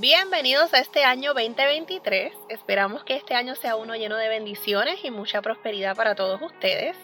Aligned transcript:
Bienvenidos 0.00 0.72
a 0.74 0.78
este 0.78 1.02
año 1.02 1.34
2023. 1.34 2.32
Esperamos 2.50 3.02
que 3.02 3.16
este 3.16 3.34
año 3.34 3.56
sea 3.56 3.74
uno 3.74 3.96
lleno 3.96 4.16
de 4.16 4.28
bendiciones 4.28 5.00
y 5.02 5.10
mucha 5.10 5.42
prosperidad 5.42 5.96
para 5.96 6.14
todos 6.14 6.40
ustedes. 6.40 6.96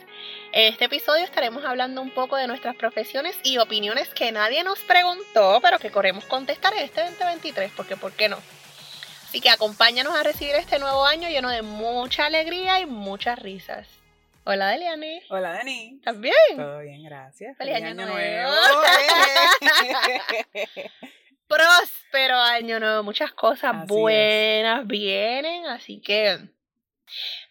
En 0.53 0.73
este 0.73 0.85
episodio 0.85 1.25
estaremos 1.25 1.65
hablando 1.65 2.01
un 2.01 2.15
poco 2.15 2.37
de 2.37 2.47
nuestras 2.47 2.77
profesiones 2.77 3.37
y 3.43 3.59
opiniones 3.59 4.11
que 4.11 4.31
nadie 4.31 4.63
nos 4.63 4.79
preguntó, 4.83 5.59
pero 5.61 5.81
que 5.81 5.91
queremos 5.91 6.25
contestar 6.27 6.73
en 6.75 6.85
este 6.85 7.01
2023, 7.01 7.73
porque 7.77 7.97
¿por 7.97 8.13
qué 8.13 8.29
no? 8.29 8.39
Así 9.25 9.41
que 9.41 9.51
acompáñanos 9.51 10.15
a 10.15 10.23
recibir 10.23 10.55
este 10.55 10.79
nuevo 10.79 11.05
año 11.05 11.29
lleno 11.29 11.51
de 11.51 11.63
mucha 11.63 12.27
alegría 12.27 12.79
y 12.79 12.87
muchas 12.87 13.41
risas. 13.41 13.89
Hola, 14.45 14.69
Deliane. 14.69 15.25
Hola, 15.31 15.51
Dani. 15.51 15.97
¿Estás 15.97 16.21
bien? 16.21 16.35
Todo 16.57 16.79
bien, 16.79 17.03
gracias. 17.03 17.57
Feliz 17.57 17.75
año 17.75 18.07
nuevo. 18.07 18.53
próspero 21.49 22.37
año 22.37 22.81
nuevo. 22.81 23.03
Muchas 23.03 23.33
cosas 23.33 23.75
Así 23.75 23.83
es. 23.83 23.89
buenas 23.89 24.87
vienen. 24.87 25.67
Así 25.67 26.01
que, 26.01 26.39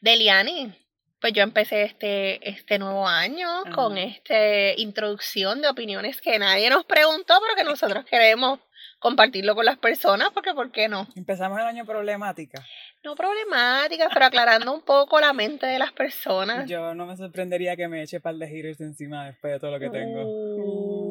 Deliani, 0.01 0.73
pues 1.19 1.33
yo 1.33 1.41
empecé 1.43 1.83
este, 1.83 2.49
este 2.49 2.79
nuevo 2.79 3.07
año 3.07 3.47
Ajá. 3.61 3.71
con 3.71 3.97
esta 3.97 4.73
introducción 4.77 5.61
de 5.61 5.69
opiniones 5.69 6.19
que 6.19 6.37
nadie 6.37 6.69
nos 6.69 6.85
preguntó, 6.85 7.35
pero 7.41 7.55
que 7.55 7.63
nosotros 7.63 8.05
queremos 8.05 8.59
compartirlo 8.99 9.53
con 9.53 9.65
las 9.65 9.77
personas, 9.77 10.29
porque 10.33 10.53
¿por 10.53 10.71
qué 10.71 10.87
no? 10.87 11.07
Empezamos 11.15 11.59
el 11.59 11.65
año 11.65 11.85
problemática. 11.85 12.65
No 13.03 13.15
problemáticas, 13.15 14.07
pero 14.13 14.25
aclarando 14.27 14.73
un 14.73 14.81
poco 14.81 15.19
la 15.19 15.33
mente 15.33 15.65
de 15.65 15.77
las 15.77 15.91
personas. 15.91 16.69
Yo 16.69 16.95
no 16.95 17.05
me 17.05 17.17
sorprendería 17.17 17.75
que 17.75 17.89
me 17.89 18.01
eche 18.01 18.21
par 18.21 18.35
de 18.35 18.47
haters 18.47 18.79
encima 18.79 19.25
después 19.25 19.51
de 19.51 19.59
todo 19.59 19.71
lo 19.71 19.79
que 19.79 19.89
tengo. 19.89 20.23
Uh, 20.23 21.02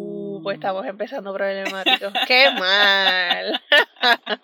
pues 0.42 0.56
estamos 0.56 0.86
empezando 0.86 1.32
problemáticos. 1.32 2.12
¡Qué 2.26 2.50
mal! 2.58 3.60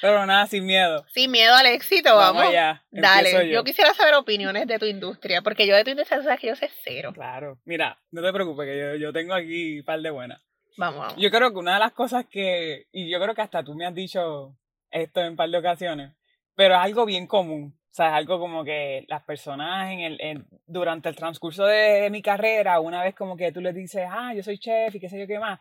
Pero 0.00 0.26
nada, 0.26 0.46
sin 0.46 0.66
miedo. 0.66 1.04
Sin 1.08 1.30
miedo 1.30 1.54
al 1.54 1.66
éxito, 1.66 2.14
vamos. 2.14 2.42
allá. 2.42 2.84
Dale, 2.90 3.50
yo. 3.50 3.64
quisiera 3.64 3.94
saber 3.94 4.14
opiniones 4.14 4.66
de 4.66 4.78
tu 4.78 4.84
industria, 4.84 5.42
porque 5.42 5.66
yo 5.66 5.74
de 5.74 5.84
tu 5.84 5.90
industria 5.90 6.22
sabes 6.22 6.40
que 6.40 6.48
yo 6.48 6.56
sé 6.56 6.70
cero. 6.84 7.12
Claro. 7.14 7.58
Mira, 7.64 7.98
no 8.10 8.22
te 8.22 8.32
preocupes, 8.32 8.66
que 8.66 8.78
yo, 8.78 8.94
yo 8.96 9.12
tengo 9.12 9.34
aquí 9.34 9.80
un 9.80 9.84
par 9.84 10.00
de 10.00 10.10
buenas. 10.10 10.40
Vamos, 10.76 11.00
vamos. 11.00 11.16
Yo 11.16 11.30
creo 11.30 11.50
que 11.50 11.58
una 11.58 11.74
de 11.74 11.80
las 11.80 11.92
cosas 11.92 12.26
que, 12.26 12.86
y 12.92 13.10
yo 13.10 13.18
creo 13.20 13.34
que 13.34 13.42
hasta 13.42 13.64
tú 13.64 13.74
me 13.74 13.86
has 13.86 13.94
dicho 13.94 14.56
esto 14.90 15.20
en 15.20 15.30
un 15.30 15.36
par 15.36 15.48
de 15.48 15.58
ocasiones, 15.58 16.12
pero 16.54 16.74
es 16.74 16.80
algo 16.80 17.06
bien 17.06 17.26
común. 17.26 17.75
O 17.96 18.02
sea, 18.02 18.08
es 18.08 18.12
algo 18.16 18.38
como 18.38 18.62
que 18.62 19.06
las 19.08 19.22
personas 19.22 19.90
en 19.90 20.00
el, 20.00 20.20
en- 20.20 20.46
durante 20.66 21.08
el 21.08 21.16
transcurso 21.16 21.64
de, 21.64 22.10
mi 22.10 22.20
carrera, 22.20 22.78
una 22.78 23.02
vez 23.02 23.14
como 23.14 23.38
que 23.38 23.52
tú 23.52 23.62
les 23.62 23.74
dices, 23.74 24.06
ah, 24.10 24.34
yo 24.34 24.42
soy 24.42 24.58
chef 24.58 24.94
y 24.94 25.00
qué 25.00 25.08
sé 25.08 25.18
yo 25.18 25.26
qué 25.26 25.38
más, 25.38 25.60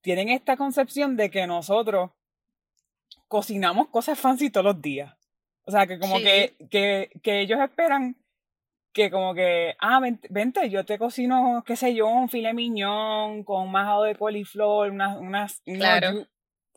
tienen 0.00 0.28
esta 0.28 0.56
concepción 0.56 1.16
de 1.16 1.28
que 1.28 1.48
nosotros 1.48 2.12
cocinamos 3.26 3.88
cosas 3.88 4.16
fancy 4.16 4.50
todos 4.50 4.64
los 4.66 4.80
días. 4.80 5.12
O 5.64 5.72
sea, 5.72 5.88
que 5.88 5.98
como 5.98 6.18
Sí. 6.18 6.22
que, 6.22 6.54
que, 6.70 7.10
que 7.20 7.40
ellos 7.40 7.58
esperan 7.58 8.14
que 8.92 9.10
como 9.10 9.34
que, 9.34 9.74
ah, 9.80 9.98
ven- 9.98 10.20
vente, 10.30 10.70
yo 10.70 10.84
te 10.84 10.98
cocino, 10.98 11.64
qué 11.66 11.74
sé 11.74 11.96
yo, 11.96 12.06
un 12.06 12.28
filet 12.28 12.54
miñón 12.54 13.42
con 13.42 13.72
majado 13.72 14.04
de 14.04 14.14
coliflor, 14.14 14.90
unas, 14.92 15.16
unas, 15.18 15.62
Claro. 15.64 16.28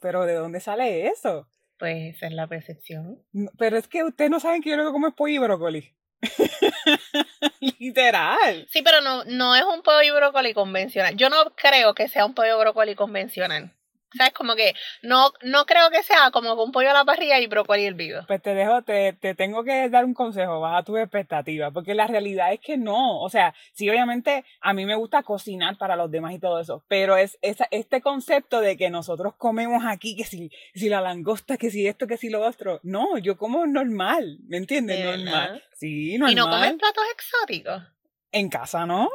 pero 0.02 0.26
¿de 0.26 0.34
dónde 0.34 0.60
sale 0.60 1.06
eso? 1.06 1.48
Pues 1.78 2.16
esa 2.16 2.28
es 2.28 2.34
la 2.34 2.48
percepción. 2.48 3.20
No, 3.32 3.52
Pero 3.58 3.78
es 3.78 3.88
que 3.88 4.04
ustedes 4.04 4.32
no 4.32 4.40
saben 4.40 4.62
que 4.62 4.70
yo 4.70 4.78
lo 4.78 4.86
que 4.86 4.92
como 4.92 5.08
es 5.08 5.14
pollo 5.14 5.34
y 5.34 5.38
brócoli. 5.40 5.96
Literal. 7.80 8.68
Sí, 8.70 8.82
pero 8.82 9.02
no, 9.02 9.26
no 9.26 9.56
es 9.56 9.64
un 9.64 9.82
pollo 9.82 10.16
brócoli 10.16 10.54
convencional. 10.54 11.16
Yo 11.16 11.30
no 11.30 11.54
creo 11.56 11.94
que 11.94 12.08
sea 12.08 12.26
un 12.26 12.34
pollo 12.34 12.58
brócoli 12.60 12.96
convencional. 12.96 13.74
¿Sabes? 14.18 14.34
Como 14.34 14.56
que 14.56 14.76
no, 15.02 15.32
no 15.42 15.66
creo 15.66 15.90
que 15.90 16.04
sea 16.04 16.32
como 16.32 16.54
un 16.62 16.72
pollo 16.72 16.90
a 16.90 16.94
la 16.94 17.06
parrilla 17.06 17.40
y 17.40 17.48
brócoli 17.48 17.86
hervido. 17.86 18.26
Pues 18.28 18.42
te 18.42 18.54
dejo, 18.54 18.82
te, 18.82 19.14
te 19.14 19.36
tengo 19.36 19.64
que 19.64 19.90
dar 19.90 20.06
un 20.06 20.14
consejo, 20.14 20.60
baja 20.60 20.84
tus 20.84 21.00
expectativas, 21.00 21.72
porque 21.74 21.94
la 21.94 22.08
realidad 22.08 22.54
es 22.54 22.60
que 22.60 22.78
no. 22.78 23.22
O 23.22 23.30
sea, 23.30 23.54
sí, 23.74 23.90
obviamente 23.90 24.46
a 24.62 24.74
mí 24.74 24.86
me 24.86 24.96
gusta 24.96 25.24
cocinar 25.24 25.78
para 25.78 25.96
los 25.96 26.12
demás 26.12 26.34
y 26.34 26.40
todo 26.40 26.60
eso, 26.60 26.84
pero 26.88 27.18
es 27.18 27.38
esa, 27.42 27.68
este 27.72 28.02
concepto 28.02 28.62
de 28.62 28.78
que 28.78 28.90
nosotros 28.90 29.34
comemos 29.38 29.84
aquí, 29.86 30.16
que 30.16 30.24
si, 30.24 30.52
si 30.74 30.90
la 30.90 31.02
langosta, 31.02 31.58
que 31.58 31.70
si 31.70 31.88
esto, 31.88 32.08
que 32.08 32.18
si 32.18 32.30
lo 32.30 32.42
otro. 32.42 32.80
No, 32.84 33.18
yo 33.18 33.38
como 33.38 33.66
normal, 33.66 34.40
¿me 34.48 34.58
entiendes? 34.58 35.00
¿De 35.00 35.04
Normal. 35.18 35.64
Sí, 35.74 36.18
normal. 36.18 36.32
Y 36.32 36.36
no 36.36 36.50
comen 36.50 36.78
platos 36.78 37.04
exóticos. 37.14 37.84
En 38.32 38.50
casa, 38.50 38.86
¿no? 38.86 39.10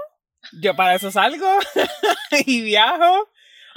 Yo 0.60 0.76
para 0.76 0.94
eso 0.94 1.10
salgo 1.10 1.46
y 2.46 2.62
viajo. 2.62 3.28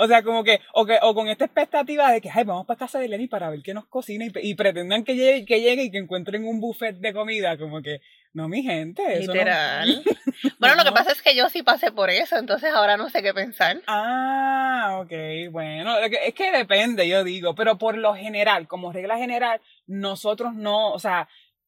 O 0.03 0.07
sea, 0.07 0.23
como 0.23 0.43
que, 0.43 0.59
o, 0.73 0.83
que, 0.85 0.97
o 1.01 1.13
con 1.13 1.27
esta 1.27 1.45
expectativa 1.45 2.11
de 2.11 2.21
que, 2.21 2.29
ay, 2.33 2.43
vamos 2.43 2.65
para 2.65 2.79
casa 2.79 2.97
de 2.99 3.07
Lenny 3.07 3.27
para 3.27 3.49
ver 3.51 3.61
qué 3.61 3.73
nos 3.73 3.85
cocina 3.85 4.25
y, 4.25 4.31
y 4.41 4.55
pretendan 4.55 5.03
que 5.03 5.15
llegue, 5.15 5.45
que 5.45 5.61
llegue 5.61 5.83
y 5.83 5.91
que 5.91 5.99
encuentren 5.99 6.43
un 6.45 6.59
buffet 6.59 6.95
de 6.97 7.13
comida, 7.13 7.57
como 7.57 7.81
que, 7.83 8.01
no, 8.33 8.47
mi 8.49 8.63
gente, 8.63 9.03
eso 9.19 9.27
no- 9.27 9.33
Literal. 9.33 10.03
Bueno, 10.59 10.75
lo 10.75 10.83
que 10.83 10.91
pasa 10.91 11.11
es 11.11 11.21
que 11.21 11.35
yo 11.35 11.49
sí 11.49 11.61
pasé 11.63 11.91
por 11.91 12.09
eso, 12.09 12.37
entonces 12.37 12.71
ahora 12.73 12.97
no 12.97 13.09
sé 13.09 13.21
qué 13.21 13.33
pensar. 13.33 13.81
Ah, 13.87 14.99
ok, 15.03 15.51
bueno, 15.51 15.97
es 15.99 16.33
que 16.33 16.51
depende, 16.51 17.07
yo 17.07 17.23
digo, 17.23 17.53
pero 17.55 17.77
por 17.77 17.97
lo 17.97 18.15
general, 18.15 18.67
como 18.67 18.91
regla 18.91 19.17
general, 19.17 19.61
nosotros 19.87 20.53
no, 20.55 20.91
o 20.93 20.99
sea, 20.99 21.27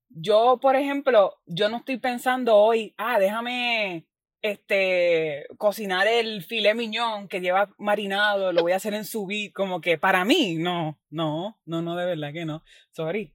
yo, 0.10 0.60
por 0.62 0.76
ejemplo, 0.76 1.38
yo 1.46 1.70
no 1.70 1.78
estoy 1.78 1.98
pensando 1.98 2.56
hoy, 2.56 2.94
ah, 2.98 3.20
déjame, 3.20 4.06
este, 4.44 5.48
cocinar 5.58 6.06
el 6.06 6.44
filet 6.44 6.76
miñón 6.76 7.28
que 7.28 7.42
lleva 7.42 7.74
marinado, 7.78 8.52
lo 8.52 8.62
voy 8.62 8.74
a 8.74 8.76
hacer 8.76 8.94
en 8.94 9.06
su 9.06 9.28
como 9.54 9.82
que 9.82 9.98
para 9.98 10.26
mí, 10.26 10.56
no, 10.56 11.00
no, 11.10 11.60
no, 11.66 11.82
no, 11.82 11.96
de 11.96 12.06
verdad 12.06 12.34
que 12.34 12.46
no, 12.46 12.64
sorry, 12.92 13.34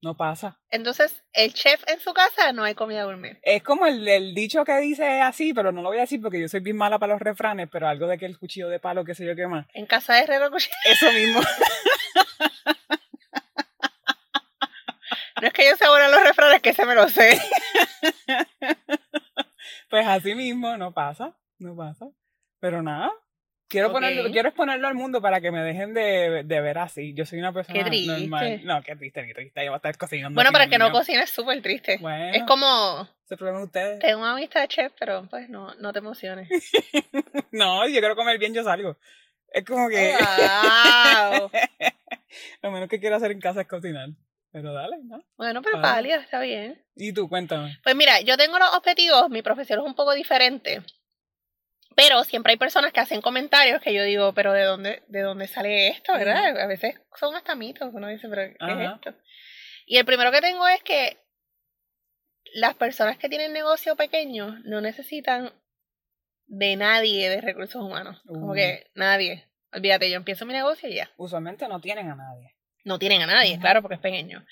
no 0.00 0.16
pasa. 0.16 0.58
Entonces, 0.70 1.22
el 1.34 1.52
chef 1.52 1.84
en 1.88 2.00
su 2.00 2.14
casa 2.14 2.52
no 2.52 2.64
hay 2.64 2.74
comida 2.74 3.04
gourmet. 3.04 3.38
Es 3.42 3.62
como 3.62 3.86
el, 3.86 4.08
el 4.08 4.34
dicho 4.34 4.64
que 4.64 4.78
dice 4.78 5.20
así, 5.20 5.52
pero 5.52 5.72
no 5.72 5.82
lo 5.82 5.90
voy 5.90 5.98
a 5.98 6.02
decir 6.02 6.20
porque 6.22 6.40
yo 6.40 6.48
soy 6.48 6.60
bien 6.60 6.76
mala 6.76 6.98
para 6.98 7.12
los 7.12 7.22
refranes, 7.22 7.68
pero 7.70 7.86
algo 7.86 8.06
de 8.06 8.16
que 8.16 8.26
el 8.26 8.38
cuchillo 8.38 8.70
de 8.70 8.80
palo, 8.80 9.04
qué 9.04 9.14
sé 9.14 9.26
yo 9.26 9.36
qué 9.36 9.46
más. 9.46 9.66
En 9.74 9.86
casa 9.86 10.14
de 10.14 10.22
Herrero 10.22 10.50
Cuchillo. 10.50 10.74
Eso 10.90 11.12
mismo. 11.12 11.40
No 15.40 15.48
es 15.48 15.54
que 15.54 15.64
yo 15.64 15.88
buena 15.88 16.04
en 16.04 16.12
los 16.12 16.22
refranes, 16.22 16.62
que 16.62 16.72
se 16.72 16.86
me 16.86 16.94
lo 16.94 17.08
sé. 17.08 17.36
Pues 19.92 20.06
así 20.06 20.34
mismo, 20.34 20.74
no 20.78 20.94
pasa, 20.94 21.36
no 21.58 21.76
pasa. 21.76 22.08
Pero 22.60 22.82
nada, 22.82 23.10
quiero 23.68 23.88
Ok. 23.88 23.92
ponerlo, 23.92 24.30
quiero 24.30 24.48
exponerlo 24.48 24.88
al 24.88 24.94
mundo 24.94 25.20
para 25.20 25.42
que 25.42 25.50
me 25.50 25.60
dejen 25.62 25.92
de, 25.92 26.44
de 26.46 26.60
ver 26.62 26.78
así. 26.78 27.12
Yo 27.12 27.26
soy 27.26 27.40
una 27.40 27.52
persona 27.52 27.78
Qué 27.78 27.84
triste. 27.90 28.06
normal. 28.20 28.60
No, 28.64 28.82
qué 28.82 28.96
triste, 28.96 29.26
qué 29.26 29.34
triste. 29.34 29.60
Yo 29.62 29.70
voy 29.70 29.74
a 29.74 29.76
estar 29.76 29.98
cocinando. 29.98 30.34
Bueno, 30.34 30.50
para 30.50 30.68
que 30.68 30.78
no 30.78 30.90
cocina 30.90 31.24
es 31.24 31.28
súper 31.28 31.60
triste. 31.60 31.98
Bueno, 32.00 32.32
Es 32.34 32.44
como, 32.44 33.06
ese 33.26 33.36
problema 33.36 33.58
de 33.58 33.64
ustedes. 33.66 33.98
tengo 33.98 34.20
una 34.22 34.32
amistad 34.32 34.66
chef, 34.66 34.94
pero 34.98 35.26
pues 35.28 35.50
no, 35.50 35.74
no 35.74 35.92
te 35.92 35.98
emociones. 35.98 36.48
No, 37.52 37.86
yo 37.86 37.98
quiero 38.00 38.16
comer 38.16 38.38
bien, 38.38 38.54
yo 38.54 38.64
salgo. 38.64 38.96
Es 39.52 39.62
como 39.66 39.90
que 39.90 40.14
¡Wow! 40.14 41.50
lo 42.62 42.70
menos 42.70 42.88
que 42.88 42.98
quiero 42.98 43.16
hacer 43.16 43.30
en 43.30 43.40
casa 43.40 43.60
es 43.60 43.68
cocinar. 43.68 44.08
Pero 44.52 44.72
dale, 44.74 44.98
¿no? 45.04 45.24
Bueno, 45.36 45.62
pero 45.62 45.78
Ah. 45.78 45.80
válida, 45.80 46.16
está 46.16 46.38
bien. 46.40 46.84
Y 46.94 47.12
tú, 47.12 47.28
cuéntame. 47.28 47.78
Pues 47.82 47.96
mira, 47.96 48.20
yo 48.20 48.36
tengo 48.36 48.58
los 48.58 48.74
objetivos, 48.74 49.30
mi 49.30 49.42
profesión 49.42 49.80
es 49.80 49.86
un 49.86 49.94
poco 49.94 50.12
diferente. 50.12 50.82
Pero 51.96 52.24
siempre 52.24 52.52
hay 52.52 52.58
personas 52.58 52.92
que 52.92 53.00
hacen 53.00 53.20
comentarios 53.20 53.80
que 53.82 53.92
yo 53.92 54.02
digo, 54.02 54.32
pero 54.34 54.52
¿de 54.52 54.62
dónde, 54.62 55.02
de 55.08 55.20
dónde 55.20 55.46
sale 55.48 55.88
esto, 55.88 56.12
verdad? 56.14 56.58
A 56.58 56.66
veces 56.66 56.94
son 57.18 57.34
hasta 57.34 57.54
mitos, 57.54 57.90
uno 57.92 58.08
dice, 58.08 58.28
pero 58.28 58.42
¿qué 58.58 58.72
es 58.84 58.90
esto? 58.94 59.14
Y 59.86 59.98
el 59.98 60.04
primero 60.06 60.30
que 60.30 60.40
tengo 60.40 60.66
es 60.68 60.82
que 60.82 61.18
las 62.54 62.74
personas 62.74 63.18
que 63.18 63.28
tienen 63.28 63.52
negocio 63.52 63.96
pequeño 63.96 64.58
no 64.64 64.80
necesitan 64.80 65.52
de 66.46 66.76
nadie 66.76 67.28
de 67.30 67.40
recursos 67.40 67.82
humanos. 67.82 68.20
Como 68.26 68.52
que 68.54 68.90
nadie. 68.94 69.48
Olvídate, 69.72 70.10
yo 70.10 70.16
empiezo 70.16 70.44
mi 70.44 70.52
negocio 70.52 70.88
y 70.88 70.94
ya. 70.96 71.10
Usualmente 71.16 71.66
no 71.68 71.80
tienen 71.80 72.10
a 72.10 72.14
nadie. 72.14 72.54
No 72.84 72.98
tienen 72.98 73.22
a 73.22 73.26
nadie, 73.26 73.58
claro, 73.58 73.82
porque 73.82 73.94
es 73.96 74.00
pequeño. 74.00 74.44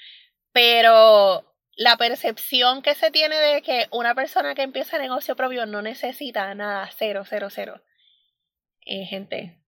Pero 0.52 1.50
la 1.76 1.96
percepción 1.96 2.82
que 2.82 2.94
se 2.94 3.10
tiene 3.10 3.36
de 3.36 3.62
que 3.62 3.86
una 3.90 4.14
persona 4.14 4.54
que 4.54 4.62
empieza 4.62 4.98
negocio 4.98 5.36
propio 5.36 5.66
no 5.66 5.82
necesita 5.82 6.54
nada, 6.54 6.90
cero, 6.96 7.24
cero, 7.26 7.48
cero. 7.50 7.82
Eh, 8.84 9.04
gente, 9.06 9.60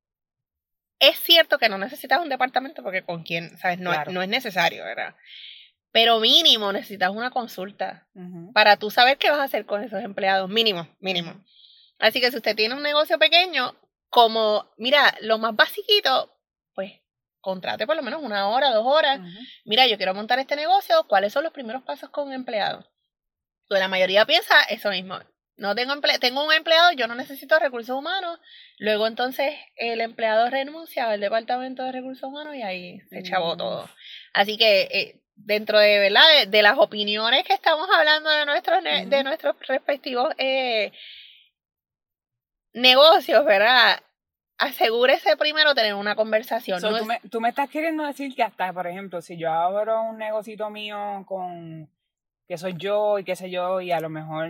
es 0.99 1.19
cierto 1.19 1.59
que 1.59 1.69
no 1.69 1.79
necesitas 1.79 2.21
un 2.21 2.29
departamento 2.29 2.83
porque 2.83 3.03
con 3.03 3.25
quién, 3.25 3.57
¿sabes? 3.59 3.79
No, 3.79 3.93
no 4.07 4.23
es 4.23 4.29
necesario, 4.29 4.85
¿verdad? 4.85 5.17
Pero 5.91 6.21
mínimo 6.21 6.73
necesitas 6.73 7.11
una 7.11 7.31
consulta 7.31 8.07
para 8.55 8.79
tú 8.79 8.91
saber 8.91 9.19
qué 9.19 9.31
vas 9.31 9.41
a 9.41 9.45
hacer 9.45 9.67
con 9.67 9.83
esos 9.83 10.03
empleados, 10.03 10.49
mínimo, 10.49 10.89
mínimo. 11.01 11.45
Así 11.99 12.21
que 12.21 12.31
si 12.31 12.37
usted 12.37 12.57
tiene 12.57 12.75
un 12.75 12.83
negocio 12.83 13.19
pequeño, 13.19 13.77
como, 14.09 14.71
mira, 14.77 15.15
lo 15.21 15.39
más 15.39 15.55
basiquito, 15.55 16.39
pues 16.75 17.02
contrate 17.43 17.87
por 17.87 17.97
lo 17.97 18.03
menos 18.03 18.23
una 18.23 18.49
hora, 18.49 18.71
dos 18.71 18.87
horas. 18.87 19.21
Mira, 19.67 19.87
yo 19.87 19.99
quiero 19.99 20.15
montar 20.15 20.39
este 20.39 20.57
negocio, 20.57 21.07
¿cuáles 21.07 21.35
son 21.35 21.45
los 21.45 21.53
primeros 21.53 21.83
pasos 21.83 22.09
con 22.09 22.29
un 22.29 22.33
empleado? 22.33 22.89
Pues 23.69 23.81
la 23.81 23.89
mayoría 23.89 24.25
piensa 24.25 24.63
eso 24.71 24.89
mismo. 24.89 25.19
No 25.57 25.75
tengo 25.75 25.93
empleo, 25.93 26.19
tengo 26.19 26.45
un 26.45 26.53
empleado, 26.53 26.93
yo 26.93 27.07
no 27.07 27.15
necesito 27.15 27.59
recursos 27.59 27.97
humanos. 27.97 28.41
Luego 28.79 29.07
entonces 29.07 29.55
el 29.77 30.01
empleado 30.01 30.49
renuncia 30.49 31.11
al 31.11 31.21
departamento 31.21 31.83
de 31.83 31.93
recursos 31.93 32.25
humanos 32.25 32.57
y 32.57 32.63
ahí 32.63 33.01
se 33.11 33.19
echabó 33.19 33.57
todo. 33.57 33.89
Así 34.33 34.57
que 34.57 34.83
eh, 34.91 35.21
dentro 35.35 35.79
de 35.79 35.99
verdad 35.99 36.47
de, 36.49 36.63
las 36.63 36.79
opiniones 36.79 37.45
que 37.45 37.53
estamos 37.53 37.89
hablando 37.95 38.31
de 38.31 38.47
nuestros 38.47 38.83
de 38.83 39.25
nuestros 39.25 39.57
respectivos 39.69 40.33
eh, 40.39 40.93
negocios, 42.73 43.45
¿verdad? 43.45 44.03
Asegúrese 44.63 45.37
primero 45.37 45.75
tener 45.75 45.95
una 45.95 46.15
conversación. 46.15 46.81
tú, 46.81 47.05
me, 47.05 47.21
tú, 47.31 47.41
me, 47.41 47.49
estás 47.49 47.69
queriendo 47.69 48.05
decir 48.05 48.35
que 48.35 48.43
hasta, 48.43 48.73
por 48.73 48.87
ejemplo, 48.87 49.21
si 49.21 49.37
yo 49.37 49.51
abro 49.53 50.03
un 50.03 50.19
negocito 50.19 50.71
mío 50.71 51.25
con 51.27 51.91
que 52.47 52.59
soy 52.59 52.75
yo 52.77 53.19
y 53.19 53.25
qué 53.25 53.37
sé 53.37 53.51
yo, 53.51 53.81
y 53.81 53.93
a 53.93 54.01
lo 54.01 54.09
mejor 54.09 54.49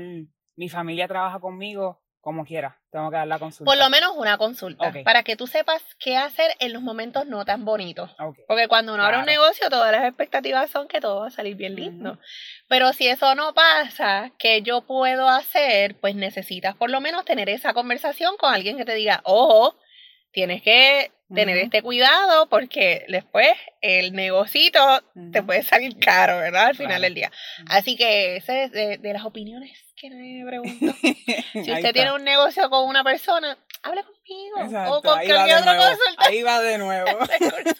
mi 0.56 0.68
familia 0.68 1.08
trabaja 1.08 1.40
conmigo, 1.40 2.02
como 2.20 2.44
quiera, 2.44 2.80
tengo 2.92 3.10
que 3.10 3.16
dar 3.16 3.26
la 3.26 3.40
consulta. 3.40 3.68
Por 3.68 3.76
lo 3.76 3.90
menos 3.90 4.12
una 4.16 4.38
consulta, 4.38 4.92
para 5.04 5.24
que 5.24 5.34
tú 5.34 5.48
sepas 5.48 5.82
qué 5.98 6.16
hacer 6.16 6.52
en 6.60 6.72
los 6.72 6.80
momentos 6.80 7.26
no 7.26 7.44
tan 7.44 7.64
bonitos. 7.64 8.14
Porque 8.46 8.68
cuando 8.68 8.94
uno 8.94 9.02
abre 9.02 9.18
un 9.18 9.26
negocio, 9.26 9.68
todas 9.68 9.90
las 9.90 10.04
expectativas 10.04 10.70
son 10.70 10.86
que 10.86 11.00
todo 11.00 11.20
va 11.20 11.26
a 11.26 11.30
salir 11.30 11.56
bien 11.56 11.74
lindo. 11.74 12.20
Pero 12.68 12.92
si 12.92 13.08
eso 13.08 13.34
no 13.34 13.54
pasa, 13.54 14.30
¿qué 14.38 14.62
yo 14.62 14.82
puedo 14.82 15.28
hacer? 15.28 15.98
Pues 15.98 16.14
necesitas 16.14 16.76
por 16.76 16.90
lo 16.90 17.00
menos 17.00 17.24
tener 17.24 17.48
esa 17.48 17.74
conversación 17.74 18.36
con 18.36 18.54
alguien 18.54 18.76
que 18.76 18.84
te 18.84 18.94
diga, 18.94 19.20
ojo, 19.24 19.76
tienes 20.32 20.62
que 20.62 21.10
tener 21.34 21.56
este 21.56 21.82
cuidado 21.82 22.48
porque 22.48 23.04
después 23.08 23.48
el 23.80 24.12
negocito 24.12 24.80
te 25.32 25.42
puede 25.42 25.62
salir 25.62 25.98
caro, 25.98 26.38
¿verdad? 26.38 26.66
Al 26.66 26.76
final 26.76 27.02
del 27.02 27.14
día. 27.14 27.30
Así 27.68 27.96
que 27.96 28.36
ese 28.36 28.64
es 28.64 28.72
de, 28.72 29.12
las 29.12 29.24
opiniones 29.24 29.72
que 29.96 30.10
me 30.10 30.44
pregunto. 30.46 30.94
si 31.52 31.72
usted 31.72 31.92
tiene 31.92 32.12
un 32.12 32.24
negocio 32.24 32.68
con 32.70 32.88
una 32.88 33.02
persona, 33.02 33.56
hable 33.82 34.02
conmigo. 34.02 34.90
o 34.90 35.02
con 35.02 35.18
cualquier 35.18 35.58
otro 35.58 35.76
consultor. 35.76 36.26
Ahí 36.26 36.42
va 36.42 36.60
de 36.60 36.78
nuevo. 36.78 37.08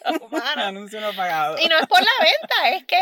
Anuncio 0.56 1.00
no 1.00 1.12
pagado. 1.12 1.56
Y 1.58 1.68
no 1.68 1.78
es 1.78 1.86
por 1.86 2.00
la 2.00 2.12
venta, 2.20 2.76
es 2.76 2.84
que 2.84 2.96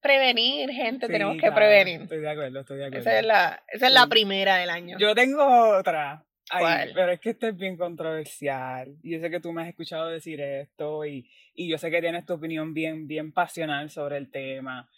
prevenir, 0.00 0.70
gente, 0.70 1.08
tenemos 1.08 1.36
que 1.40 1.52
prevenir. 1.52 2.02
Estoy 2.02 2.20
de 2.20 2.30
acuerdo, 2.30 2.60
estoy 2.60 2.78
de 2.78 2.86
acuerdo. 2.86 3.10
Esa 3.10 3.18
es 3.18 3.26
la, 3.26 3.62
esa 3.68 3.86
es 3.86 3.92
la 3.92 4.06
primera 4.06 4.56
del 4.56 4.70
año. 4.70 4.96
Yo 4.98 5.14
tengo 5.14 5.44
otra. 5.76 6.24
Ay, 6.50 6.90
pero 6.94 7.12
es 7.12 7.20
que 7.20 7.30
esto 7.30 7.46
es 7.46 7.56
bien 7.56 7.76
controversial. 7.76 8.96
Y 9.02 9.12
yo 9.12 9.20
sé 9.20 9.30
que 9.30 9.40
tú 9.40 9.52
me 9.52 9.62
has 9.62 9.68
escuchado 9.68 10.08
decir 10.08 10.40
esto 10.40 11.04
y, 11.04 11.30
y 11.54 11.68
yo 11.68 11.78
sé 11.78 11.90
que 11.90 12.00
tienes 12.00 12.26
tu 12.26 12.34
opinión 12.34 12.74
bien, 12.74 13.06
bien 13.06 13.32
pasional 13.32 13.90
sobre 13.90 14.16
el 14.16 14.30
tema. 14.30 14.88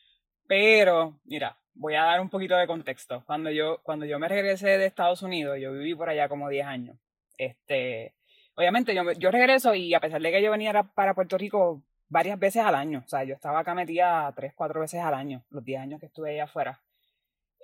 Pero, 0.46 1.20
mira, 1.24 1.58
voy 1.74 1.94
a 1.94 2.04
dar 2.04 2.20
un 2.20 2.30
poquito 2.30 2.56
de 2.56 2.66
contexto. 2.66 3.22
Cuando 3.26 3.50
yo, 3.50 3.80
cuando 3.82 4.06
yo 4.06 4.18
me 4.18 4.28
regresé 4.28 4.78
de 4.78 4.86
Estados 4.86 5.22
Unidos, 5.22 5.58
yo 5.60 5.72
viví 5.72 5.94
por 5.94 6.08
allá 6.08 6.28
como 6.28 6.48
10 6.48 6.66
años. 6.66 6.96
Este, 7.38 8.14
obviamente 8.54 8.94
yo, 8.94 9.12
yo 9.12 9.30
regreso 9.30 9.74
y 9.74 9.94
a 9.94 10.00
pesar 10.00 10.20
de 10.20 10.30
que 10.30 10.42
yo 10.42 10.50
venía 10.50 10.82
para 10.82 11.14
Puerto 11.14 11.38
Rico 11.38 11.82
varias 12.08 12.38
veces 12.38 12.62
al 12.62 12.74
año, 12.74 13.02
o 13.04 13.08
sea, 13.08 13.24
yo 13.24 13.34
estaba 13.34 13.60
acá 13.60 13.74
metida 13.74 14.30
tres, 14.36 14.52
cuatro 14.54 14.80
veces 14.80 15.00
al 15.00 15.14
año, 15.14 15.42
los 15.50 15.64
10 15.64 15.80
años 15.80 16.00
que 16.00 16.06
estuve 16.06 16.32
allá 16.32 16.44
afuera. 16.44 16.80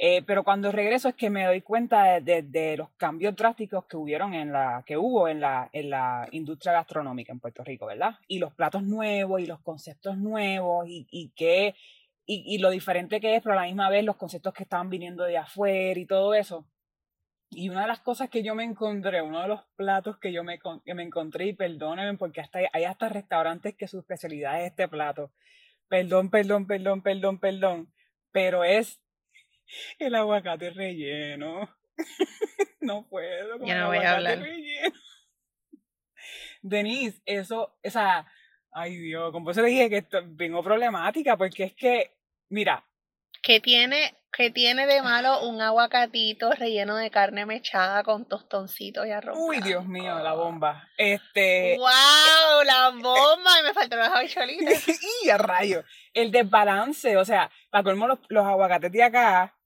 Eh, 0.01 0.23
pero 0.23 0.45
cuando 0.45 0.71
regreso 0.71 1.09
es 1.09 1.17
que 1.17 1.29
me 1.29 1.45
doy 1.45 1.61
cuenta 1.61 2.21
de, 2.21 2.77
los 2.77 2.89
cambios 2.91 3.35
drásticos 3.35 3.85
que 3.87 3.97
hubieron 3.97 4.33
en 4.33 4.53
la, 4.53 4.85
que 4.87 4.97
hubo 4.97 5.27
en 5.27 5.41
la, 5.41 5.69
en 5.73 5.91
la 5.91 6.29
industria 6.31 6.73
gastronómica 6.73 7.33
en 7.33 7.41
Puerto 7.41 7.65
Rico, 7.65 7.87
¿verdad? 7.87 8.15
Y 8.29 8.39
los 8.39 8.55
platos 8.55 8.85
nuevos 8.85 9.41
y 9.41 9.47
los 9.47 9.61
conceptos 9.61 10.17
nuevos 10.17 10.87
y, 10.89 11.09
y 11.11 11.31
que, 11.31 11.75
y, 12.27 12.45
y, 12.47 12.59
lo 12.59 12.71
diferente 12.71 13.21
que 13.21 13.35
es, 13.35 13.43
pero 13.43 13.55
a 13.55 13.63
la 13.63 13.67
misma 13.67 13.91
vez 13.91 14.05
los 14.05 14.17
conceptos 14.17 14.55
que 14.55 14.63
estaban 14.63 14.89
viniendo 14.89 15.25
de 15.25 15.37
afuera 15.37 15.99
y 15.99 16.07
todo 16.07 16.33
eso. 16.33 16.65
Y 17.51 17.69
una 17.71 17.83
de 17.83 17.89
las 17.89 18.01
cosas 18.01 18.31
que 18.31 18.45
yo 18.45 18.55
me 18.55 18.63
encontré, 18.63 19.21
uno 19.21 19.43
de 19.43 19.49
los 19.49 19.63
platos 19.75 20.19
que 20.19 20.33
yo 20.33 20.45
me, 20.45 20.61
que 20.85 20.95
me 20.95 21.03
encontré, 21.03 21.47
y 21.47 21.55
perdónenme 21.55 22.17
porque 22.19 22.41
hasta, 22.41 22.61
hay 22.73 22.85
hasta 22.85 23.09
restaurantes 23.09 23.75
que 23.75 23.89
su 23.89 23.99
especialidad 23.99 24.61
es 24.61 24.71
este 24.71 24.87
plato. 24.87 25.33
Perdón, 25.89 26.31
perdón, 26.31 26.69
perdón, 26.69 27.03
perdón, 27.03 27.41
perdón. 27.41 27.93
Pero 28.31 28.63
es 28.63 29.01
el 29.99 30.15
aguacate 30.15 30.71
relleno. 30.71 31.69
no 32.81 33.07
puedo. 33.09 33.65
Ya 33.65 33.81
no 33.81 33.87
voy 33.89 33.99
a 33.99 34.15
hablar. 34.15 34.43
Denise, 36.63 37.21
eso, 37.25 37.79
o 37.85 37.91
sea, 37.91 38.27
ay 38.73 38.97
Dios, 38.97 39.31
como 39.33 39.51
eso 39.51 39.63
le 39.63 39.69
dije 39.69 39.89
que 39.89 40.05
vengo 40.27 40.63
problemática, 40.63 41.37
porque 41.37 41.65
es 41.65 41.75
que, 41.75 42.17
mira. 42.49 42.85
Que 43.43 43.61
tiene, 43.61 44.17
que 44.33 44.51
tiene 44.51 44.87
de 44.87 45.01
malo 45.01 45.49
un 45.49 45.61
aguacatito 45.61 46.51
relleno 46.51 46.97
de 46.97 47.11
carne 47.11 47.47
mechada 47.47 48.03
con 48.03 48.27
tostoncitos 48.27 49.07
y 49.07 49.13
arroz. 49.13 49.39
Uy, 49.41 49.61
Dios 49.61 49.87
mío, 49.87 50.19
la 50.19 50.35
bomba. 50.35 50.89
Este. 50.97 51.77
¡Wow! 51.79 52.65
La 52.65 52.91
bomba. 52.91 53.61
y 53.61 53.63
me 53.63 53.73
faltaron 53.73 54.07
las 54.07 54.17
habichuelitas. 54.17 54.89
y 55.25 55.31
a 55.31 55.39
rayo. 55.39 55.85
El 56.13 56.33
desbalance, 56.33 57.17
o 57.17 57.25
sea, 57.25 57.51
para 57.71 57.85
colmo 57.85 58.09
los, 58.09 58.19
los 58.29 58.45
aguacates 58.45 58.91
de 58.91 59.05
acá 59.05 59.58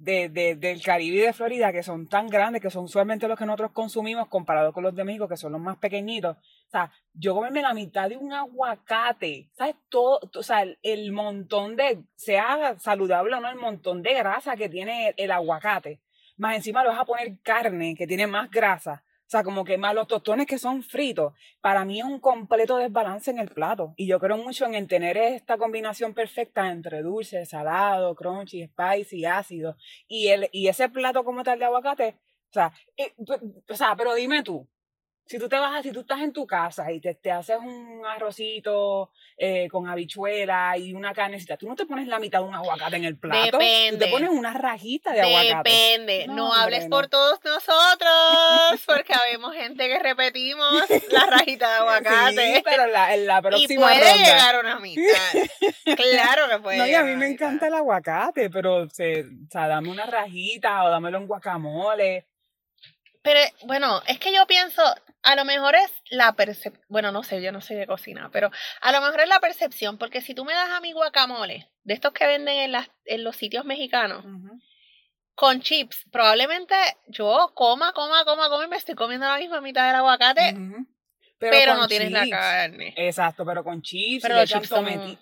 de, 0.00 0.30
de, 0.30 0.56
del 0.56 0.82
Caribe 0.82 1.18
y 1.18 1.20
de 1.20 1.32
Florida 1.34 1.72
que 1.72 1.82
son 1.82 2.08
tan 2.08 2.26
grandes, 2.26 2.62
que 2.62 2.70
son 2.70 2.84
usualmente 2.84 3.28
los 3.28 3.38
que 3.38 3.44
nosotros 3.44 3.72
consumimos 3.72 4.28
comparado 4.28 4.72
con 4.72 4.82
los 4.82 4.94
de 4.94 5.04
México, 5.04 5.28
que 5.28 5.36
son 5.36 5.52
los 5.52 5.60
más 5.60 5.76
pequeñitos. 5.76 6.36
O 6.36 6.70
sea, 6.70 6.90
yo 7.12 7.34
comerme 7.34 7.60
la 7.60 7.74
mitad 7.74 8.08
de 8.08 8.16
un 8.16 8.32
aguacate, 8.32 9.50
¿sabes? 9.52 9.76
Todo, 9.90 10.20
o 10.34 10.42
sea, 10.42 10.64
el, 10.82 11.12
montón 11.12 11.76
de, 11.76 12.02
sea 12.16 12.78
saludable 12.78 13.36
o 13.36 13.40
no, 13.40 13.50
el 13.50 13.56
montón 13.56 14.02
de 14.02 14.14
grasa 14.14 14.56
que 14.56 14.70
tiene 14.70 15.14
el 15.18 15.30
aguacate. 15.30 16.00
Más 16.38 16.56
encima 16.56 16.82
le 16.82 16.88
vas 16.88 16.98
a 16.98 17.04
poner 17.04 17.38
carne 17.42 17.94
que 17.94 18.06
tiene 18.06 18.26
más 18.26 18.50
grasa. 18.50 19.04
O 19.30 19.32
sea, 19.32 19.44
como 19.44 19.64
que 19.64 19.78
más 19.78 19.94
los 19.94 20.08
tostones 20.08 20.44
que 20.48 20.58
son 20.58 20.82
fritos, 20.82 21.34
para 21.60 21.84
mí 21.84 22.00
es 22.00 22.04
un 22.04 22.18
completo 22.18 22.78
desbalance 22.78 23.30
en 23.30 23.38
el 23.38 23.48
plato. 23.48 23.94
Y 23.96 24.08
yo 24.08 24.18
creo 24.18 24.36
mucho 24.36 24.66
en 24.66 24.88
tener 24.88 25.16
esta 25.16 25.56
combinación 25.56 26.14
perfecta 26.14 26.68
entre 26.72 27.00
dulce, 27.02 27.46
salado, 27.46 28.16
crunchy, 28.16 28.66
spicy, 28.66 29.26
ácido. 29.26 29.76
Y, 30.08 30.30
el, 30.30 30.48
y 30.50 30.66
ese 30.66 30.88
plato 30.88 31.22
como 31.22 31.44
tal 31.44 31.60
de 31.60 31.64
aguacate, 31.66 32.16
o 32.50 32.52
sea, 32.52 32.72
eh, 32.96 33.14
o 33.68 33.74
sea, 33.76 33.94
pero 33.94 34.14
dime 34.14 34.42
tú, 34.42 34.66
si 35.30 35.38
tú 35.38 35.48
te 35.48 35.60
vas, 35.60 35.80
si 35.84 35.92
tú 35.92 36.00
estás 36.00 36.18
en 36.22 36.32
tu 36.32 36.44
casa 36.44 36.90
y 36.90 36.98
te, 36.98 37.14
te 37.14 37.30
haces 37.30 37.56
un 37.56 38.02
arrocito 38.04 39.12
eh, 39.36 39.68
con 39.70 39.86
habichuela 39.86 40.76
y 40.76 40.92
una 40.92 41.14
carnecita, 41.14 41.56
tú 41.56 41.68
no 41.68 41.76
te 41.76 41.86
pones 41.86 42.08
la 42.08 42.18
mitad 42.18 42.40
de 42.40 42.46
un 42.46 42.54
aguacate 42.56 42.96
en 42.96 43.04
el 43.04 43.16
plato. 43.16 43.58
Depende. 43.58 43.92
Tú 43.92 43.98
te 44.06 44.10
pones 44.10 44.30
una 44.30 44.52
rajita 44.52 45.12
de 45.12 45.20
aguacate. 45.20 45.70
Depende. 45.70 46.26
No, 46.26 46.52
hables 46.52 46.86
por 46.86 47.06
todos 47.06 47.38
nosotros, 47.44 48.82
porque 48.86 49.14
habemos 49.14 49.54
gente 49.54 49.86
que 49.86 50.00
repetimos 50.00 50.82
la 51.12 51.26
rajita 51.26 51.74
de 51.74 51.78
aguacate. 51.78 52.54
Sí, 52.56 52.62
pero 52.64 52.88
la, 52.88 53.14
en 53.14 53.26
la 53.28 53.40
próxima 53.40 53.72
y 53.72 53.98
puede 53.98 54.18
llegar 54.18 54.58
una 54.58 54.80
mitad. 54.80 55.94
claro 55.94 56.48
que 56.50 56.58
puede. 56.58 56.78
No, 56.78 56.88
y 56.88 56.94
a 56.94 57.04
mí 57.04 57.14
me 57.14 57.28
encanta 57.28 57.68
el 57.68 57.74
aguacate, 57.74 58.50
pero 58.50 58.88
se, 58.88 59.20
o 59.20 59.48
sea, 59.48 59.68
dame 59.68 59.90
una 59.90 60.06
rajita 60.06 60.82
o 60.82 60.90
dámelo 60.90 61.18
en 61.18 61.28
guacamole. 61.28 62.26
Pero 63.22 63.40
bueno, 63.64 64.02
es 64.06 64.18
que 64.18 64.34
yo 64.34 64.46
pienso, 64.46 64.82
a 65.22 65.36
lo 65.36 65.44
mejor 65.44 65.74
es 65.74 65.92
la 66.10 66.32
percepción, 66.32 66.84
bueno, 66.88 67.12
no 67.12 67.22
sé, 67.22 67.42
yo 67.42 67.52
no 67.52 67.60
sé 67.60 67.74
de 67.74 67.86
cocina, 67.86 68.30
pero 68.32 68.50
a 68.80 68.92
lo 68.92 69.00
mejor 69.00 69.20
es 69.20 69.28
la 69.28 69.40
percepción, 69.40 69.98
porque 69.98 70.22
si 70.22 70.34
tú 70.34 70.44
me 70.44 70.54
das 70.54 70.70
a 70.70 70.80
mi 70.80 70.92
guacamole, 70.92 71.70
de 71.84 71.94
estos 71.94 72.12
que 72.12 72.26
venden 72.26 72.58
en, 72.58 72.72
las, 72.72 72.88
en 73.04 73.24
los 73.24 73.36
sitios 73.36 73.64
mexicanos, 73.64 74.24
con 75.34 75.60
chips, 75.60 76.04
probablemente 76.10 76.74
yo 77.08 77.52
coma, 77.54 77.92
coma, 77.92 78.24
coma, 78.24 78.48
coma 78.48 78.64
y 78.64 78.68
me 78.68 78.76
estoy 78.76 78.94
comiendo 78.94 79.26
la 79.26 79.38
misma 79.38 79.60
mitad 79.60 79.86
del 79.86 79.96
aguacate, 79.96 80.54
pero, 81.40 81.74
no 81.74 81.88
tienes 81.88 82.12
la 82.12 82.28
carne. 82.28 82.92
Exacto, 82.96 83.44
pero 83.44 83.64
con 83.64 83.80
chips, 83.80 84.28
le 84.28 84.42
echan 84.42 84.62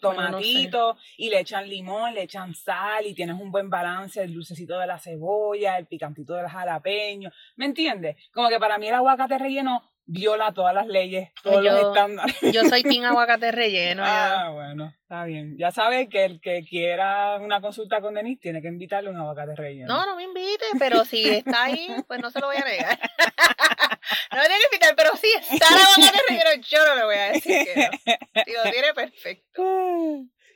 tomatito 0.01 0.97
y 1.17 1.31
le 1.31 1.41
echan 1.41 1.69
limón, 1.69 2.15
le 2.15 2.23
echan 2.23 2.55
sal 2.55 3.07
y 3.07 3.15
tienes 3.15 3.37
un 3.41 3.53
buen 3.53 3.71
balance, 3.71 4.21
el 4.21 4.35
dulcecito 4.35 4.79
de 4.79 4.87
la 4.87 4.99
cebolla, 4.99 5.79
el 5.79 5.87
picantito 5.87 6.35
del 6.35 6.49
jalapeño, 6.49 7.31
¿me 7.57 7.67
entiendes? 7.67 8.17
Como 8.33 8.49
que 8.49 8.59
para 8.59 8.79
mí 8.79 8.89
el 8.89 8.95
aguacate 8.95 9.39
relleno 9.39 9.89
viola 10.09 10.53
todas 10.53 10.75
las 10.75 10.87
leyes, 10.87 11.31
todos 11.43 11.63
los 11.63 11.81
estándares. 11.81 12.37
Yo 12.53 12.65
soy 12.65 12.83
Team 12.83 13.05
Aguacate 13.05 13.53
Relleno. 13.53 14.03
ah, 14.05 14.51
bueno, 14.53 14.95
está 15.03 15.25
bien. 15.25 15.57
Ya 15.59 15.71
sabes 15.71 16.09
que 16.09 16.25
el 16.25 16.41
que 16.41 16.65
quiera 16.65 17.37
una 17.37 17.61
consulta 17.61 18.01
con 18.01 18.15
Denise 18.15 18.41
tiene 18.41 18.63
que 18.63 18.69
invitarle 18.69 19.11
un 19.11 19.17
aguacate 19.17 19.55
relleno. 19.55 19.87
No, 19.87 20.07
no 20.07 20.17
me 20.17 20.25
invite, 20.25 20.65
pero 20.79 21.05
si 21.05 21.29
está 21.29 21.65
ahí, 21.65 21.89
pues 22.09 22.21
no 22.21 22.31
se 22.31 22.41
lo 22.41 22.47
voy 22.47 22.57
a 22.57 22.65
negar. 22.65 22.99
no 24.33 24.41
tiene 24.41 24.65
invitar, 24.73 24.95
pero 24.97 25.17
si 25.17 25.29
está 25.33 25.67
el 25.69 25.81
aguacate 25.81 26.25
relleno, 26.29 26.67
yo 26.69 26.87
no 26.87 26.95
le 26.97 27.05
voy 27.05 27.17
a 27.17 27.33
decir 27.33 27.65
que 27.65 27.75
no. 27.77 28.45
Digo, 28.47 28.62
tiene 28.73 28.95
perfecto. 28.95 29.62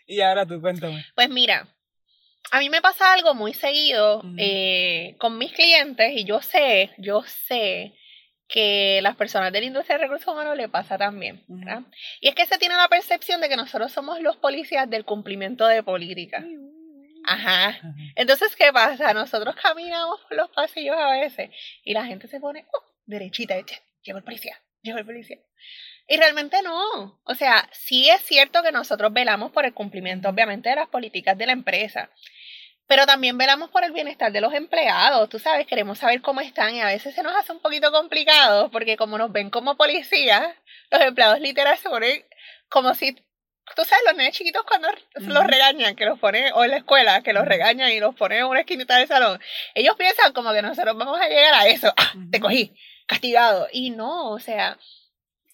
Y 0.07 0.21
ahora 0.21 0.47
tú 0.47 0.61
cuéntame. 0.61 1.05
Pues 1.15 1.29
mira, 1.29 1.69
a 2.51 2.59
mí 2.59 2.69
me 2.69 2.83
pasa 2.83 3.13
algo 3.13 3.35
muy 3.35 3.55
seguido 3.55 4.23
eh, 4.37 5.17
con 5.19 5.39
mis 5.39 5.53
clientes 5.53 6.13
y 6.15 6.25
yo 6.25 6.41
sé, 6.43 6.91
yo 6.99 7.23
sé 7.23 7.95
que 8.49 9.01
las 9.03 9.17
personas 9.17 9.53
de 9.53 9.61
la 9.61 9.67
industria 9.67 9.97
de 9.97 10.05
recursos 10.05 10.29
humanos 10.29 10.57
le 10.57 10.69
pasa 10.69 10.99
también. 10.99 11.43
Y 12.21 12.29
es 12.29 12.35
que 12.35 12.45
se 12.45 12.59
tiene 12.59 12.77
la 12.77 12.89
percepción 12.89 13.41
de 13.41 13.49
que 13.49 13.57
nosotros 13.57 13.91
somos 13.93 14.21
los 14.21 14.37
policías 14.37 14.89
del 14.91 15.07
cumplimiento 15.07 15.67
de 15.67 15.83
política. 15.83 16.45
Ajá. 17.25 17.81
Entonces, 18.17 18.55
¿qué 18.57 18.73
pasa? 18.73 19.15
Nosotros 19.15 19.55
caminamos 19.57 20.21
por 20.29 20.37
los 20.37 20.51
pasillos 20.51 20.97
a 20.99 21.11
veces 21.13 21.51
y 21.85 21.95
la 21.95 22.05
gente 22.05 22.29
se 22.29 22.41
pone, 22.41 22.67
oh, 22.73 22.92
derechita, 23.07 23.55
llevo 24.03 24.19
el 24.19 24.25
policía, 24.25 24.61
llevo 24.83 24.99
el 24.99 25.07
policía. 25.07 25.39
Y 26.09 26.17
realmente 26.17 26.63
no. 26.63 27.21
O 27.25 27.35
sea, 27.35 27.69
sí 27.73 28.11
es 28.11 28.23
cierto 28.23 28.63
que 28.63 28.73
nosotros 28.73 29.13
velamos 29.13 29.53
por 29.53 29.65
el 29.65 29.73
cumplimiento, 29.73 30.29
obviamente, 30.29 30.69
de 30.69 30.77
las 30.77 30.89
políticas 30.89 31.39
de 31.39 31.47
la 31.47 31.53
empresa 31.53 32.11
pero 32.93 33.07
también 33.07 33.39
velamos 33.39 33.71
por 33.71 33.85
el 33.85 33.93
bienestar 33.93 34.33
de 34.33 34.43
los 34.43 34.53
empleados, 34.53 35.27
tú 35.31 35.39
sabes, 35.39 35.67
queremos 35.67 35.99
saber 35.99 36.21
cómo 36.21 36.43
están 36.43 36.75
y 36.75 36.83
a 36.83 36.87
veces 36.87 37.15
se 37.15 37.23
nos 37.23 37.35
hace 37.35 37.51
un 37.51 37.61
poquito 37.61 37.91
complicado 37.91 38.71
porque 38.71 38.99
como 38.99 39.17
nos 39.17 39.33
ven 39.33 39.49
como 39.49 39.79
policías, 39.79 40.55
los 40.91 41.01
empleados 41.01 41.41
literal 41.41 41.79
se 41.79 41.89
ponen 41.89 42.23
como 42.69 42.95
si, 42.95 43.13
tú 43.13 43.85
sabes, 43.85 44.05
los 44.07 44.17
niños 44.17 44.35
chiquitos 44.35 44.65
cuando 44.65 44.89
los 45.15 45.47
regañan, 45.47 45.97
que 45.97 46.05
los 46.05 46.19
ponen, 46.19 46.53
o 46.53 46.65
en 46.65 46.71
la 46.71 46.77
escuela, 46.77 47.23
que 47.23 47.33
los 47.33 47.47
regañan 47.47 47.91
y 47.93 47.99
los 47.99 48.15
ponen 48.15 48.41
en 48.41 48.45
una 48.45 48.61
esquinita 48.61 48.99
del 48.99 49.09
salón, 49.09 49.41
ellos 49.75 49.95
piensan 49.97 50.35
como 50.35 50.53
que 50.53 50.61
nosotros 50.61 50.95
vamos 50.95 51.19
a 51.19 51.29
llegar 51.29 51.55
a 51.55 51.69
eso, 51.69 51.93
ah, 51.97 52.13
te 52.31 52.41
cogí, 52.41 52.75
castigado, 53.07 53.69
y 53.73 53.91
no, 53.91 54.31
o 54.31 54.39
sea, 54.39 54.79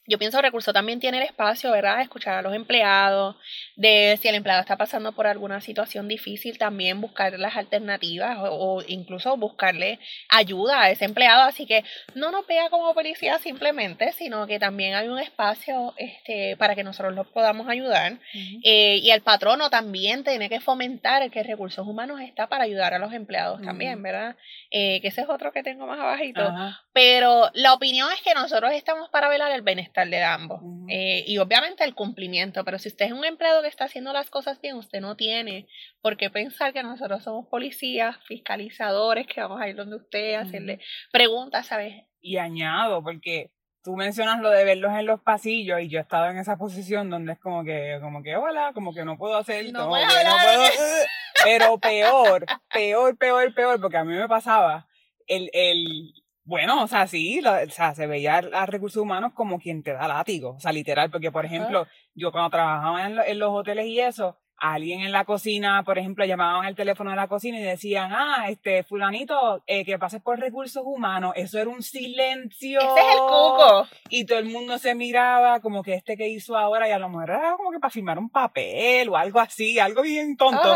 yo 0.08 0.18
pienso 0.18 0.38
que 0.38 0.42
Recurso 0.42 0.72
también 0.72 1.00
tiene 1.00 1.18
el 1.18 1.24
espacio, 1.24 1.70
¿verdad?, 1.70 1.98
de 1.98 2.04
escuchar 2.04 2.38
a 2.38 2.42
los 2.42 2.54
empleados, 2.54 3.36
de 3.76 4.18
si 4.20 4.26
el 4.26 4.36
empleado 4.36 4.62
está 4.62 4.76
pasando 4.76 5.12
por 5.12 5.26
alguna 5.26 5.60
situación 5.60 6.08
difícil, 6.08 6.56
también 6.56 7.02
buscar 7.02 7.38
las 7.38 7.56
alternativas 7.56 8.38
o, 8.40 8.82
incluso 8.88 9.36
buscarle 9.36 9.98
ayuda 10.30 10.80
a 10.80 10.90
ese 10.90 11.04
empleado. 11.04 11.42
Así 11.42 11.66
que 11.66 11.84
no 12.14 12.30
nos 12.30 12.46
vea 12.46 12.70
como 12.70 12.94
policía 12.94 13.38
simplemente, 13.38 14.12
sino 14.12 14.46
que 14.46 14.58
también 14.58 14.94
hay 14.94 15.08
un 15.08 15.18
espacio 15.18 15.92
este, 15.98 16.56
para 16.56 16.74
que 16.74 16.84
nosotros 16.84 17.14
los 17.14 17.26
podamos 17.26 17.68
ayudar. 17.68 18.18
Eh, 18.64 19.00
y 19.02 19.10
el 19.10 19.20
patrono 19.20 19.68
también 19.68 20.24
tiene 20.24 20.48
que 20.48 20.60
fomentar 20.60 21.30
que 21.30 21.42
Recursos 21.42 21.86
Humanos 21.86 22.22
está 22.22 22.46
para 22.46 22.64
ayudar 22.64 22.94
a 22.94 22.98
los 22.98 23.12
empleados 23.12 23.60
también, 23.60 24.02
¿verdad? 24.02 24.36
Eh, 24.70 25.02
que 25.02 25.08
ese 25.08 25.20
es 25.20 25.28
otro 25.28 25.52
que 25.52 25.62
tengo 25.62 25.86
más 25.86 26.00
abajito. 26.00 26.50
Pero 26.98 27.48
la 27.54 27.74
opinión 27.74 28.08
es 28.12 28.20
que 28.22 28.34
nosotros 28.34 28.72
estamos 28.72 29.08
para 29.10 29.28
velar 29.28 29.52
el 29.52 29.62
bienestar 29.62 30.08
de 30.08 30.24
ambos. 30.24 30.60
Eh, 30.88 31.22
y 31.28 31.38
obviamente 31.38 31.84
el 31.84 31.94
cumplimiento, 31.94 32.64
pero 32.64 32.80
si 32.80 32.88
usted 32.88 33.06
es 33.06 33.12
un 33.12 33.24
empleado 33.24 33.62
que 33.62 33.68
está 33.68 33.84
haciendo 33.84 34.12
las 34.12 34.30
cosas 34.30 34.60
bien, 34.60 34.74
usted 34.74 35.00
no 35.00 35.14
tiene 35.14 35.68
por 36.00 36.16
qué 36.16 36.28
pensar 36.28 36.72
que 36.72 36.82
nosotros 36.82 37.22
somos 37.22 37.46
policías, 37.46 38.16
fiscalizadores, 38.26 39.28
que 39.28 39.40
vamos 39.40 39.60
a 39.60 39.68
ir 39.68 39.76
donde 39.76 39.94
usted, 39.94 40.34
a 40.34 40.40
hacerle 40.40 40.80
preguntas, 41.12 41.68
¿sabes? 41.68 41.94
Y 42.20 42.38
añado, 42.38 43.00
porque 43.00 43.52
tú 43.84 43.94
mencionas 43.94 44.40
lo 44.40 44.50
de 44.50 44.64
verlos 44.64 44.90
en 44.98 45.06
los 45.06 45.20
pasillos 45.20 45.80
y 45.80 45.88
yo 45.88 46.00
he 46.00 46.02
estado 46.02 46.28
en 46.30 46.38
esa 46.38 46.56
posición 46.56 47.10
donde 47.10 47.34
es 47.34 47.38
como 47.38 47.62
que, 47.62 48.00
como 48.02 48.24
que, 48.24 48.34
hola, 48.34 48.72
como 48.74 48.92
que 48.92 49.04
no 49.04 49.16
puedo 49.16 49.36
hacer, 49.36 49.72
no, 49.72 49.88
puedo, 49.88 50.04
pero 51.44 51.78
peor, 51.78 52.44
peor, 52.74 53.16
peor, 53.16 53.54
peor, 53.54 53.80
porque 53.80 53.98
a 53.98 54.04
mí 54.04 54.16
me 54.16 54.26
pasaba 54.26 54.88
el, 55.28 55.48
el, 55.52 56.12
bueno, 56.48 56.82
o 56.82 56.86
sea, 56.86 57.06
sí, 57.06 57.40
o 57.40 57.70
sea, 57.70 57.94
se 57.94 58.06
veía 58.06 58.38
a 58.38 58.64
recursos 58.64 59.02
humanos 59.02 59.32
como 59.34 59.58
quien 59.58 59.82
te 59.82 59.92
da 59.92 60.08
látigo, 60.08 60.52
o 60.52 60.58
sea, 60.58 60.72
literal, 60.72 61.10
porque 61.10 61.30
por 61.30 61.44
ejemplo, 61.44 61.86
yo 62.14 62.32
cuando 62.32 62.48
trabajaba 62.48 63.06
en, 63.06 63.38
los 63.38 63.50
hoteles 63.50 63.84
y 63.84 64.00
eso, 64.00 64.38
alguien 64.56 65.00
en 65.00 65.12
la 65.12 65.26
cocina, 65.26 65.82
por 65.84 65.98
ejemplo, 65.98 66.24
llamaban 66.24 66.64
el 66.64 66.74
teléfono 66.74 67.10
de 67.10 67.16
la 67.16 67.28
cocina 67.28 67.60
y 67.60 67.62
decían, 67.62 68.12
ah, 68.14 68.46
este, 68.48 68.82
fulanito, 68.82 69.62
eh, 69.66 69.84
que 69.84 69.98
pases 69.98 70.22
por 70.22 70.40
recursos 70.40 70.82
humanos, 70.86 71.34
eso 71.36 71.58
era 71.58 71.68
un 71.68 71.82
silencio. 71.82 72.80
Ese 72.80 72.98
es 72.98 73.14
el 73.14 73.20
cuco. 73.20 73.86
Y 74.08 74.24
todo 74.24 74.38
el 74.38 74.46
mundo 74.46 74.78
se 74.78 74.94
miraba 74.94 75.60
como 75.60 75.82
que 75.82 75.92
este 75.92 76.16
que 76.16 76.28
hizo 76.28 76.56
ahora 76.56 76.88
y 76.88 76.92
a 76.92 76.98
lo 76.98 77.10
mejor 77.10 77.28
era 77.28 77.56
como 77.58 77.72
que 77.72 77.78
para 77.78 77.90
firmar 77.90 78.18
un 78.18 78.30
papel 78.30 79.10
o 79.10 79.18
algo 79.18 79.38
así, 79.38 79.78
algo 79.78 80.00
bien 80.00 80.34
tonto. 80.38 80.74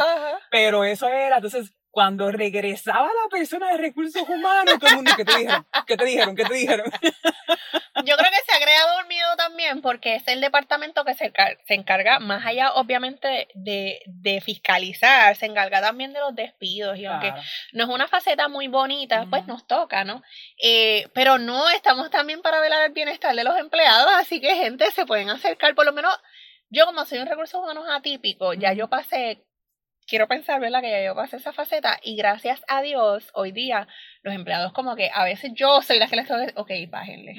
Pero 0.50 0.84
eso 0.84 1.08
era, 1.08 1.36
entonces, 1.36 1.72
cuando 1.92 2.32
regresaba 2.32 3.04
la 3.06 3.28
persona 3.30 3.70
de 3.72 3.76
recursos 3.76 4.26
humanos, 4.26 4.78
todo 4.80 4.88
el 4.88 4.96
mundo, 4.96 5.12
¿qué 5.14 5.26
te 5.26 5.36
dijeron? 5.36 5.66
¿Qué 5.86 5.96
te 5.98 6.04
dijeron? 6.06 6.34
¿Qué 6.34 6.44
te 6.46 6.54
dijeron? 6.54 6.90
Yo 8.04 8.16
creo 8.16 8.30
que 8.30 8.50
se 8.50 8.56
ha 8.56 8.64
creado 8.64 9.00
un 9.02 9.08
miedo 9.08 9.28
también 9.36 9.82
porque 9.82 10.14
es 10.14 10.26
el 10.26 10.40
departamento 10.40 11.04
que 11.04 11.12
se, 11.12 11.30
se 11.66 11.74
encarga, 11.74 12.18
más 12.18 12.46
allá 12.46 12.72
obviamente 12.72 13.48
de, 13.52 14.00
de, 14.06 14.40
fiscalizar, 14.40 15.36
se 15.36 15.44
encarga 15.44 15.82
también 15.82 16.14
de 16.14 16.20
los 16.20 16.34
despidos 16.34 16.96
y 16.96 17.04
aunque 17.04 17.34
no 17.72 17.84
es 17.84 17.90
una 17.90 18.08
faceta 18.08 18.48
muy 18.48 18.68
bonita, 18.68 19.26
pues 19.28 19.46
nos 19.46 19.66
toca, 19.66 20.04
¿no? 20.04 20.22
Eh, 20.62 21.08
pero 21.12 21.38
no, 21.38 21.68
estamos 21.68 22.10
también 22.10 22.40
para 22.40 22.60
velar 22.60 22.86
el 22.86 22.92
bienestar 22.92 23.36
de 23.36 23.44
los 23.44 23.58
empleados, 23.58 24.10
así 24.14 24.40
que 24.40 24.56
gente 24.56 24.90
se 24.92 25.04
pueden 25.04 25.28
acercar, 25.28 25.74
por 25.74 25.84
lo 25.84 25.92
menos 25.92 26.18
yo 26.70 26.86
como 26.86 27.04
soy 27.04 27.18
un 27.18 27.26
recurso 27.26 27.60
humano 27.60 27.84
atípico, 27.92 28.54
ya 28.54 28.72
yo 28.72 28.88
pasé 28.88 29.44
quiero 30.12 30.28
pensar, 30.28 30.60
¿verdad? 30.60 30.82
Que 30.82 30.90
ya 30.90 31.02
yo 31.02 31.14
pasé 31.14 31.38
esa 31.38 31.54
faceta 31.54 31.98
y 32.02 32.16
gracias 32.16 32.62
a 32.68 32.82
Dios, 32.82 33.30
hoy 33.32 33.50
día, 33.50 33.88
los 34.22 34.34
empleados 34.34 34.74
como 34.74 34.94
que 34.94 35.10
a 35.10 35.24
veces 35.24 35.52
yo 35.54 35.80
soy 35.80 35.98
la 35.98 36.06
que 36.06 36.16
les 36.16 36.28
tengo 36.28 36.44
que, 36.44 36.84
ok, 36.84 36.90
bájenle. 36.90 37.34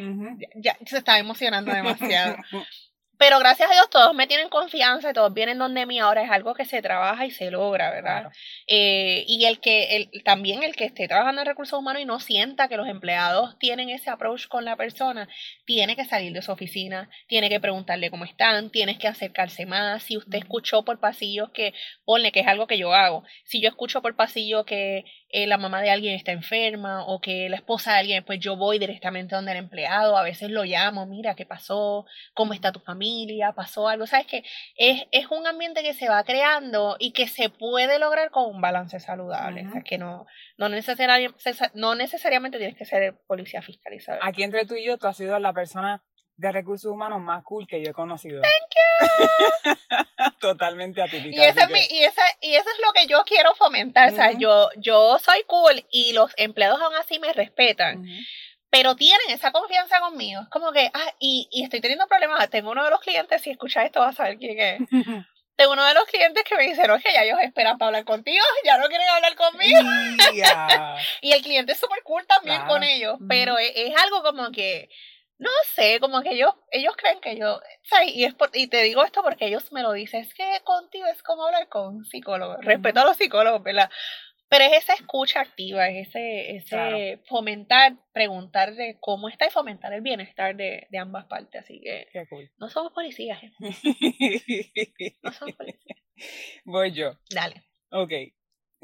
ya, 0.55 0.75
se 0.83 0.97
está 0.97 1.19
emocionando 1.19 1.71
demasiado. 1.71 2.35
Pero 3.25 3.39
gracias 3.39 3.69
a 3.69 3.73
Dios 3.73 3.89
todos 3.89 4.13
me 4.13 4.27
tienen 4.27 4.49
confianza 4.49 5.09
y 5.09 5.13
todos 5.13 5.33
vienen 5.33 5.57
donde 5.57 5.85
mí. 5.85 5.97
Ahora 5.97 6.23
es 6.23 6.29
algo 6.29 6.53
que 6.53 6.65
se 6.65 6.81
trabaja 6.81 7.25
y 7.25 7.31
se 7.31 7.51
logra, 7.51 7.89
¿verdad? 7.89 8.33
Eh, 8.67 9.23
y 9.25 9.45
el 9.45 9.61
que 9.61 9.95
el, 9.95 10.23
también 10.25 10.61
el 10.61 10.75
que 10.75 10.83
esté 10.83 11.07
trabajando 11.07 11.39
en 11.39 11.47
recursos 11.47 11.79
humanos 11.79 12.01
y 12.01 12.05
no 12.05 12.19
sienta 12.19 12.67
que 12.67 12.75
los 12.75 12.85
empleados 12.85 13.57
tienen 13.59 13.89
ese 13.89 14.09
approach 14.09 14.49
con 14.49 14.65
la 14.65 14.75
persona, 14.75 15.29
tiene 15.63 15.95
que 15.95 16.03
salir 16.03 16.33
de 16.33 16.41
su 16.41 16.51
oficina, 16.51 17.09
tiene 17.27 17.47
que 17.47 17.61
preguntarle 17.61 18.11
cómo 18.11 18.25
están, 18.25 18.71
tienes 18.71 18.97
que 18.97 19.07
acercarse 19.07 19.65
más. 19.65 20.03
Si 20.03 20.17
usted 20.17 20.39
escuchó 20.39 20.83
por 20.83 20.99
pasillos 20.99 21.49
que, 21.51 21.73
ponle 22.03 22.33
que 22.33 22.41
es 22.41 22.47
algo 22.47 22.67
que 22.67 22.77
yo 22.77 22.93
hago, 22.93 23.23
si 23.45 23.61
yo 23.61 23.69
escucho 23.69 24.01
por 24.01 24.17
pasillo 24.17 24.65
que 24.65 25.05
eh, 25.35 25.47
la 25.47 25.57
mamá 25.57 25.81
de 25.81 25.89
alguien 25.89 26.13
está 26.13 26.31
enferma 26.31 27.03
o 27.07 27.19
que 27.19 27.49
la 27.49 27.55
esposa 27.55 27.93
de 27.93 27.97
alguien, 27.97 28.23
pues 28.23 28.39
yo 28.39 28.55
voy 28.55 28.77
directamente 28.77 29.33
donde 29.33 29.53
el 29.53 29.57
empleado, 29.57 30.15
a 30.15 30.21
veces 30.21 30.51
lo 30.51 30.63
llamo, 30.63 31.07
mira, 31.07 31.33
¿qué 31.33 31.43
pasó? 31.43 32.05
¿Cómo 32.35 32.53
está 32.53 32.71
tu 32.71 32.79
familia? 32.79 33.51
¿Pasó 33.53 33.87
algo? 33.87 34.05
¿Sabes 34.05 34.27
que 34.27 34.43
es, 34.77 35.07
es 35.11 35.25
un 35.31 35.47
ambiente 35.47 35.81
que 35.81 35.95
se 35.95 36.07
va 36.07 36.23
creando 36.23 36.97
y 36.99 37.13
que 37.13 37.27
se 37.27 37.49
puede 37.49 37.97
lograr 37.97 38.29
con 38.29 38.45
un 38.45 38.61
balance 38.61 38.99
saludable, 38.99 39.65
o 39.65 39.71
sea, 39.71 39.81
que 39.81 39.97
no, 39.97 40.27
no, 40.57 40.69
necesariamente, 40.69 41.35
no 41.73 41.95
necesariamente 41.95 42.59
tienes 42.59 42.77
que 42.77 42.85
ser 42.85 43.15
policía 43.25 43.63
fiscalizador. 43.63 44.21
Aquí 44.23 44.43
entre 44.43 44.67
tú 44.67 44.75
y 44.75 44.85
yo, 44.85 44.99
tú 44.99 45.07
has 45.07 45.17
sido 45.17 45.39
la 45.39 45.51
persona 45.51 46.03
de 46.43 46.51
recursos 46.51 46.91
humanos 46.91 47.21
más 47.21 47.43
cool 47.43 47.65
que 47.67 47.83
yo 47.83 47.91
he 47.91 47.93
conocido. 47.93 48.41
Thank 48.41 49.15
you. 49.65 50.29
Totalmente 50.39 51.01
atípica. 51.01 51.35
Y, 51.35 51.43
ese 51.43 51.61
es 51.61 51.91
y, 51.91 52.03
esa, 52.03 52.21
y 52.41 52.55
eso 52.55 52.69
es 52.69 52.85
lo 52.85 52.93
que 52.93 53.07
yo 53.07 53.23
quiero 53.25 53.55
fomentar. 53.55 54.11
O 54.11 54.15
sea, 54.15 54.31
yo, 54.33 54.69
yo 54.77 55.17
soy 55.19 55.43
cool 55.47 55.85
y 55.89 56.13
los 56.13 56.31
empleados 56.37 56.81
aún 56.81 56.95
así 56.95 57.19
me 57.19 57.33
respetan. 57.33 58.05
Pero 58.69 58.95
tienen 58.95 59.29
esa 59.29 59.51
confianza 59.51 59.99
conmigo. 59.99 60.41
Es 60.41 60.49
como 60.49 60.71
que, 60.71 60.91
ah, 60.93 61.13
y, 61.19 61.47
y 61.51 61.63
estoy 61.63 61.79
teniendo 61.79 62.07
problemas. 62.07 62.49
Tengo 62.49 62.71
uno 62.71 62.83
de 62.83 62.89
los 62.89 62.99
clientes, 62.99 63.41
si 63.41 63.51
escucha 63.51 63.85
esto, 63.85 64.01
vas 64.01 64.15
a 64.15 64.23
saber 64.23 64.37
quién 64.37 64.59
es. 64.59 64.81
Tengo 65.55 65.73
uno 65.73 65.85
de 65.85 65.93
los 65.93 66.05
clientes 66.05 66.43
que 66.43 66.55
me 66.55 66.63
dice, 66.63 66.81
que 66.81 67.13
ya 67.13 67.23
ellos 67.23 67.37
esperan 67.43 67.77
para 67.77 67.87
hablar 67.87 68.05
contigo, 68.05 68.43
ya 68.65 68.77
no 68.77 68.87
quieren 68.87 69.07
hablar 69.07 69.35
conmigo. 69.35 69.79
y 71.21 71.31
el 71.31 71.41
cliente 71.41 71.73
es 71.73 71.79
súper 71.79 72.01
cool 72.03 72.25
también 72.25 72.65
con 72.65 72.83
ellos, 72.83 73.17
pero 73.27 73.57
es, 73.57 73.93
algo 74.01 74.23
como 74.23 74.51
que, 74.51 74.89
no 75.37 75.49
sé, 75.73 75.99
como 75.99 76.21
que 76.21 76.31
ellos, 76.31 76.53
ellos 76.71 76.95
creen 76.95 77.19
que 77.19 77.37
yo, 77.37 77.59
Y, 78.07 78.23
es 78.25 78.35
y 78.53 78.67
te 78.67 78.81
digo 78.83 79.03
esto 79.03 79.21
porque 79.23 79.47
ellos 79.47 79.71
me 79.71 79.81
lo 79.81 79.91
dicen, 79.93 80.21
es 80.21 80.33
que 80.33 80.61
contigo 80.63 81.05
es 81.07 81.21
como 81.23 81.45
hablar 81.45 81.67
con 81.69 81.95
un 81.95 82.05
psicólogo, 82.05 82.57
respeto 82.57 83.01
a 83.01 83.05
los 83.05 83.17
psicólogos, 83.17 83.63
¿verdad? 83.63 83.89
Pero 84.49 84.65
es 84.65 84.83
esa 84.83 84.93
escucha 84.93 85.41
activa, 85.41 85.89
es 85.89 86.09
ese, 86.09 86.55
ese 86.57 87.23
fomentar, 87.27 87.93
preguntar 88.11 88.75
de 88.75 88.97
cómo 88.99 89.27
está 89.27 89.47
y 89.47 89.49
fomentar 89.49 89.91
el 89.93 90.01
bienestar 90.01 90.55
de, 90.55 90.85
de 90.91 90.97
ambas 90.99 91.25
partes. 91.25 91.63
Así 91.63 91.81
que 91.81 92.07
Qué 92.13 92.27
cool. 92.27 92.51
no 92.57 92.69
somos 92.69 92.93
policías, 92.93 93.41
¿eh? 93.41 93.51
no 95.23 95.31
somos 95.31 95.55
policías. 95.55 95.97
Voy 96.65 96.91
yo. 96.91 97.17
Dale. 97.31 97.63
Ok. 97.89 98.11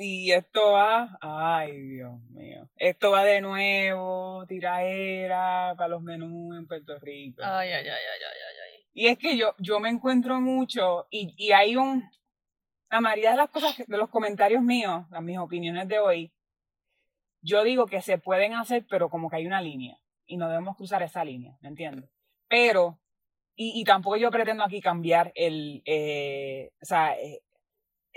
Y 0.02 0.32
esto 0.32 0.72
va, 0.72 1.18
ay 1.20 1.78
Dios 1.78 2.22
mío, 2.30 2.70
esto 2.78 3.12
va 3.12 3.26
de 3.26 3.42
nuevo, 3.42 4.46
tiraera 4.48 5.74
para 5.76 5.90
los 5.90 6.02
menús 6.02 6.58
en 6.58 6.66
Puerto 6.68 6.98
Rico. 7.00 7.42
Ay, 7.44 7.68
ay, 7.68 7.86
ay, 7.86 7.90
ay, 7.90 8.22
ay, 8.26 8.56
ay. 8.64 8.86
Y 8.94 9.08
es 9.08 9.18
que 9.18 9.36
yo, 9.36 9.56
yo 9.58 9.82
me 9.82 9.90
encuentro 9.90 10.40
mucho 10.40 11.08
y, 11.10 11.34
y 11.36 11.52
hay 11.52 11.76
un, 11.76 12.10
la 12.90 13.02
mayoría 13.02 13.32
de 13.32 13.38
las 13.38 13.50
cosas, 13.50 13.76
de 13.86 13.98
los 13.98 14.10
comentarios 14.10 14.64
míos, 14.64 15.06
las 15.12 15.22
mis 15.22 15.38
opiniones 15.38 15.86
de 15.90 16.00
hoy, 16.00 16.32
yo 17.42 17.66
digo 17.66 17.86
que 17.86 18.02
se 18.02 18.18
pueden 18.18 18.54
hacer, 18.54 18.86
pero 18.90 19.10
como 19.10 19.30
que 19.30 19.36
hay 19.36 19.48
una 19.48 19.62
línea 19.62 20.00
y 20.26 20.38
no 20.38 20.48
debemos 20.48 20.78
cruzar 20.78 21.04
esa 21.04 21.26
línea, 21.26 21.58
¿me 21.60 21.68
entiendes? 21.68 22.10
Pero, 22.48 23.02
y, 23.54 23.78
y 23.82 23.84
tampoco 23.84 24.16
yo 24.16 24.32
pretendo 24.32 24.64
aquí 24.64 24.80
cambiar 24.80 25.34
el, 25.36 25.82
eh, 25.86 26.72
o 26.82 26.86
sea, 26.86 27.20
eh, 27.20 27.42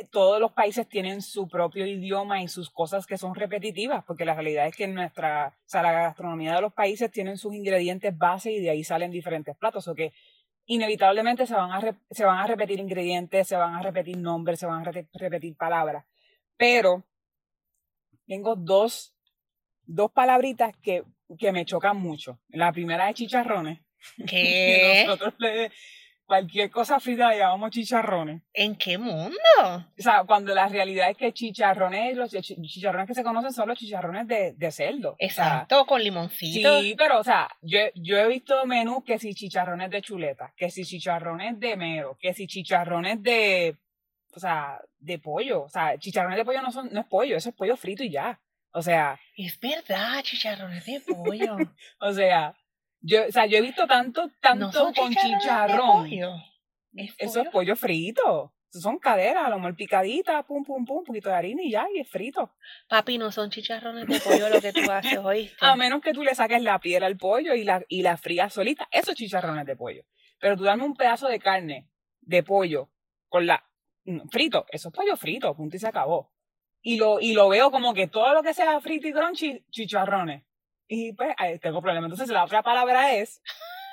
todos 0.04 0.40
los 0.40 0.52
países 0.52 0.88
tienen 0.88 1.23
su 1.23 1.49
propio 1.49 1.87
idioma 1.87 2.42
y 2.42 2.49
sus 2.49 2.71
cosas 2.71 3.06
que 3.06 3.18
son 3.18 3.35
repetitivas, 3.35 4.04
porque 4.04 4.25
la 4.25 4.35
realidad 4.35 4.66
es 4.66 4.76
que 4.76 4.87
nuestra, 4.88 5.54
o 5.59 5.68
sea, 5.68 5.82
la 5.82 5.92
gastronomía 5.92 6.54
de 6.54 6.61
los 6.62 6.73
países 6.73 7.11
tienen 7.11 7.37
sus 7.38 7.54
ingredientes 7.54 8.16
base 8.16 8.52
y 8.52 8.61
de 8.61 8.71
ahí 8.71 8.85
salen 8.85 9.11
diferentes 9.11 9.56
platos, 9.56 9.88
o 9.88 9.94
que 9.94 10.12
inevitablemente 10.66 11.47
se 11.47 11.54
van 11.54 11.73
a, 11.73 11.80
re- 11.80 11.94
se 12.11 12.25
van 12.25 12.38
a 12.38 12.47
repetir 12.47 12.78
ingredientes, 12.78 13.49
se 13.49 13.56
van 13.56 13.75
a 13.75 13.82
repetir 13.82 14.16
nombres, 14.18 14.59
se 14.61 14.66
van 14.66 14.87
a 14.87 14.90
re- 14.92 15.09
repetir 15.12 15.56
palabras, 15.56 16.04
pero 16.56 17.04
tengo 18.26 18.54
dos, 18.56 19.14
dos 19.85 20.11
palabritas 20.12 20.76
que, 20.82 21.02
que 21.38 21.52
me 21.52 21.64
chocan 21.64 21.97
mucho. 21.99 22.38
La 22.49 22.73
primera 22.73 23.09
es 23.11 23.16
chicharrones. 23.16 23.80
que 24.18 24.26
¿Qué? 24.26 25.04
nosotros 25.06 25.35
le, 25.38 25.71
cualquier 26.33 26.71
cosa 26.71 26.99
frita 26.99 27.29
le 27.29 27.39
llamamos 27.39 27.71
chicharrones. 27.73 28.41
¿En 28.55 28.75
qué 28.77 28.97
mundo? 28.97 29.37
O 29.62 29.85
sea, 30.03 30.25
cuando 30.25 30.55
la 30.55 30.67
realidad 30.67 31.11
es 31.11 31.17
que 31.19 31.31
chicharrones, 31.35 32.17
los 32.17 32.31
chi- 32.31 32.57
chicharrones 32.62 33.07
que 33.07 33.15
se 33.15 33.23
conocen 33.23 33.53
son 33.53 33.69
los 33.69 33.79
chicharrones 33.79 34.27
de, 34.27 34.55
de 34.55 34.73
cerdo. 34.73 35.11
O 35.11 35.17
sea, 35.19 35.27
Exacto, 35.27 35.85
con 35.85 36.03
limoncito. 36.03 36.81
Sí, 36.81 36.95
pero 36.97 37.19
o 37.21 37.25
sea, 37.25 37.49
yo, 37.61 37.81
yo 37.97 38.17
he 38.17 38.27
visto 38.29 38.65
menús 38.65 39.05
que 39.05 39.19
si 39.19 39.35
chicharrones 39.35 39.91
de 39.91 40.01
chuleta, 40.01 40.55
que 40.57 40.71
si 40.71 40.85
chicharrones 40.85 41.61
de 41.61 41.77
mero, 41.77 42.17
que 42.19 42.33
si 42.33 42.47
chicharrones 42.47 43.23
de, 43.23 43.77
o 44.35 44.41
sea, 44.41 44.81
de 44.99 45.19
pollo. 45.19 45.65
O 45.65 45.69
sea, 45.69 45.99
chicharrones 45.99 46.39
de 46.39 46.45
pollo 46.47 46.62
no 46.62 46.73
son, 46.73 46.89
no 46.93 47.01
es 47.01 47.07
pollo, 47.07 47.37
eso 47.37 47.51
es 47.51 47.55
pollo 47.55 47.77
frito 47.77 48.03
y 48.05 48.11
ya. 48.11 48.41
O 48.73 48.81
sea, 48.81 49.21
Es 49.37 49.61
verdad, 49.61 50.23
chicharrones 50.23 50.87
de 50.87 50.99
pollo. 51.07 51.57
o 52.01 52.12
sea, 52.15 52.55
yo, 53.02 53.26
o 53.28 53.32
sea, 53.32 53.47
yo 53.47 53.59
he 53.59 53.61
visto 53.61 53.87
tanto, 53.87 54.30
tanto 54.40 54.66
no 54.66 54.73
son 54.73 54.94
con 54.94 55.12
chicharrón. 55.12 56.09
pollo. 56.09 56.35
Es 56.94 57.14
Eso 57.18 57.35
pollo. 57.35 57.42
es 57.42 57.50
pollo 57.50 57.76
frito. 57.76 58.54
Son 58.71 58.99
caderas, 58.99 59.44
a 59.44 59.50
lo 59.50 59.56
mejor 59.56 59.76
picadita, 59.76 60.42
pum, 60.44 60.64
pum, 60.64 60.87
pum, 60.87 60.99
un 60.99 61.04
poquito 61.04 61.28
de 61.28 61.35
harina 61.35 61.62
y 61.62 61.73
ya, 61.73 61.87
y 61.94 62.00
es 62.00 62.09
frito. 62.09 62.54
Papi, 62.88 63.18
no 63.18 63.30
son 63.30 63.50
chicharrones 63.50 64.06
de 64.06 64.18
pollo 64.18 64.49
lo 64.49 64.62
que 64.62 64.73
tú 64.73 64.90
haces, 64.90 65.18
¿oíste? 65.23 65.56
A 65.61 65.76
menos 65.76 66.00
que 66.00 66.14
tú 66.14 66.23
le 66.23 66.35
saques 66.35 66.62
la 66.62 66.78
piel 66.78 67.02
al 67.02 67.18
pollo 67.18 67.54
y 67.54 67.64
la, 67.64 67.85
y 67.88 68.00
la 68.02 68.16
frías 68.16 68.54
solita. 68.54 68.88
Esos 68.90 69.14
chicharrones 69.14 69.66
de 69.66 69.76
pollo. 69.76 70.04
Pero 70.38 70.56
tú 70.56 70.64
dame 70.64 70.85
un 70.85 70.94
pedazo 70.94 71.28
de 71.28 71.38
carne 71.38 71.90
de 72.23 72.42
pollo 72.42 72.88
con 73.28 73.47
la 73.47 73.62
mm, 74.04 74.28
frito. 74.30 74.64
Eso 74.71 74.88
es 74.88 74.94
pollo 74.94 75.16
frito, 75.16 75.54
punto 75.54 75.76
y 75.76 75.78
se 75.78 75.88
acabó. 75.88 76.32
Y 76.80 76.97
lo, 76.97 77.21
y 77.21 77.35
lo 77.35 77.49
veo 77.50 77.71
como 77.71 77.92
que 77.92 78.09
todo 78.09 78.32
lo 78.32 78.42
que 78.42 78.54
sea 78.54 78.80
frito 78.80 79.06
y 79.06 79.12
crunchy, 79.12 79.66
chicharrones. 79.71 80.44
Y 80.95 81.13
pues 81.15 81.35
ahí 81.39 81.59
tengo 81.59 81.81
problema. 81.81 82.07
Entonces 82.07 82.29
la 82.29 82.45
otra 82.45 82.63
palabra 82.63 83.15
es, 83.15 83.41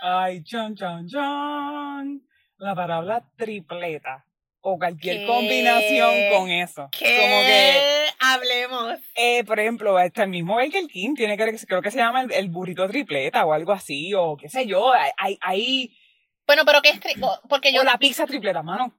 ay, 0.01 0.43
chan, 0.43 0.75
chan, 0.75 1.07
chan, 1.07 2.21
la 2.57 2.75
palabra 2.75 3.23
tripleta. 3.37 4.25
O 4.59 4.77
cualquier 4.77 5.19
¿Qué? 5.19 5.25
combinación 5.25 6.11
con 6.35 6.49
eso. 6.49 6.89
¿Qué? 6.91 7.15
Como 7.17 7.41
que 7.43 8.05
Hablemos. 8.19 8.99
eh, 9.15 9.45
por 9.45 9.57
ejemplo, 9.61 9.97
hasta 9.97 10.23
el 10.23 10.29
mismo 10.29 10.55
Burger 10.55 10.85
King 10.87 11.15
tiene 11.15 11.37
que, 11.37 11.57
creo 11.65 11.81
que 11.81 11.91
se 11.91 11.99
llama 11.99 12.23
el, 12.23 12.33
el 12.33 12.49
burrito 12.49 12.85
tripleta 12.89 13.45
o 13.45 13.53
algo 13.53 13.71
así, 13.71 14.13
o 14.13 14.35
qué 14.35 14.49
sé 14.49 14.67
yo, 14.67 14.91
hay, 14.91 15.37
hay, 15.39 15.97
Bueno, 16.45 16.63
pero 16.65 16.81
¿qué 16.81 16.89
es 16.89 16.99
tri- 16.99 17.17
o- 17.23 17.39
Porque 17.47 17.71
yo 17.71 17.79
o 17.79 17.83
la 17.85 17.97
pizza 17.97 18.25
tripleta, 18.25 18.61
mano. 18.61 18.93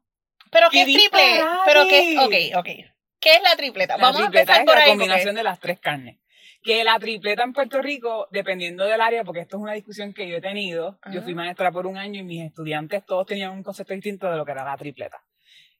Pero 0.51 0.71
¿qué 0.71 0.87
¡Qué 0.87 0.93
es 0.93 0.97
triple? 0.97 1.23
disparate! 1.35 1.61
Pero 1.67 1.87
qué 1.87 2.19
ok, 2.19 2.59
ok. 2.61 2.69
¿Qué 3.21 3.35
es 3.35 3.43
la 3.43 3.55
tripleta? 3.57 3.99
La 3.99 4.05
Vamos 4.05 4.23
a 4.23 4.25
tripleta 4.31 4.57
empezar 4.57 4.61
es 4.61 4.67
por 4.67 4.75
la 4.77 4.85
ahí. 4.85 4.89
combinación 4.89 5.27
porque- 5.27 5.37
de 5.39 5.43
las 5.45 5.61
tres 5.61 5.79
carnes. 5.81 6.17
Que 6.63 6.85
la 6.85 6.99
tripleta 6.99 7.43
en 7.43 7.55
Puerto 7.55 7.81
Rico, 7.81 8.29
dependiendo 8.31 8.85
del 8.85 9.01
área, 9.01 9.25
porque 9.25 9.41
esto 9.41 9.57
es 9.57 9.63
una 9.63 9.73
discusión 9.73 10.13
que 10.13 10.29
yo 10.29 10.37
he 10.37 10.41
tenido, 10.43 10.99
yo 11.11 11.23
fui 11.23 11.35
maestra 11.35 11.73
por 11.73 11.87
un 11.87 11.97
año 11.97 12.21
y 12.21 12.25
mis 12.25 12.45
estudiantes 12.45 13.05
todos 13.07 13.27
tenían 13.27 13.53
un 13.53 13.63
concepto 13.63 13.95
distinto 13.95 14.31
de 14.31 14.37
lo 14.37 14.45
que 14.45 14.53
era 14.53 14.65
la 14.65 14.77
tripleta. 14.77 15.23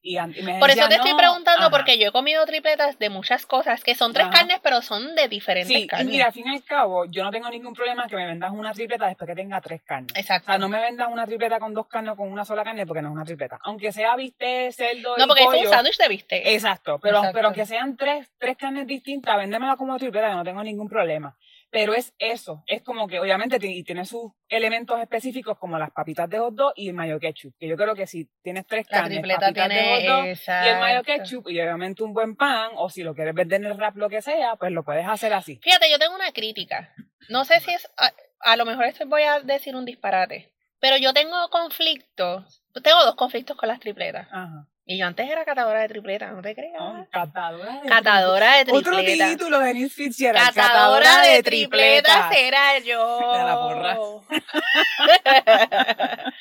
Y, 0.03 0.17
y 0.19 0.43
me 0.43 0.59
Por 0.59 0.71
eso 0.71 0.89
te 0.89 0.95
estoy 0.95 1.11
"No, 1.11 1.17
preguntando, 1.19 1.67
ajá". 1.67 1.71
porque 1.71 1.99
yo 1.99 2.09
he 2.09 2.13
comido 2.13 2.47
tripletas 2.47 2.99
de 2.99 3.11
muchas 3.11 3.45
cosas 3.45 3.85
que 3.85 3.95
son 3.95 4.15
tres 4.15 4.29
Ajá. 4.29 4.39
carnes, 4.39 4.59
pero 4.63 4.81
son 4.81 5.15
de 5.15 5.29
diferentes 5.29 5.77
Sí, 5.77 5.83
y 5.83 5.87
carnes. 5.87 6.07
mira, 6.09 6.27
al 6.27 6.33
fin 6.33 6.47
y 6.47 6.55
al 6.57 6.65
cabo, 6.65 7.05
yo 7.05 7.23
no 7.23 7.31
tengo 7.31 7.51
ningún 7.51 7.75
problema 7.75 8.07
que 8.09 8.17
me 8.17 8.25
vendas 8.27 8.51
una 8.51 8.73
tripleta 8.73 9.07
después 9.09 9.29
que 9.29 9.35
tenga 9.35 9.61
tres 9.61 9.83
carnes. 9.83 10.13
O 10.17 10.19
Exacto. 10.19 10.47
sea, 10.47 10.57
no 10.59 10.69
me 10.71 10.81
vendas 10.81 11.09
una 11.13 11.27
tripleta 11.27 11.59
con 11.59 11.75
dos 11.75 11.87
carnes 11.87 12.15
o 12.15 12.17
con 12.17 12.33
una 12.33 12.47
sola 12.47 12.65
carne 12.65 12.87
porque 12.87 13.03
no 13.03 13.09
es 13.09 13.15
una 13.15 13.25
tripleta. 13.25 13.59
Aunque 13.65 13.93
sea 13.93 14.17
bistec, 14.17 14.73
cerdo 14.73 15.19
no, 15.19 15.25
y 15.25 15.27
porque 15.29 15.43
es 15.43 15.49
pollo. 15.49 15.61
un 15.61 15.69
sándwich 15.69 15.99
de 15.99 16.09
bistec. 16.09 16.47
Exacto, 16.47 16.99
pero, 16.99 17.19
Exacto. 17.19 17.37
pero 17.39 17.53
que 17.53 17.67
sean 17.67 17.97
tres, 17.99 18.31
tres 18.39 18.57
carnes 18.57 18.87
distintas, 18.87 19.37
véndemela 19.37 19.77
como 19.77 19.99
tripleta, 19.99 20.29
que 20.31 20.35
no 20.35 20.45
tengo 20.45 20.63
ningún 20.63 20.89
problema. 20.89 21.37
Pero 21.71 21.95
es 21.95 22.13
eso, 22.19 22.65
es 22.67 22.83
como 22.83 23.07
que 23.07 23.21
obviamente 23.21 23.59
y 23.63 23.85
tiene 23.85 24.05
sus 24.05 24.33
elementos 24.49 25.01
específicos 25.01 25.57
como 25.57 25.79
las 25.79 25.93
papitas 25.93 26.29
de 26.29 26.39
hot 26.39 26.55
dog 26.55 26.73
y 26.75 26.89
el 26.89 26.95
mayo 26.95 27.21
ketchup. 27.21 27.55
Que 27.59 27.69
yo 27.69 27.77
creo 27.77 27.95
que 27.95 28.09
si 28.09 28.29
tienes 28.43 28.67
tres 28.67 28.89
carnes, 28.89 29.21
papitas 29.21 29.55
de 29.55 29.85
hot 29.85 30.03
dog 30.03 30.25
y 30.27 30.69
el 30.69 30.81
mayo 30.81 31.03
ketchup 31.05 31.49
y 31.49 31.61
obviamente 31.61 32.03
un 32.03 32.13
buen 32.13 32.35
pan, 32.35 32.73
o 32.75 32.91
si 32.91 33.03
lo 33.05 33.15
quieres 33.15 33.35
vender 33.35 33.61
en 33.61 33.67
el 33.71 33.79
rap, 33.79 33.97
lo 33.97 34.09
que 34.09 34.21
sea, 34.21 34.57
pues 34.57 34.73
lo 34.73 34.83
puedes 34.83 35.07
hacer 35.07 35.33
así. 35.33 35.61
Fíjate, 35.63 35.91
yo 35.91 35.99
tengo 35.99 36.15
una 36.15 36.33
crítica. 36.33 36.93
No 37.29 37.45
sé 37.45 37.61
si 37.61 37.71
es. 37.71 37.89
A, 37.97 38.11
a 38.41 38.57
lo 38.57 38.65
mejor 38.65 38.87
esto 38.87 39.07
voy 39.07 39.23
a 39.23 39.41
decir 39.41 39.77
un 39.77 39.85
disparate. 39.85 40.53
Pero 40.81 40.97
yo 40.97 41.13
tengo 41.13 41.49
conflictos. 41.51 42.65
Tengo 42.83 43.05
dos 43.05 43.15
conflictos 43.15 43.57
con 43.57 43.69
las 43.69 43.81
tripletas. 43.81 44.27
Ajá. 44.33 44.67
Y 44.87 44.99
yo 44.99 45.07
antes 45.07 45.29
era 45.29 45.45
catadora 45.45 45.81
de 45.83 45.89
tripletas, 45.89 46.33
no 46.33 46.43
te 46.43 46.55
creas. 46.55 46.81
Oh, 46.81 47.07
catadora 47.13 47.81
de 47.81 47.89
Catadora 47.89 48.65
de 48.65 48.73
Otro 48.73 48.97
tripletas. 48.97 49.31
título 49.31 49.59
de 49.61 49.67
Denise 49.67 49.95
Fitzgerald. 49.95 50.55
Catadora 50.55 51.23
de 51.23 51.43
tripletas 51.43 52.33
era 52.37 52.79
yo. 52.81 53.19
De 53.33 53.45
la 53.45 53.61
porra. 53.61 53.99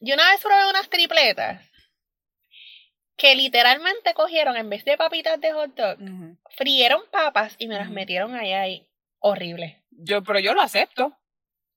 yo 0.00 0.14
una 0.14 0.30
vez 0.30 0.40
probé 0.42 0.68
unas 0.68 0.88
tripletas 0.90 1.66
que 3.16 3.34
literalmente 3.34 4.14
cogieron, 4.14 4.56
en 4.56 4.70
vez 4.70 4.84
de 4.84 4.96
papitas 4.96 5.38
de 5.40 5.52
hot 5.52 5.74
dog, 5.74 6.00
Ujú. 6.00 6.38
frieron 6.56 7.02
papas 7.10 7.54
y 7.58 7.68
me 7.68 7.76
las 7.76 7.90
metieron 7.90 8.34
allá 8.34 8.66
y 8.66 8.86
horrible. 9.18 9.82
Yo, 9.90 10.22
pero 10.22 10.38
yo 10.38 10.54
lo 10.54 10.62
acepto. 10.62 11.14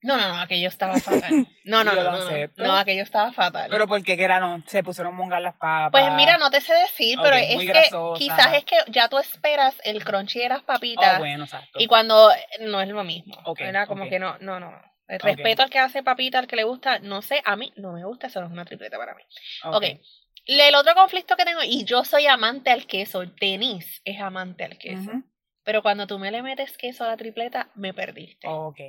No, 0.03 0.17
no, 0.17 0.27
no, 0.27 0.39
aquello 0.39 0.67
estaba 0.67 0.99
fatal. 0.99 1.47
No, 1.63 1.83
no, 1.83 1.93
no, 1.93 2.03
no, 2.03 2.47
no, 2.57 2.75
aquello 2.75 3.03
estaba 3.03 3.31
fatal. 3.31 3.69
Pero 3.69 3.87
porque 3.87 4.17
que 4.17 4.23
era 4.23 4.39
no, 4.39 4.61
se 4.67 4.83
pusieron 4.83 5.15
mongas 5.15 5.41
las 5.41 5.55
papas. 5.55 5.91
pues 5.91 6.13
mira, 6.13 6.37
no 6.37 6.51
te 6.51 6.61
sé 6.61 6.73
decir, 6.73 7.17
pero 7.21 7.35
es 7.35 7.57
que 7.57 7.89
quizás 8.17 8.53
es 8.53 8.65
que 8.65 8.75
ya 8.87 9.07
tú 9.07 9.17
esperas 9.17 9.75
el 9.83 10.03
crunchy 10.03 10.39
de 10.39 10.49
las 10.49 10.61
papitas 10.61 11.15
Oh, 11.15 11.19
bueno, 11.19 11.45
exacto. 11.45 11.79
Y 11.79 11.87
cuando 11.87 12.29
no 12.61 12.81
es 12.81 12.89
lo 12.89 13.03
mismo. 13.03 13.35
Ok, 13.45 13.61
Era 13.61 13.87
como 13.87 14.07
que 14.09 14.19
no, 14.19 14.37
no, 14.39 14.59
no. 14.59 14.71
Respeto 15.07 15.63
al 15.63 15.69
que 15.69 15.79
hace 15.79 16.01
papita, 16.03 16.39
al 16.39 16.47
que 16.47 16.55
le 16.55 16.63
gusta, 16.63 16.99
no 16.99 17.21
sé, 17.21 17.41
a 17.45 17.55
mí 17.55 17.73
no 17.75 17.91
me 17.91 18.03
gusta, 18.05 18.27
eso 18.27 18.39
no 18.39 18.47
es 18.47 18.51
una 18.51 18.65
tripleta 18.65 18.97
para 18.97 19.15
mí. 19.15 19.23
Ok. 19.63 19.85
El 20.45 20.75
otro 20.75 20.93
conflicto 20.95 21.35
que 21.37 21.45
tengo, 21.45 21.61
y 21.63 21.85
yo 21.85 22.03
soy 22.03 22.27
amante 22.27 22.69
al 22.69 22.85
queso, 22.85 23.23
Denise 23.25 24.01
es 24.03 24.19
amante 24.19 24.65
al 24.65 24.77
queso. 24.77 25.11
Pero 25.63 25.81
cuando 25.81 26.07
tú 26.07 26.19
me 26.19 26.31
le 26.31 26.41
metes 26.41 26.77
queso 26.77 27.05
a 27.05 27.07
la 27.07 27.17
tripleta, 27.17 27.69
me 27.75 27.93
perdiste. 27.93 28.47
Ok. 28.47 28.79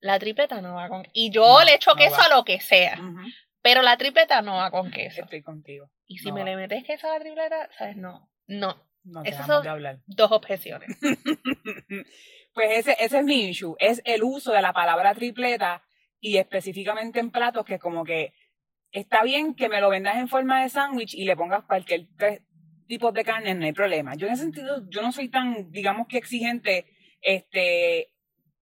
La 0.00 0.18
tripleta 0.18 0.60
no 0.60 0.74
va 0.74 0.88
con... 0.88 1.04
Y 1.12 1.30
yo 1.30 1.44
No, 1.46 1.64
le 1.64 1.74
echo 1.74 1.90
no 1.90 1.96
queso 1.96 2.16
va. 2.18 2.24
a 2.24 2.36
lo 2.36 2.44
que 2.44 2.60
sea, 2.60 3.00
pero 3.62 3.82
la 3.82 3.96
tripleta 3.96 4.40
no 4.42 4.56
va 4.56 4.70
con 4.70 4.90
queso. 4.90 5.22
Estoy 5.22 5.42
contigo. 5.42 5.90
Y 6.06 6.18
si 6.18 6.28
no 6.28 6.34
me 6.34 6.40
va. 6.42 6.46
le 6.50 6.56
metes 6.56 6.84
queso 6.84 7.08
a 7.10 7.14
la 7.14 7.20
tripleta, 7.20 7.68
¿sabes? 7.76 7.96
No, 7.96 8.30
no. 8.46 8.84
No 9.04 9.22
dejamos 9.22 9.46
son- 9.46 9.62
de 9.62 9.68
hablar. 9.70 9.98
Dos 10.06 10.30
objeciones. 10.32 10.88
Pues 12.54 12.78
ese, 12.78 12.96
ese 12.98 13.18
es 13.18 13.24
mi 13.24 13.44
issue. 13.50 13.76
Es 13.78 14.02
el 14.04 14.22
uso 14.24 14.50
de 14.52 14.62
la 14.62 14.72
palabra 14.72 15.14
tripleta 15.14 15.82
y 16.18 16.38
específicamente 16.38 17.20
en 17.20 17.30
platos 17.30 17.64
que 17.64 17.78
como 17.78 18.04
que 18.04 18.32
está 18.90 19.22
bien 19.22 19.54
que 19.54 19.68
me 19.68 19.80
lo 19.80 19.90
vendas 19.90 20.16
en 20.16 20.28
forma 20.28 20.62
de 20.62 20.68
sándwich 20.68 21.14
y 21.14 21.24
le 21.24 21.36
pongas 21.36 21.62
cualquier 21.64 22.08
tres 22.16 22.40
tipos 22.88 23.12
de 23.14 23.22
carne, 23.24 23.54
no 23.54 23.64
hay 23.64 23.72
problema. 23.72 24.16
Yo 24.16 24.26
en 24.26 24.32
ese 24.32 24.42
sentido, 24.42 24.82
yo 24.88 25.02
no 25.02 25.12
soy 25.12 25.28
tan, 25.28 25.70
digamos 25.70 26.08
que 26.08 26.18
exigente, 26.18 26.86
este, 27.20 28.10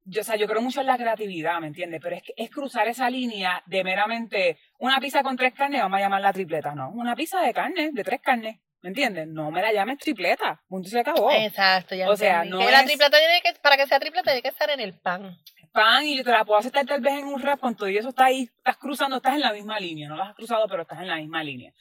yo, 0.06 0.20
o 0.22 0.24
sea, 0.24 0.36
yo 0.36 0.46
creo 0.46 0.62
mucho 0.62 0.80
en 0.80 0.86
la 0.86 0.96
creatividad, 0.96 1.60
¿me 1.60 1.66
entiendes? 1.66 2.00
Pero 2.02 2.16
es 2.16 2.22
que 2.22 2.32
es 2.36 2.50
cruzar 2.50 2.88
esa 2.88 3.10
línea 3.10 3.62
de 3.66 3.84
meramente 3.84 4.58
una 4.78 4.98
pizza 5.00 5.22
con 5.22 5.36
tres 5.36 5.52
carnes, 5.52 5.82
vamos 5.82 5.98
a 5.98 6.00
llamarla 6.02 6.32
tripleta, 6.32 6.74
no, 6.74 6.90
una 6.90 7.14
pizza 7.14 7.40
de 7.42 7.52
carne, 7.52 7.90
de 7.92 8.04
tres 8.04 8.20
carnes, 8.20 8.56
¿me 8.56 8.66
¿Me 8.82 8.88
entiendes? 8.90 9.26
No 9.26 9.50
me 9.50 9.60
la 9.62 9.72
llames 9.72 9.98
tripleta. 9.98 10.62
Punto 10.68 10.86
y 10.86 10.90
se 10.92 11.00
acabó. 11.00 11.30
Exacto, 11.32 11.96
ya 11.96 12.08
O 12.08 12.16
sea, 12.16 12.42
entendí. 12.44 12.50
no 12.50 12.58
Que 12.64 12.70
la 12.70 12.80
es- 12.80 12.86
tripleta 12.86 13.18
tiene 13.18 13.40
que, 13.42 13.52
para 13.60 13.76
que 13.76 13.86
sea 13.86 13.98
tripleta 13.98 14.30
tiene 14.30 14.42
que 14.42 14.48
estar 14.48 14.70
en 14.70 14.78
el 14.80 14.94
pan. 14.94 15.36
Pan 15.72 16.06
y 16.06 16.16
yo 16.16 16.22
te 16.24 16.30
la 16.30 16.44
puedo 16.44 16.58
aceptar 16.60 16.86
tal 16.86 17.00
vez 17.00 17.14
en 17.14 17.24
un 17.24 17.40
rap 17.42 17.58
con 17.58 17.74
todo 17.74 17.88
y 17.88 17.98
eso 17.98 18.10
está 18.10 18.26
ahí, 18.26 18.42
estás 18.56 18.76
cruzando, 18.76 19.16
estás 19.16 19.34
en 19.34 19.40
la 19.40 19.52
misma 19.52 19.78
línea. 19.80 20.08
No 20.08 20.16
las 20.16 20.28
has 20.30 20.34
cruzado, 20.36 20.66
pero 20.68 20.82
estás 20.82 21.00
en 21.00 21.08
la 21.08 21.16
misma 21.16 21.42
línea. 21.42 21.72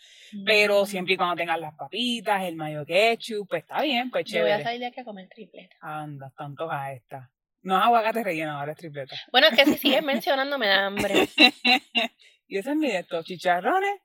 Pero 0.46 0.84
Mm. 0.84 0.86
siempre 0.88 1.14
y 1.14 1.18
cuando 1.18 1.36
tengas 1.36 1.60
las 1.60 1.76
papitas, 1.76 2.44
el 2.44 2.56
mayo 2.56 2.84
ketchup, 2.86 3.48
pues 3.50 3.62
está 3.64 3.82
bien, 3.84 4.10
pues 4.10 4.26
Yo 4.26 4.42
voy 4.42 4.50
a 4.50 4.54
chévere. 4.58 4.64
salir 4.64 4.80
de 4.80 4.86
aquí 4.88 5.00
a 5.02 5.04
comer 5.06 5.30
tripleta. 5.30 5.76
Anda, 5.82 6.32
tantos 6.36 6.70
a 6.72 6.92
esta. 6.92 7.30
No 7.66 7.80
es 7.80 7.84
aguacate 7.84 8.24
relleno, 8.24 8.60
ahora 8.60 8.74
es 8.74 8.78
tripleta. 8.78 9.16
Bueno, 9.32 9.48
es 9.48 9.58
que 9.58 9.66
si 9.66 9.78
sigues 9.80 10.04
mencionando 10.04 10.60
me 10.60 10.68
da 10.68 10.86
hambre. 10.86 11.28
y 12.48 12.60
ese 12.60 12.70
es 12.70 12.76
mi 12.76 12.92
de 12.92 13.04
chicharrones 13.24 14.02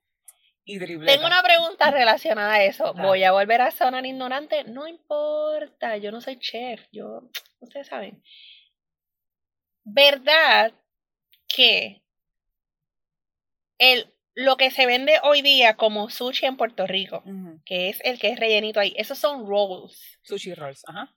y 0.64 0.78
tripleta. 0.78 1.12
Tengo 1.12 1.26
una 1.26 1.42
pregunta 1.42 1.90
relacionada 1.90 2.54
a 2.54 2.64
eso. 2.64 2.94
Ah. 2.96 3.02
Voy 3.02 3.22
a 3.22 3.32
volver 3.32 3.60
a 3.60 3.70
sonar 3.70 4.06
ignorante. 4.06 4.64
No 4.64 4.88
importa, 4.88 5.98
yo 5.98 6.10
no 6.10 6.22
soy 6.22 6.38
chef. 6.38 6.80
Yo, 6.90 7.28
ustedes 7.58 7.88
saben. 7.88 8.22
¿Verdad 9.84 10.72
que 11.46 12.02
el, 13.76 14.10
lo 14.34 14.56
que 14.56 14.70
se 14.70 14.86
vende 14.86 15.18
hoy 15.22 15.42
día 15.42 15.76
como 15.76 16.08
sushi 16.08 16.46
en 16.46 16.56
Puerto 16.56 16.86
Rico, 16.86 17.22
que 17.66 17.90
es 17.90 18.00
el 18.04 18.18
que 18.18 18.30
es 18.30 18.40
rellenito 18.40 18.80
ahí, 18.80 18.94
esos 18.96 19.18
son 19.18 19.46
rolls? 19.46 20.18
Sushi 20.22 20.54
rolls, 20.54 20.82
ajá. 20.88 21.14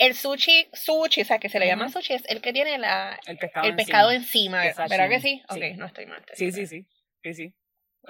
El 0.00 0.14
sushi, 0.14 0.66
sushi, 0.72 1.20
o 1.20 1.24
sea, 1.26 1.38
que 1.38 1.50
se 1.50 1.58
le 1.58 1.66
llama 1.66 1.90
sushi, 1.90 2.14
es 2.14 2.22
el 2.30 2.40
que 2.40 2.54
tiene 2.54 2.78
la, 2.78 3.20
El 3.26 3.36
pescado 3.36 3.66
el 3.66 3.72
encima. 3.72 3.84
pescado 3.86 4.10
encima. 4.10 4.66
El 4.66 4.74
¿Verdad 4.74 5.08
que 5.10 5.20
sashimi, 5.20 5.20
sí? 5.20 5.42
Ok, 5.50 5.58
sí. 5.60 5.72
no 5.76 5.86
estoy 5.86 6.06
mal. 6.06 6.24
estoy 6.26 6.36
Sí, 6.36 6.52
sí, 6.52 6.66
sí. 6.66 6.86
Sí, 7.22 7.34
sí. 7.34 7.54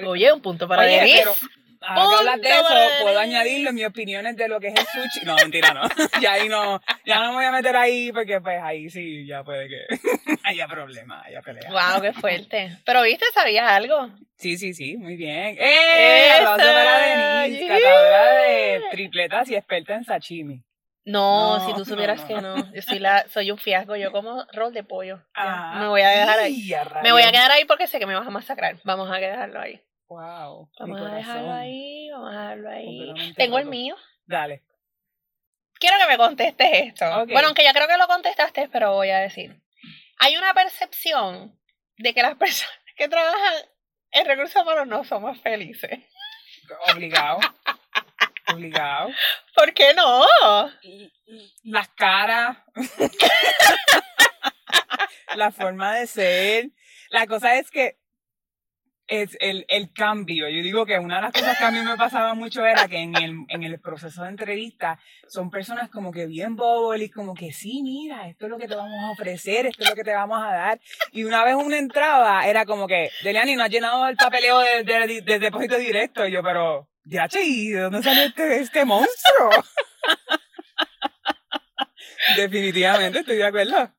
Oye, 0.06 0.32
un 0.32 0.40
punto 0.40 0.68
para 0.68 0.82
Oye, 0.82 1.00
pero 1.18 1.34
ahora 1.80 2.08
que 2.08 2.14
hablas 2.14 2.40
de 2.40 2.48
eso, 2.48 3.02
puedo 3.02 3.20
en 3.22 3.74
mis 3.74 3.86
opiniones 3.86 4.36
de 4.36 4.46
lo 4.46 4.60
que 4.60 4.68
es 4.68 4.74
el 4.74 4.86
sushi. 4.86 5.26
No, 5.26 5.34
mentira, 5.34 5.74
no. 5.74 5.82
ya 6.22 6.34
ahí 6.34 6.48
no, 6.48 6.80
ya 7.04 7.18
no 7.18 7.30
me 7.30 7.34
voy 7.34 7.44
a 7.46 7.50
meter 7.50 7.74
ahí 7.74 8.12
porque 8.12 8.40
pues 8.40 8.62
ahí 8.62 8.88
sí, 8.88 9.26
ya 9.26 9.42
puede 9.42 9.68
que 9.68 9.80
haya 10.44 10.68
problemas, 10.68 11.26
haya 11.26 11.42
pelea. 11.42 11.70
Wow, 11.72 12.02
qué 12.02 12.12
fuerte. 12.12 12.78
Pero 12.86 13.02
viste, 13.02 13.24
sabías 13.34 13.68
algo. 13.68 14.10
Sí, 14.36 14.56
sí, 14.56 14.74
sí, 14.74 14.96
muy 14.96 15.16
bien. 15.16 15.56
¡Eh! 15.58 16.34
Aplauso 16.36 16.64
para 16.72 17.44
Denise, 17.44 17.66
catadora 17.66 18.32
de 18.42 18.82
tripletas 18.92 19.50
y 19.50 19.56
experta 19.56 19.94
en 19.96 20.04
sashimi. 20.04 20.62
No, 21.04 21.58
No, 21.58 21.66
si 21.66 21.74
tú 21.74 21.84
supieras 21.84 22.20
no. 22.22 22.26
que 22.26 22.34
no. 22.42 22.72
Yo 22.74 22.82
soy, 22.82 22.98
la, 22.98 23.26
soy 23.28 23.50
un 23.50 23.58
fiasco. 23.58 23.96
Yo 23.96 24.12
como 24.12 24.44
rol 24.52 24.72
de 24.72 24.84
pollo. 24.84 25.22
Ah, 25.34 25.78
me 25.80 25.88
voy 25.88 26.02
a 26.02 26.08
dejar 26.10 26.38
ahí. 26.38 26.70
Me 27.02 27.12
voy 27.12 27.22
a 27.22 27.32
quedar 27.32 27.50
ahí 27.50 27.64
porque 27.64 27.86
sé 27.86 27.98
que 27.98 28.06
me 28.06 28.14
vas 28.14 28.26
a 28.26 28.30
masacrar. 28.30 28.76
Vamos 28.84 29.10
a 29.10 29.14
dejarlo 29.16 29.60
ahí. 29.60 29.80
Wow, 30.08 30.68
Vamos 30.78 31.00
a 31.00 31.14
dejarlo 31.14 31.52
ahí. 31.52 32.10
Vamos 32.10 32.28
a 32.34 32.40
dejarlo 32.40 32.70
ahí. 32.70 33.32
Tengo 33.36 33.58
el 33.58 33.66
mío. 33.66 33.96
Dale. 34.26 34.62
Quiero 35.78 35.96
que 35.98 36.06
me 36.08 36.18
contestes 36.18 36.68
esto. 36.72 37.06
Bueno, 37.26 37.46
aunque 37.48 37.64
ya 37.64 37.72
creo 37.72 37.88
que 37.88 37.96
lo 37.96 38.06
contestaste, 38.06 38.68
pero 38.70 38.92
voy 38.92 39.10
a 39.10 39.18
decir. 39.20 39.58
Hay 40.18 40.36
una 40.36 40.52
percepción 40.52 41.58
de 41.96 42.12
que 42.12 42.22
las 42.22 42.34
personas 42.36 42.74
que 42.96 43.08
trabajan 43.08 43.54
en 44.10 44.26
recursos 44.26 44.60
humanos 44.62 44.86
no 44.86 45.04
somos 45.04 45.40
felices. 45.40 45.98
Obligado. 46.92 47.38
Obligado. 48.54 49.10
¿Por 49.54 49.72
qué 49.74 49.92
no? 49.94 50.24
Las 51.64 51.88
caras. 51.90 52.56
la 55.36 55.50
forma 55.52 55.94
de 55.94 56.06
ser. 56.06 56.70
La 57.10 57.26
cosa 57.26 57.56
es 57.56 57.70
que 57.70 57.98
es 59.06 59.36
el, 59.40 59.64
el 59.68 59.92
cambio. 59.92 60.48
Yo 60.48 60.62
digo 60.62 60.86
que 60.86 60.98
una 60.98 61.16
de 61.16 61.22
las 61.22 61.32
cosas 61.32 61.58
que 61.58 61.64
a 61.64 61.70
mí 61.72 61.80
me 61.80 61.96
pasaba 61.96 62.34
mucho 62.34 62.64
era 62.64 62.86
que 62.86 62.98
en 62.98 63.16
el, 63.16 63.34
en 63.48 63.64
el 63.64 63.80
proceso 63.80 64.22
de 64.22 64.28
entrevista 64.28 65.00
son 65.26 65.50
personas 65.50 65.90
como 65.90 66.12
que 66.12 66.26
bien 66.26 66.54
bobos 66.54 67.00
y 67.00 67.10
como 67.10 67.34
que 67.34 67.52
sí, 67.52 67.82
mira, 67.82 68.28
esto 68.28 68.46
es 68.46 68.50
lo 68.50 68.58
que 68.58 68.68
te 68.68 68.76
vamos 68.76 68.94
a 69.02 69.10
ofrecer, 69.10 69.66
esto 69.66 69.82
es 69.82 69.90
lo 69.90 69.96
que 69.96 70.04
te 70.04 70.14
vamos 70.14 70.40
a 70.40 70.52
dar. 70.52 70.80
Y 71.10 71.24
una 71.24 71.42
vez 71.44 71.56
uno 71.56 71.74
entraba, 71.74 72.46
era 72.46 72.64
como 72.64 72.86
que, 72.86 73.10
Deliani, 73.24 73.56
no 73.56 73.64
has 73.64 73.70
llenado 73.70 74.06
el 74.06 74.16
papeleo 74.16 74.60
de, 74.60 74.84
de- 74.84 75.22
de 75.22 75.38
depósito 75.40 75.76
directo. 75.76 76.24
Y 76.24 76.30
yo, 76.30 76.44
pero, 76.44 76.88
ya, 77.04 77.28
¿y 77.42 77.70
de 77.70 77.80
dónde 77.80 78.02
salió 78.02 78.24
este, 78.24 78.60
este 78.60 78.84
monstruo? 78.84 79.50
Definitivamente, 82.36 83.20
estoy 83.20 83.36
de 83.36 83.46
acuerdo. 83.46 83.94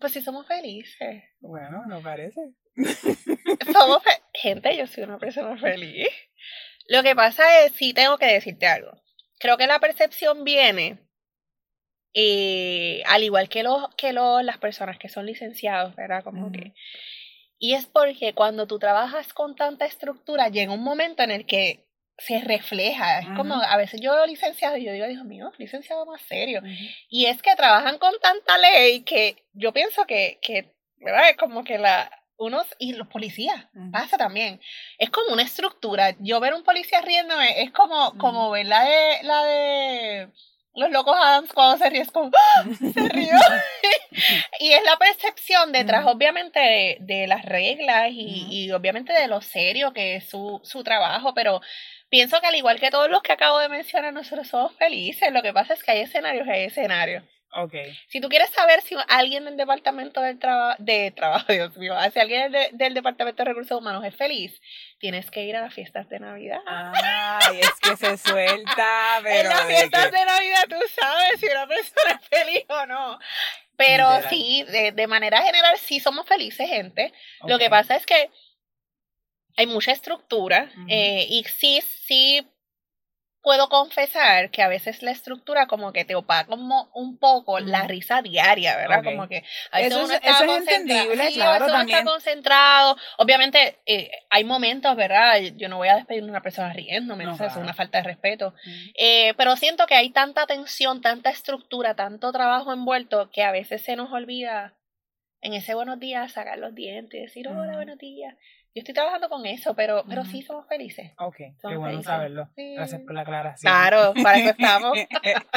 Pues 0.00 0.12
sí 0.12 0.22
somos 0.22 0.46
felices. 0.46 1.24
Bueno, 1.40 1.82
no 1.86 2.02
parece. 2.02 2.40
Somos 3.72 4.02
gente, 4.34 4.76
yo 4.76 4.86
soy 4.86 5.04
una 5.04 5.18
persona 5.18 5.56
feliz. 5.56 6.08
Lo 6.88 7.02
que 7.02 7.16
pasa 7.16 7.64
es, 7.64 7.72
sí 7.72 7.94
tengo 7.94 8.18
que 8.18 8.26
decirte 8.26 8.66
algo. 8.66 8.90
Creo 9.38 9.56
que 9.56 9.66
la 9.66 9.80
percepción 9.80 10.44
viene, 10.44 10.98
eh, 12.12 13.02
al 13.06 13.22
igual 13.22 13.48
que, 13.48 13.62
los, 13.62 13.94
que 13.96 14.12
los, 14.12 14.44
las 14.44 14.58
personas 14.58 14.98
que 14.98 15.08
son 15.08 15.24
licenciados, 15.24 15.96
¿verdad? 15.96 16.22
Como 16.22 16.46
Ujú. 16.46 16.52
que, 16.52 16.74
y 17.58 17.74
es 17.74 17.86
porque 17.86 18.34
cuando 18.34 18.66
tú 18.66 18.78
trabajas 18.78 19.32
con 19.32 19.56
tanta 19.56 19.86
estructura, 19.86 20.48
llega 20.48 20.72
un 20.72 20.84
momento 20.84 21.22
en 21.22 21.30
el 21.30 21.46
que 21.46 21.86
se 22.18 22.40
refleja. 22.40 23.20
Es 23.20 23.28
como, 23.36 23.54
a 23.54 23.76
veces 23.76 24.00
yo 24.00 24.24
licenciado, 24.26 24.76
y 24.76 24.84
yo 24.84 24.92
digo, 24.92 25.06
Dios 25.06 25.24
mío, 25.24 25.52
licenciado 25.58 26.06
más 26.06 26.22
serio. 26.22 26.62
Y 27.08 27.26
es 27.26 27.42
que 27.42 27.54
trabajan 27.56 27.98
con 27.98 28.14
tanta 28.20 28.58
ley 28.58 29.02
que 29.02 29.44
yo 29.52 29.72
pienso 29.72 30.06
que, 30.06 30.38
que 30.42 30.74
¿verdad? 30.98 31.30
Es 31.30 31.36
como 31.36 31.62
que 31.64 31.78
la, 31.78 32.10
unos, 32.38 32.66
y 32.78 32.94
los 32.94 33.08
policías, 33.08 33.66
pasa 33.92 34.16
también. 34.16 34.60
Es 34.98 35.10
como 35.10 35.32
una 35.32 35.42
estructura. 35.42 36.16
Yo 36.20 36.40
ver 36.40 36.54
un 36.54 36.64
policía 36.64 37.00
riéndome 37.00 37.62
es 37.62 37.70
como, 37.72 38.16
como 38.18 38.50
ver 38.50 38.66
la 38.66 38.84
de, 38.84 39.22
la 39.22 39.44
de 39.44 40.28
los 40.74 40.90
locos 40.90 41.16
Adams 41.18 41.52
cuando 41.52 41.78
se 41.78 41.88
ríe, 41.88 42.02
es 42.02 42.10
como, 42.10 42.30
¡ah! 42.34 42.64
se 42.92 43.08
rió. 43.08 43.32
y 44.60 44.72
es 44.72 44.84
la 44.84 44.96
percepción 44.98 45.72
detrás, 45.72 46.04
obviamente, 46.06 46.60
de, 46.60 46.96
de 47.00 47.26
las 47.26 47.44
reglas 47.44 48.10
y, 48.10 48.46
y 48.50 48.70
obviamente 48.72 49.12
de 49.12 49.26
lo 49.26 49.40
serio 49.40 49.92
que 49.92 50.16
es 50.16 50.28
su, 50.28 50.60
su 50.64 50.84
trabajo, 50.84 51.32
pero 51.34 51.62
pienso 52.08 52.40
que 52.40 52.46
al 52.46 52.54
igual 52.54 52.78
que 52.80 52.90
todos 52.90 53.10
los 53.10 53.22
que 53.22 53.32
acabo 53.32 53.58
de 53.58 53.68
mencionar, 53.68 54.12
nosotros 54.12 54.48
somos 54.48 54.74
felices. 54.76 55.32
Lo 55.32 55.42
que 55.42 55.52
pasa 55.52 55.74
es 55.74 55.82
que 55.82 55.90
hay 55.92 56.00
escenarios, 56.00 56.46
hay 56.48 56.64
escenarios. 56.64 57.24
Ok. 57.58 57.72
Si 58.08 58.20
tú 58.20 58.28
quieres 58.28 58.50
saber 58.50 58.82
si 58.82 58.94
alguien 59.08 59.44
del 59.46 59.56
departamento 59.56 60.20
del 60.20 60.38
trabajo, 60.38 60.76
de 60.82 61.10
trabajo, 61.12 61.46
Dios 61.52 61.74
mío, 61.78 61.94
si 62.12 62.18
alguien 62.18 62.52
de- 62.52 62.68
del 62.72 62.92
departamento 62.92 63.42
de 63.42 63.48
recursos 63.48 63.78
humanos 63.78 64.04
es 64.04 64.14
feliz, 64.14 64.60
tienes 64.98 65.30
que 65.30 65.42
ir 65.44 65.56
a 65.56 65.62
las 65.62 65.72
fiestas 65.72 66.06
de 66.10 66.20
Navidad. 66.20 66.60
Ay, 66.66 67.60
es 67.60 67.70
que 67.80 67.96
se 67.96 68.16
suelta, 68.18 69.20
pero. 69.22 69.48
en 69.50 69.56
las 69.56 69.66
fiestas 69.66 70.10
de 70.12 70.24
Navidad 70.24 70.64
tú 70.68 70.76
sabes 71.00 71.40
si 71.40 71.46
una 71.46 71.66
persona 71.66 72.20
es 72.20 72.28
feliz 72.28 72.64
o 72.68 72.86
no. 72.86 73.18
Pero 73.78 74.08
Literal. 74.10 74.30
sí, 74.30 74.64
de, 74.68 74.92
de 74.92 75.06
manera 75.06 75.42
general 75.42 75.76
sí 75.78 76.00
somos 76.00 76.26
felices, 76.26 76.68
gente. 76.68 77.12
Lo 77.44 77.58
que 77.58 77.68
pasa 77.70 77.94
es 77.96 78.04
que 78.06 78.30
hay 79.56 79.66
mucha 79.66 79.92
estructura 79.92 80.70
eh, 80.88 81.26
y 81.28 81.44
sí, 81.44 81.80
sí 81.82 82.46
puedo 83.42 83.68
confesar 83.68 84.50
que 84.50 84.60
a 84.60 84.66
veces 84.66 85.02
la 85.04 85.12
estructura 85.12 85.68
como 85.68 85.92
que 85.92 86.04
te 86.04 86.16
opaca 86.16 86.48
como 86.50 86.90
un 86.94 87.16
poco 87.16 87.60
la 87.60 87.86
risa 87.86 88.20
diaria, 88.20 88.76
¿verdad? 88.76 89.04
Como 89.04 89.28
que 89.28 89.44
a 89.70 89.78
veces 89.78 89.92
Eso 89.92 90.04
uno 90.04 90.14
es- 90.14 90.20
está 90.20 90.30
eso 90.32 90.44
es 90.44 90.58
entendible, 90.58 91.28
sí, 91.28 91.34
claro, 91.34 91.50
a 91.50 91.52
veces 91.54 91.68
uno 91.68 91.76
también. 91.78 91.98
está 92.00 92.10
concentrado. 92.10 92.96
Obviamente 93.18 93.78
eh, 93.86 94.10
hay 94.30 94.42
momentos, 94.42 94.96
¿verdad? 94.96 95.38
Yo 95.56 95.68
no 95.68 95.76
voy 95.76 95.86
a 95.86 95.94
despedir 95.94 96.24
a 96.24 96.26
una 96.26 96.42
persona 96.42 96.72
riéndome, 96.72 97.24
No, 97.24 97.34
o 97.34 97.36
sea, 97.36 97.46
es 97.46 97.52
claro. 97.52 97.64
una 97.66 97.74
falta 97.74 97.98
de 97.98 98.04
respeto. 98.04 98.52
Eh, 98.98 99.32
pero 99.36 99.54
siento 99.54 99.86
que 99.86 99.94
hay 99.94 100.10
tanta 100.10 100.46
tensión, 100.46 101.00
tanta 101.00 101.30
estructura, 101.30 101.94
tanto 101.94 102.32
trabajo 102.32 102.72
envuelto 102.72 103.30
que 103.30 103.44
a 103.44 103.52
veces 103.52 103.80
se 103.80 103.94
nos 103.94 104.10
olvida 104.12 104.74
en 105.40 105.54
ese 105.54 105.74
buenos 105.74 106.00
días 106.00 106.32
sacar 106.32 106.58
los 106.58 106.74
dientes 106.74 107.14
y 107.20 107.22
decir, 107.22 107.46
hola, 107.46 107.76
buenos 107.76 107.98
días. 107.98 108.34
Yo 108.76 108.80
estoy 108.80 108.92
trabajando 108.92 109.30
con 109.30 109.46
eso, 109.46 109.74
pero, 109.74 110.04
pero 110.06 110.22
sí 110.26 110.42
somos 110.42 110.66
felices. 110.68 111.10
Ok, 111.16 111.36
qué 111.38 111.54
Somos 111.62 111.78
bueno 111.78 111.92
felices. 111.92 112.04
saberlo. 112.12 112.50
Sí. 112.54 112.74
Gracias 112.74 113.00
por 113.00 113.14
la 113.14 113.22
aclaración. 113.22 113.72
Claro, 113.72 114.12
para 114.22 114.36
eso 114.38 114.50
estamos. 114.50 114.98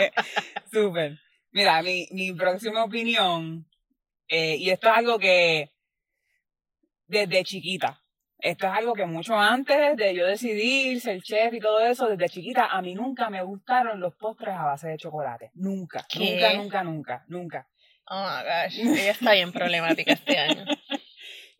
Súper. 0.71 1.19
Mira, 1.51 1.81
mi, 1.81 2.07
mi 2.11 2.31
próxima 2.33 2.81
opinión, 2.81 3.67
eh, 4.29 4.55
y 4.55 4.69
esto 4.69 4.87
es 4.89 4.97
algo 4.97 5.19
que 5.19 5.69
desde 7.07 7.43
chiquita, 7.43 8.01
esto 8.37 8.67
es 8.67 8.73
algo 8.73 8.93
que 8.93 9.05
mucho 9.05 9.37
antes 9.37 9.97
de 9.97 10.15
yo 10.15 10.25
decidir 10.25 11.01
ser 11.01 11.21
chef 11.21 11.53
y 11.53 11.59
todo 11.59 11.81
eso, 11.81 12.07
desde 12.07 12.29
chiquita, 12.29 12.67
a 12.67 12.81
mí 12.81 12.95
nunca 12.95 13.29
me 13.29 13.43
gustaron 13.43 13.99
los 13.99 14.15
postres 14.15 14.55
a 14.55 14.63
base 14.63 14.87
de 14.87 14.97
chocolate. 14.97 15.51
Nunca, 15.55 16.05
¿Qué? 16.07 16.19
nunca, 16.19 16.53
nunca, 16.53 16.83
nunca, 16.83 17.25
nunca. 17.27 17.67
Oh 18.11 18.23
my 18.23 18.43
gosh, 18.43 18.79
ella 18.79 19.11
está 19.11 19.33
bien 19.33 19.51
problemática 19.51 20.13
este 20.13 20.37
año. 20.37 20.63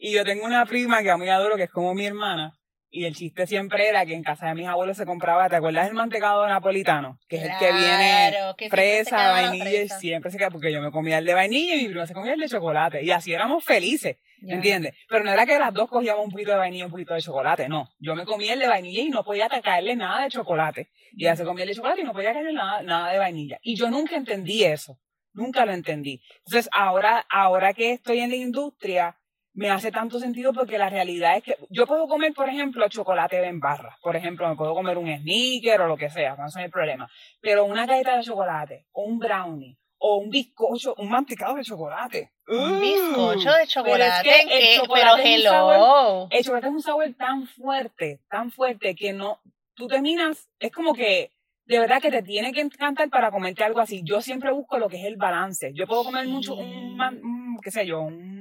Y 0.01 0.13
yo 0.13 0.23
tengo 0.23 0.45
una 0.45 0.65
prima 0.65 1.03
que 1.03 1.11
a 1.11 1.17
mí 1.17 1.27
adoro, 1.27 1.57
que 1.57 1.63
es 1.63 1.69
como 1.69 1.93
mi 1.93 2.05
hermana. 2.05 2.57
Y 2.89 3.03
el 3.03 3.13
chiste 3.13 3.45
siempre 3.45 3.87
era 3.89 4.05
que 4.05 4.15
en 4.15 4.23
casa 4.23 4.47
de 4.47 4.55
mis 4.55 4.65
abuelos 4.65 4.95
se 4.95 5.05
compraba, 5.05 5.49
¿te 5.49 5.57
acuerdas 5.57 5.85
del 5.85 5.93
mantecado 5.93 6.47
napolitano? 6.47 7.19
Que 7.27 7.35
es 7.35 7.43
el 7.43 7.51
que 7.59 7.71
viene 7.71 8.29
Claro, 8.31 8.55
que 8.55 8.69
fresa, 8.69 9.31
vainilla 9.31 9.81
y 9.83 9.89
siempre 9.89 10.31
se 10.31 10.37
queda, 10.37 10.49
porque 10.49 10.71
yo 10.71 10.81
me 10.81 10.89
comía 10.89 11.19
el 11.19 11.25
de 11.25 11.33
vainilla 11.33 11.75
y 11.75 11.81
mi 11.81 11.89
prima 11.89 12.07
se 12.07 12.13
comía 12.13 12.33
el 12.33 12.39
de 12.39 12.47
chocolate. 12.47 13.03
Y 13.03 13.11
así 13.11 13.33
éramos 13.33 13.63
felices. 13.63 14.17
¿Me 14.41 14.53
entiendes? 14.53 14.95
Pero 15.09 15.25
no 15.25 15.33
era 15.33 15.45
que 15.45 15.59
las 15.59 15.73
dos 15.73 15.89
cogíamos 15.89 16.23
un 16.23 16.31
poquito 16.31 16.51
de 16.51 16.57
vainilla 16.57 16.83
y 16.83 16.85
un 16.85 16.91
poquito 16.91 17.13
de 17.13 17.21
chocolate, 17.21 17.67
no. 17.67 17.89
Yo 17.99 18.15
me 18.15 18.23
comía 18.23 18.53
el 18.53 18.59
de 18.59 18.67
vainilla 18.69 19.01
y 19.01 19.09
no 19.09 19.25
podía 19.25 19.49
caerle 19.49 19.97
nada 19.97 20.23
de 20.23 20.29
chocolate. 20.29 20.89
Y 21.11 21.25
ella 21.25 21.35
se 21.35 21.43
comía 21.43 21.63
el 21.63 21.69
de 21.69 21.75
chocolate 21.75 22.01
y 22.01 22.05
no 22.05 22.13
podía 22.13 22.31
caerle 22.31 22.53
nada, 22.53 22.81
nada 22.81 23.11
de 23.11 23.19
vainilla. 23.19 23.59
Y 23.61 23.75
yo 23.75 23.89
nunca 23.89 24.15
entendí 24.15 24.63
eso. 24.63 24.97
Nunca 25.33 25.65
lo 25.65 25.73
entendí. 25.73 26.23
Entonces, 26.45 26.69
ahora, 26.71 27.25
ahora 27.29 27.73
que 27.73 27.91
estoy 27.91 28.19
en 28.19 28.29
la 28.29 28.37
industria, 28.37 29.18
me 29.59 29.69
hace 29.69 29.91
tanto 29.91 30.19
sentido 30.19 30.53
porque 30.53 30.77
la 30.77 30.89
realidad 30.89 31.35
es 31.35 31.43
que 31.43 31.55
yo 31.69 31.85
puedo 31.85 32.07
comer, 32.07 32.33
por 32.33 32.47
ejemplo, 32.47 32.87
chocolate 32.87 33.43
en 33.45 33.59
barra. 33.59 33.97
Por 34.01 34.15
ejemplo, 34.15 34.47
me 34.47 34.55
puedo 34.55 34.73
comer 34.73 34.97
un 34.97 35.07
sneaker 35.07 35.81
o 35.81 35.87
lo 35.87 35.97
que 35.97 36.09
sea, 36.09 36.35
no 36.37 36.47
es 36.47 36.55
el 36.55 36.69
problema. 36.71 37.09
Pero 37.41 37.65
una 37.65 37.85
galleta 37.85 38.15
de 38.15 38.23
chocolate 38.23 38.85
o 38.93 39.03
un 39.03 39.19
brownie 39.19 39.77
o 39.97 40.15
un 40.17 40.29
bizcocho, 40.29 40.95
un 40.97 41.09
mantecado 41.09 41.55
de 41.55 41.63
chocolate. 41.63 42.31
Un 42.47 42.79
bizcocho 42.79 43.51
de 43.51 43.67
chocolate. 43.67 44.29
Pero, 44.29 44.37
es 44.37 44.45
que 44.47 44.53
el 44.53 44.59
¿qué? 44.61 44.75
chocolate 44.77 45.05
pero 45.05 45.17
es 45.17 45.25
un 45.25 45.31
hello. 45.33 45.51
sabor- 45.51 46.27
el 46.31 46.43
chocolate 46.45 46.67
es 46.67 46.73
un 46.73 46.81
sabor 46.81 47.13
tan 47.17 47.47
fuerte, 47.47 48.19
tan 48.29 48.51
fuerte 48.51 48.95
que 48.95 49.11
no, 49.11 49.39
tú 49.75 49.87
terminas, 49.87 50.47
es 50.59 50.71
como 50.71 50.93
que 50.93 51.31
de 51.65 51.79
verdad 51.79 52.01
que 52.01 52.09
te 52.11 52.23
tiene 52.23 52.51
que 52.53 52.61
encantar 52.61 53.09
para 53.09 53.29
comerte 53.29 53.63
algo 53.65 53.81
así. 53.81 54.01
Yo 54.05 54.21
siempre 54.21 54.51
busco 54.53 54.77
lo 54.79 54.87
que 54.87 54.97
es 55.01 55.05
el 55.05 55.17
balance. 55.17 55.71
Yo 55.75 55.85
puedo 55.85 56.03
comer 56.05 56.25
mucho 56.27 56.55
un, 56.55 56.99
un, 56.99 57.57
qué 57.61 57.69
sé 57.69 57.85
yo, 57.85 58.01
un, 58.01 58.38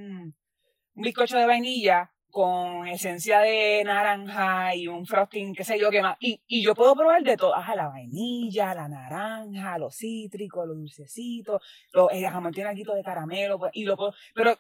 un 0.99 1.03
bizcocho 1.03 1.39
de 1.39 1.47
vainilla 1.47 2.11
con 2.29 2.89
esencia 2.89 3.39
de 3.39 3.83
naranja 3.85 4.75
y 4.75 4.89
un 4.89 5.07
frosting, 5.07 5.55
qué 5.55 5.63
sé 5.65 5.79
yo, 5.79 5.91
qué 5.91 6.03
más. 6.03 6.17
Y, 6.19 6.43
y 6.49 6.63
yo 6.63 6.75
puedo 6.75 6.95
probar 6.97 7.23
de 7.23 7.37
todo. 7.37 7.55
Ajá, 7.55 7.77
la 7.77 7.87
vainilla, 7.89 8.75
la 8.75 8.89
naranja, 8.89 9.79
los 9.79 9.97
cítricos, 9.97 10.67
los 10.67 10.77
dulcecitos, 10.77 11.63
los, 11.93 12.09
el 12.13 12.27
jamón 12.29 12.53
tiene 12.53 12.71
algo 12.71 12.95
de 12.95 13.03
caramelo, 13.05 13.59
pues, 13.59 13.71
y 13.75 13.85
lo 13.85 13.97
puedo, 13.97 14.13
pero 14.35 14.59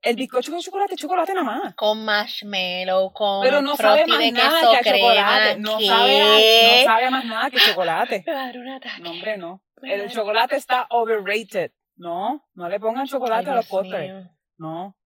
el 0.00 0.14
bizcocho 0.16 0.52
con 0.52 0.60
chocolate 0.60 0.94
chocolate 0.96 1.34
nada 1.34 1.44
más. 1.44 1.74
Con 1.74 2.04
marshmallow, 2.04 3.12
con 3.12 3.42
Pero 3.42 3.60
no 3.62 3.76
sabe 3.76 4.06
más 4.06 4.18
de 4.20 4.32
nada 4.32 4.60
queso 4.60 4.70
que 4.70 4.90
a 4.90 4.94
chocolate. 4.94 5.58
No 5.60 5.80
sabe, 5.80 6.22
a- 6.22 6.78
no 6.78 6.84
sabe 6.84 7.04
a 7.06 7.10
más 7.10 7.24
nada 7.24 7.50
que 7.50 7.58
chocolate. 7.58 8.24
No, 9.02 9.10
hombre, 9.10 9.36
no. 9.36 9.62
El 9.82 10.08
chocolate 10.10 10.56
está 10.56 10.86
overrated. 10.90 11.72
No, 11.96 12.44
no 12.54 12.68
le 12.68 12.78
pongan 12.80 13.06
chocolate 13.06 13.46
Ay, 13.46 13.52
a 13.52 13.56
los 13.56 13.66
postres. 13.66 14.26
No. 14.56 14.96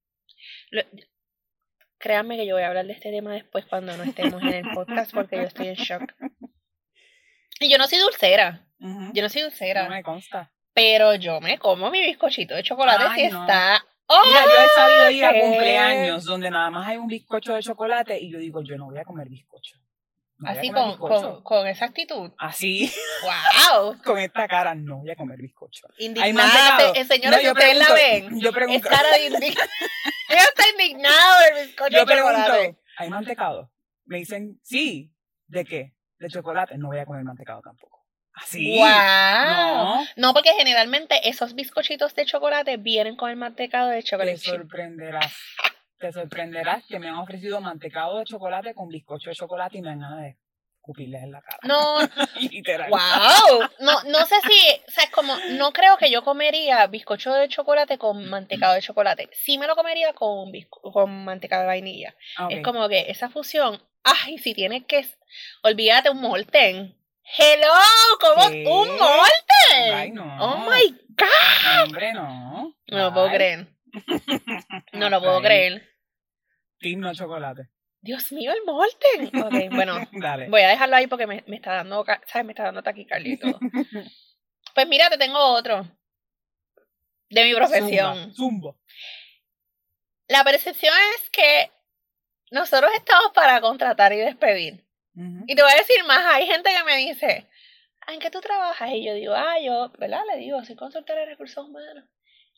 Lo- 0.71 0.83
Créanme 1.99 2.37
que 2.37 2.47
yo 2.47 2.55
voy 2.55 2.63
a 2.63 2.69
hablar 2.69 2.87
de 2.87 2.93
este 2.93 3.11
tema 3.11 3.33
después 3.33 3.65
cuando 3.67 3.97
no 3.97 4.05
estemos 4.05 4.41
en 4.43 4.55
el 4.55 4.71
podcast 4.73 5.13
porque 5.13 5.37
yo 5.37 5.43
estoy 5.43 5.69
en 5.69 5.75
shock. 5.75 6.03
Y 7.59 7.69
yo 7.71 7.77
no 7.77 7.89
soy 7.89 7.99
dulcera. 7.99 8.67
Yo 8.79 9.21
no 9.23 9.29
soy 9.29 9.43
dulcera. 9.43 9.85
No 9.85 9.91
me 9.91 10.03
consta. 10.05 10.53
Pero 10.73 11.17
yo 11.17 11.41
me 11.41 11.59
como 11.59 11.91
mi 11.91 12.01
bizcochito 12.01 12.55
de 12.55 12.63
chocolate 12.63 13.05
Ay, 13.09 13.27
si 13.27 13.33
no. 13.33 13.41
está. 13.41 13.85
¡Oh! 14.07 14.23
Mira, 14.25 14.45
yo 14.45 14.51
he 14.65 14.69
sabido 14.77 15.11
ir 15.11 15.41
cumpleaños 15.43 16.25
donde 16.25 16.51
nada 16.51 16.71
más 16.71 16.87
hay 16.87 16.97
un 16.99 17.09
bizcocho 17.09 17.55
de 17.55 17.63
chocolate 17.63 18.17
y 18.21 18.31
yo 18.31 18.39
digo, 18.39 18.63
yo 18.63 18.77
no 18.77 18.87
voy 18.87 18.99
a 18.99 19.05
comer 19.05 19.29
bizcocho. 19.29 19.77
No 20.39 20.49
Así 20.51 20.71
con, 20.71 20.97
con, 20.99 21.43
con 21.43 21.67
esa 21.67 21.87
actitud. 21.87 22.31
Así, 22.39 22.93
¡Wow! 23.73 24.01
con 24.05 24.19
esta 24.19 24.47
cara, 24.47 24.73
no 24.77 24.99
voy 24.99 25.11
a 25.11 25.17
comer 25.17 25.37
bizcocho. 25.41 25.89
Indignada. 25.99 26.93
Eh, 26.95 27.05
Señora, 27.05 27.43
No, 27.43 27.51
ustedes 27.51 27.77
la 27.77 27.93
ven, 27.93 28.41
Yo 28.41 28.51
es 28.51 28.55
pregunto, 28.55 28.89
cara 28.89 29.11
de 29.17 29.27
indignada. 29.27 29.69
Yo 31.91 32.07
pregunto, 32.07 32.79
¿hay 32.99 33.11
mantecado? 33.11 33.71
Me 34.05 34.19
dicen, 34.19 34.59
sí. 34.63 35.13
¿De 35.47 35.65
qué? 35.65 35.95
De 36.19 36.29
chocolate. 36.29 36.77
No 36.79 36.89
voy 36.89 36.99
a 36.99 37.07
comer 37.07 37.25
mantecado 37.25 37.61
tampoco. 37.63 38.07
Así. 38.35 38.79
¡Wow! 38.79 38.87
No. 38.87 40.05
No, 40.17 40.35
porque 40.35 40.51
generalmente 40.57 41.29
esos 41.29 41.55
bizcochitos 41.55 42.15
de 42.15 42.25
chocolate 42.25 42.77
vienen 42.77 43.17
con 43.17 43.31
el 43.31 43.37
mantecado 43.37 43.89
de 43.89 43.97
Te 43.97 44.03
chocolate 44.05 44.39
chip. 44.39 44.55
sorprenderás. 44.55 45.37
Te 45.99 46.13
sorprenderás 46.13 46.85
que 46.87 46.99
me 46.99 47.09
han 47.09 47.17
ofrecido 47.17 47.61
mantecado 47.61 48.19
de 48.19 48.25
chocolate 48.25 48.75
con 48.75 48.89
bizcocho 48.89 49.31
de 49.31 49.37
chocolate 49.37 49.79
y 49.79 49.83
me 49.83 49.89
dan 49.89 50.01
ganas 50.01 50.21
de 50.23 50.37
escupirles 50.89 51.23
en 51.23 51.33
la 51.33 51.43
cara. 51.43 51.59
No, 51.65 51.99
Literal. 52.51 52.91
wow. 52.91 53.69
No, 53.81 54.03
no 54.05 54.25
sé 54.25 54.37
si, 54.49 54.81
o 54.87 54.91
sea, 54.91 55.05
es 55.05 55.11
como, 55.11 55.37
no 55.51 55.73
creo 55.73 55.99
que 55.99 56.11
yo 56.11 56.25
comería 56.25 56.87
bizcocho 56.87 57.35
de 57.35 57.49
chocolate 57.49 57.99
con 57.99 58.29
mantecado 58.31 58.75
de 58.75 58.81
chocolate. 58.81 59.29
Sí 59.33 59.59
me 59.59 59.67
lo 59.67 59.77
comería 59.77 60.15
con, 60.15 60.51
con 60.71 61.25
mantecado 61.25 61.63
de 61.63 61.67
vainilla. 61.69 62.15
Ah. 62.39 62.49
Es 62.51 62.63
como 62.63 62.89
que 62.89 63.11
esa 63.11 63.29
fusión, 63.29 63.83
ay, 64.03 64.39
si 64.39 64.55
tienes 64.55 64.85
que, 64.87 65.07
olvídate 65.63 66.09
un 66.11 66.21
molten. 66.21 66.95
Hello, 67.37 67.75
¿cómo 68.21 68.49
¿Qué? 68.51 68.65
un 68.67 68.89
molten? 68.89 69.95
Ay, 69.95 70.11
no. 70.13 70.25
Oh 70.41 70.71
my 70.71 70.99
god. 71.11 71.85
Hombre, 71.85 72.15
no. 72.15 72.75
No 72.87 72.99
lo 72.99 73.13
puedo 73.13 73.29
creer. 73.31 73.67
No 74.93 75.09
lo 75.11 75.21
puedo 75.21 75.37
Ay. 75.39 75.43
creer. 75.43 75.89
Team 76.79 77.01
no 77.01 77.13
chocolate. 77.15 77.69
Dios 78.01 78.31
mío, 78.33 78.53
el 78.53 78.65
molten. 78.65 79.27
Ok, 79.43 79.75
bueno, 79.75 79.95
Dale. 80.13 80.49
voy 80.49 80.63
a 80.63 80.69
dejarlo 80.69 80.97
ahí 80.97 81.07
porque 81.07 81.27
me, 81.27 81.43
me 81.47 81.57
está 81.57 81.75
dando, 81.75 82.05
¿sabes? 82.27 82.45
Me 82.47 82.53
está 82.53 82.65
dando 82.65 82.83
taquicardia 82.83 83.35
y 83.35 83.37
todo. 83.39 83.59
Pues 84.75 84.87
mira, 84.87 85.11
te 85.11 85.19
tengo 85.19 85.39
otro. 85.41 85.85
De 87.31 87.43
mi 87.45 87.53
profesión. 87.55 88.33
Zumba. 88.33 88.35
Zumba. 88.35 88.75
La 90.29 90.45
percepción 90.45 90.95
es 91.17 91.31
que 91.31 91.73
nosotros 92.53 92.91
estamos 92.95 93.33
para 93.35 93.61
contratar 93.61 94.13
y 94.13 94.19
despedir. 94.19 94.85
Y 95.49 95.57
te 95.57 95.63
voy 95.63 95.73
a 95.73 95.77
decir 95.79 96.05
más, 96.05 96.25
hay 96.33 96.47
gente 96.47 96.71
que 96.71 96.85
me 96.85 96.97
dice, 96.99 97.49
"Ah, 98.07 98.15
¿en 98.15 98.21
qué 98.21 98.31
tú 98.31 98.41
trabajas? 98.41 98.91
Y 98.93 99.05
yo 99.05 99.15
digo, 99.15 99.35
ah, 99.35 99.59
yo, 99.61 99.91
¿verdad? 99.99 100.21
Le 100.33 100.39
digo, 100.39 100.63
soy 100.65 100.77
consultora 100.77 101.21
de 101.21 101.27
recursos 101.27 101.67
humanos. 101.67 102.05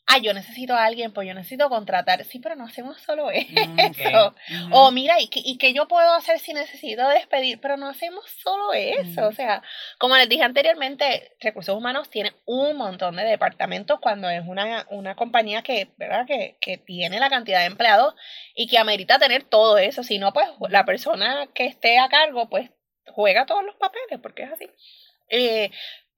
Ah, 0.07 0.17
yo 0.17 0.33
necesito 0.33 0.73
a 0.73 0.83
alguien, 0.83 1.13
pues 1.13 1.27
yo 1.27 1.33
necesito 1.33 1.69
contratar. 1.69 2.25
Sí, 2.25 2.39
pero 2.39 2.55
no 2.55 2.65
hacemos 2.65 2.99
solo 2.99 3.31
eso. 3.31 3.53
Mm. 3.53 3.79
Ujú. 4.65 4.75
O 4.75 4.91
mira, 4.91 5.21
¿y 5.21 5.27
qué, 5.27 5.39
¿y 5.43 5.57
qué 5.57 5.73
yo 5.73 5.87
puedo 5.87 6.13
hacer 6.13 6.39
si 6.39 6.53
necesito 6.53 7.07
despedir? 7.07 7.61
Pero 7.61 7.77
no 7.77 7.87
hacemos 7.87 8.25
solo 8.43 8.73
eso. 8.73 9.27
O 9.27 9.31
sea, 9.31 9.63
como 9.97 10.17
les 10.17 10.27
dije 10.27 10.43
anteriormente, 10.43 11.31
Recursos 11.39 11.75
Humanos 11.77 12.09
tiene 12.09 12.33
un 12.45 12.75
montón 12.75 13.15
de 13.15 13.23
departamentos 13.23 13.99
cuando 14.01 14.29
es 14.29 14.45
una, 14.45 14.85
una 14.89 15.15
compañía 15.15 15.61
que, 15.61 15.89
¿verdad? 15.97 16.25
Que, 16.27 16.57
que 16.59 16.77
tiene 16.77 17.19
la 17.19 17.29
cantidad 17.29 17.59
de 17.59 17.67
empleados 17.67 18.13
y 18.53 18.67
que 18.67 18.79
amerita 18.79 19.17
tener 19.17 19.43
todo 19.43 19.77
eso. 19.77 20.03
Si 20.03 20.19
no, 20.19 20.33
pues 20.33 20.47
la 20.69 20.83
persona 20.83 21.47
que 21.53 21.67
esté 21.67 21.99
a 21.99 22.09
cargo, 22.09 22.49
pues 22.49 22.69
juega 23.07 23.45
todos 23.45 23.63
los 23.63 23.75
papeles, 23.75 24.19
porque 24.21 24.43
es 24.43 24.51
así. 24.51 24.69
Eh, 25.29 25.71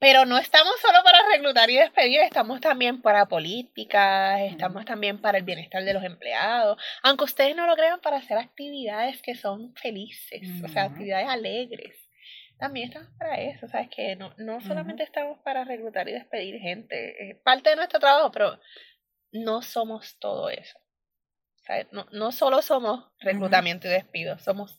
pero 0.03 0.25
no 0.25 0.37
estamos 0.37 0.73
solo 0.81 1.01
para 1.01 1.19
reclutar 1.31 1.69
y 1.69 1.77
despedir, 1.77 2.19
estamos 2.19 2.59
también 2.59 3.01
para 3.01 3.25
políticas, 3.25 4.41
estamos 4.41 4.83
también 4.83 5.21
para 5.21 5.37
el 5.37 5.45
bienestar 5.45 5.81
de 5.81 5.93
los 5.93 6.03
empleados, 6.03 6.77
aunque 7.03 7.23
ustedes 7.23 7.55
no 7.55 7.65
lo 7.67 7.75
crean, 7.77 8.01
para 8.01 8.17
hacer 8.17 8.37
actividades 8.37 9.21
que 9.21 9.33
son 9.33 9.73
felices, 9.75 10.61
o 10.61 10.67
sea, 10.67 10.83
actividades 10.83 11.29
alegres. 11.29 11.95
También 12.59 12.89
estamos 12.89 13.11
para 13.17 13.39
eso, 13.39 13.65
¿sabes? 13.69 13.87
Que 13.95 14.17
no, 14.17 14.33
no 14.39 14.59
solamente 14.59 15.03
estamos 15.03 15.39
para 15.39 15.63
reclutar 15.63 16.09
y 16.09 16.11
despedir 16.11 16.59
gente, 16.59 17.29
es 17.29 17.37
parte 17.37 17.69
de 17.69 17.77
nuestro 17.77 18.01
trabajo, 18.01 18.29
pero 18.29 18.59
no 19.31 19.61
somos 19.61 20.19
todo 20.19 20.49
eso. 20.49 20.77
¿sabes? 21.65 21.87
No, 21.93 22.07
no 22.11 22.33
solo 22.33 22.61
somos 22.61 23.05
reclutamiento 23.21 23.87
y 23.87 23.91
despido, 23.91 24.37
somos 24.37 24.77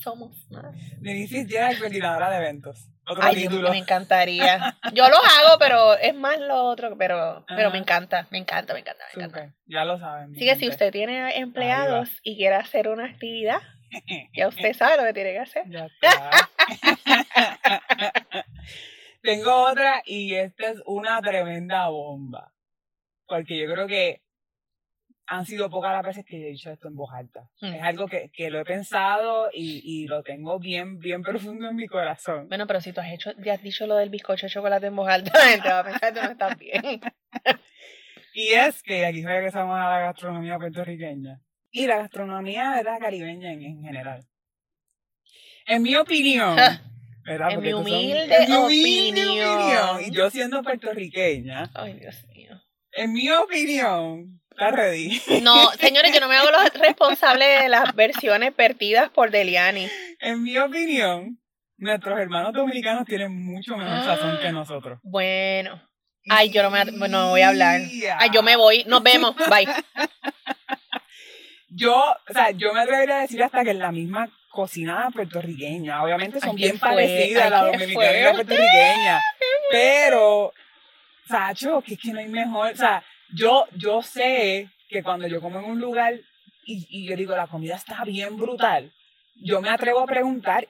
somos 0.00 0.50
más. 0.50 0.74
Denise 1.00 1.42
Fitzgerald, 1.42 1.78
coordinadora 1.78 2.30
de 2.30 2.36
eventos. 2.36 2.88
Otro 3.10 3.24
Ay, 3.24 3.48
Dios 3.48 3.70
me 3.70 3.78
encantaría. 3.78 4.76
Yo 4.92 5.08
los 5.08 5.18
hago, 5.18 5.58
pero 5.58 5.94
es 5.96 6.14
más 6.14 6.38
lo 6.38 6.62
otro, 6.62 6.96
pero, 6.96 7.44
pero 7.48 7.62
Ajá. 7.62 7.70
me 7.70 7.78
encanta, 7.78 8.28
me 8.30 8.38
encanta, 8.38 8.72
me 8.72 8.78
encanta, 8.78 9.04
me 9.16 9.24
encanta. 9.24 9.54
Ya 9.66 9.84
lo 9.84 9.98
saben. 9.98 10.30
Así 10.30 10.46
que 10.46 10.54
si 10.54 10.68
usted 10.68 10.92
tiene 10.92 11.36
empleados 11.36 12.08
y 12.22 12.36
quiere 12.36 12.54
hacer 12.54 12.86
una 12.86 13.06
actividad, 13.06 13.58
ya 14.32 14.46
usted 14.46 14.74
sabe 14.74 14.96
lo 14.96 15.02
que 15.02 15.12
tiene 15.12 15.32
que 15.32 15.38
hacer. 15.40 15.64
Ya 15.68 15.86
está. 15.86 16.30
Tengo 19.22 19.56
otra 19.56 20.04
y 20.06 20.36
esta 20.36 20.70
es 20.70 20.80
una 20.86 21.20
tremenda 21.20 21.88
bomba. 21.88 22.52
Porque 23.26 23.58
yo 23.58 23.72
creo 23.72 23.88
que 23.88 24.22
han 25.32 25.46
sido 25.46 25.70
pocas 25.70 25.92
las 25.92 26.04
veces 26.04 26.24
que 26.26 26.40
yo 26.40 26.46
he 26.46 26.50
dicho 26.50 26.70
esto 26.72 26.88
en 26.88 26.96
voz 26.96 27.10
alta. 27.14 27.48
Mm. 27.60 27.66
Es 27.74 27.82
algo 27.82 28.08
que, 28.08 28.30
que 28.32 28.50
lo 28.50 28.58
he 28.58 28.64
pensado 28.64 29.48
y, 29.52 29.80
y 29.84 30.06
lo 30.08 30.22
tengo 30.24 30.58
bien, 30.58 30.98
bien 30.98 31.22
profundo 31.22 31.68
en 31.68 31.76
mi 31.76 31.86
corazón. 31.86 32.48
Bueno, 32.48 32.66
pero 32.66 32.80
si 32.80 32.92
tú 32.92 33.00
has 33.00 33.12
hecho, 33.12 33.30
ya 33.44 33.54
has 33.54 33.62
dicho 33.62 33.86
lo 33.86 33.94
del 33.94 34.10
bizcocho 34.10 34.46
de 34.46 34.52
chocolate 34.52 34.86
en 34.88 34.96
voz 34.96 35.08
alta, 35.08 35.30
la 35.38 35.50
gente 35.52 35.68
va 35.68 35.78
a 35.78 35.84
pensar 35.84 36.12
que 36.12 36.20
tú 36.20 36.26
no 36.26 36.32
estás 36.32 36.58
bien. 36.58 37.00
Y 38.34 38.48
es 38.48 38.82
que 38.82 39.06
aquí 39.06 39.24
regresamos 39.24 39.76
a 39.78 39.88
la 39.88 39.98
gastronomía 40.00 40.58
puertorriqueña. 40.58 41.40
Y 41.70 41.86
la 41.86 41.98
gastronomía 41.98 42.70
¿verdad? 42.74 42.98
caribeña 43.00 43.52
en, 43.52 43.62
en 43.62 43.82
general. 43.82 44.24
En 45.66 45.82
mi 45.82 45.94
opinión, 45.94 46.56
¿verdad? 47.24 47.50
En 47.50 47.54
Porque 47.54 47.60
mi 47.60 47.68
estos 47.68 47.88
son- 47.88 47.92
humilde 47.92 48.36
en 48.36 48.50
mi 48.50 48.56
humilde 48.56 49.46
opinión. 49.46 50.00
Y 50.04 50.10
yo 50.10 50.30
siendo 50.30 50.62
puertorriqueña, 50.62 51.70
Ay, 51.74 51.94
Dios 52.00 52.26
mío. 52.34 52.60
en 52.92 53.12
mi 53.12 53.30
opinión, 53.30 54.39
¿estás 54.50 54.72
ready? 54.72 55.20
No, 55.42 55.70
señores, 55.72 56.12
yo 56.12 56.20
no 56.20 56.28
me 56.28 56.36
hago 56.36 56.50
los 56.50 56.72
responsables 56.74 57.62
de 57.62 57.68
las 57.68 57.94
versiones 57.94 58.54
vertidas 58.56 59.10
por 59.10 59.30
Deliani. 59.30 59.88
En 60.20 60.42
mi 60.42 60.56
opinión, 60.58 61.38
nuestros 61.76 62.18
hermanos 62.18 62.52
dominicanos 62.52 63.06
tienen 63.06 63.44
mucho 63.44 63.76
mejor 63.76 64.04
sazón 64.04 64.38
que 64.40 64.52
nosotros. 64.52 64.98
Bueno. 65.02 65.82
Ay, 66.28 66.50
yo 66.50 66.62
no 66.62 66.70
me 66.70 66.84
no 66.84 67.30
voy 67.30 67.40
a 67.40 67.48
hablar. 67.48 67.80
Ay, 68.18 68.30
yo 68.32 68.42
me 68.42 68.56
voy. 68.56 68.84
Nos 68.84 69.02
vemos. 69.02 69.34
Bye. 69.48 69.66
yo, 71.68 71.96
o 71.96 72.32
sea, 72.32 72.50
yo 72.50 72.74
me 72.74 72.80
atrevería 72.80 73.18
a 73.18 73.20
decir 73.22 73.42
hasta 73.42 73.64
que 73.64 73.70
en 73.70 73.78
la 73.78 73.90
misma 73.90 74.30
cocina 74.50 75.08
puertorriqueña, 75.14 76.02
obviamente 76.02 76.40
son 76.40 76.56
bien 76.56 76.78
parecidas 76.78 77.46
a 77.46 77.50
la 77.50 77.64
dominicana 77.66 78.18
y 78.18 78.22
la 78.22 78.32
puertorriqueña, 78.32 79.20
pero, 79.70 80.52
Sacho, 81.28 81.80
que 81.80 81.94
es 81.94 82.00
que 82.00 82.12
no 82.12 82.18
hay 82.18 82.28
mejor, 82.28 82.72
o 82.72 82.76
sea, 82.76 83.02
yo, 83.34 83.66
yo 83.76 84.02
sé 84.02 84.70
que 84.88 85.02
cuando 85.02 85.26
yo 85.26 85.40
como 85.40 85.58
en 85.58 85.66
un 85.66 85.80
lugar 85.80 86.14
y, 86.64 86.86
y 86.88 87.08
yo 87.08 87.16
digo, 87.16 87.36
la 87.36 87.46
comida 87.46 87.76
está 87.76 88.04
bien 88.04 88.36
brutal, 88.36 88.92
yo 89.36 89.60
me 89.60 89.70
atrevo 89.70 90.00
a 90.00 90.06
preguntar 90.06 90.68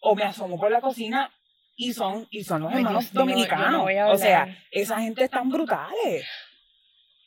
o 0.00 0.14
me 0.14 0.24
asomo 0.24 0.58
por 0.58 0.70
la 0.70 0.80
cocina 0.80 1.30
y 1.76 1.92
son, 1.92 2.28
y 2.30 2.44
son 2.44 2.62
los 2.62 2.72
hermanos 2.72 3.12
dominicanos. 3.12 3.88
o 4.08 4.18
sea, 4.18 4.56
esa 4.70 5.00
gente 5.00 5.24
es 5.24 5.30
tan 5.30 5.48
brutales. 5.48 6.26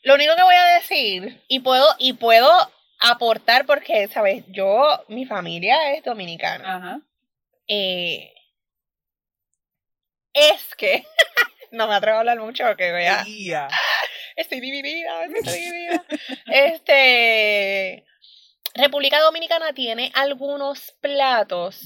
Lo 0.04 0.16
único 0.16 0.36
que 0.36 0.44
voy 0.44 0.56
a 0.56 0.66
decir, 0.76 1.44
y 1.48 1.62
puedo, 1.62 1.88
y 1.98 2.14
puedo 2.14 2.52
aportar 3.00 3.66
porque, 3.66 4.08
¿sabes? 4.08 4.44
Yo, 4.50 5.04
mi 5.08 5.26
familia 5.26 5.94
es 5.94 6.04
dominicana. 6.04 6.76
Ajá. 6.76 7.02
Eh, 7.68 8.32
es 10.34 10.76
que, 10.76 11.04
no 11.72 11.88
me 11.88 11.96
atrevo 11.96 12.18
a 12.18 12.20
hablar 12.20 12.40
mucho 12.40 12.66
porque 12.66 12.92
vea. 12.92 13.26
Estoy 14.36 14.60
dividida, 14.60 15.26
estoy 15.26 15.60
dividida. 15.60 16.06
este, 16.48 18.06
República 18.74 19.20
Dominicana 19.22 19.74
tiene 19.74 20.12
algunos 20.14 20.92
platos 21.00 21.82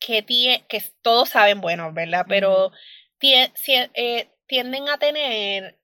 que, 0.00 0.24
que 0.68 0.82
todos 1.02 1.30
saben 1.30 1.60
bueno, 1.60 1.92
¿verdad? 1.92 2.26
Pero 2.28 2.72
eh, 3.20 4.28
tienden 4.46 4.88
a 4.88 4.98
tener 4.98 5.78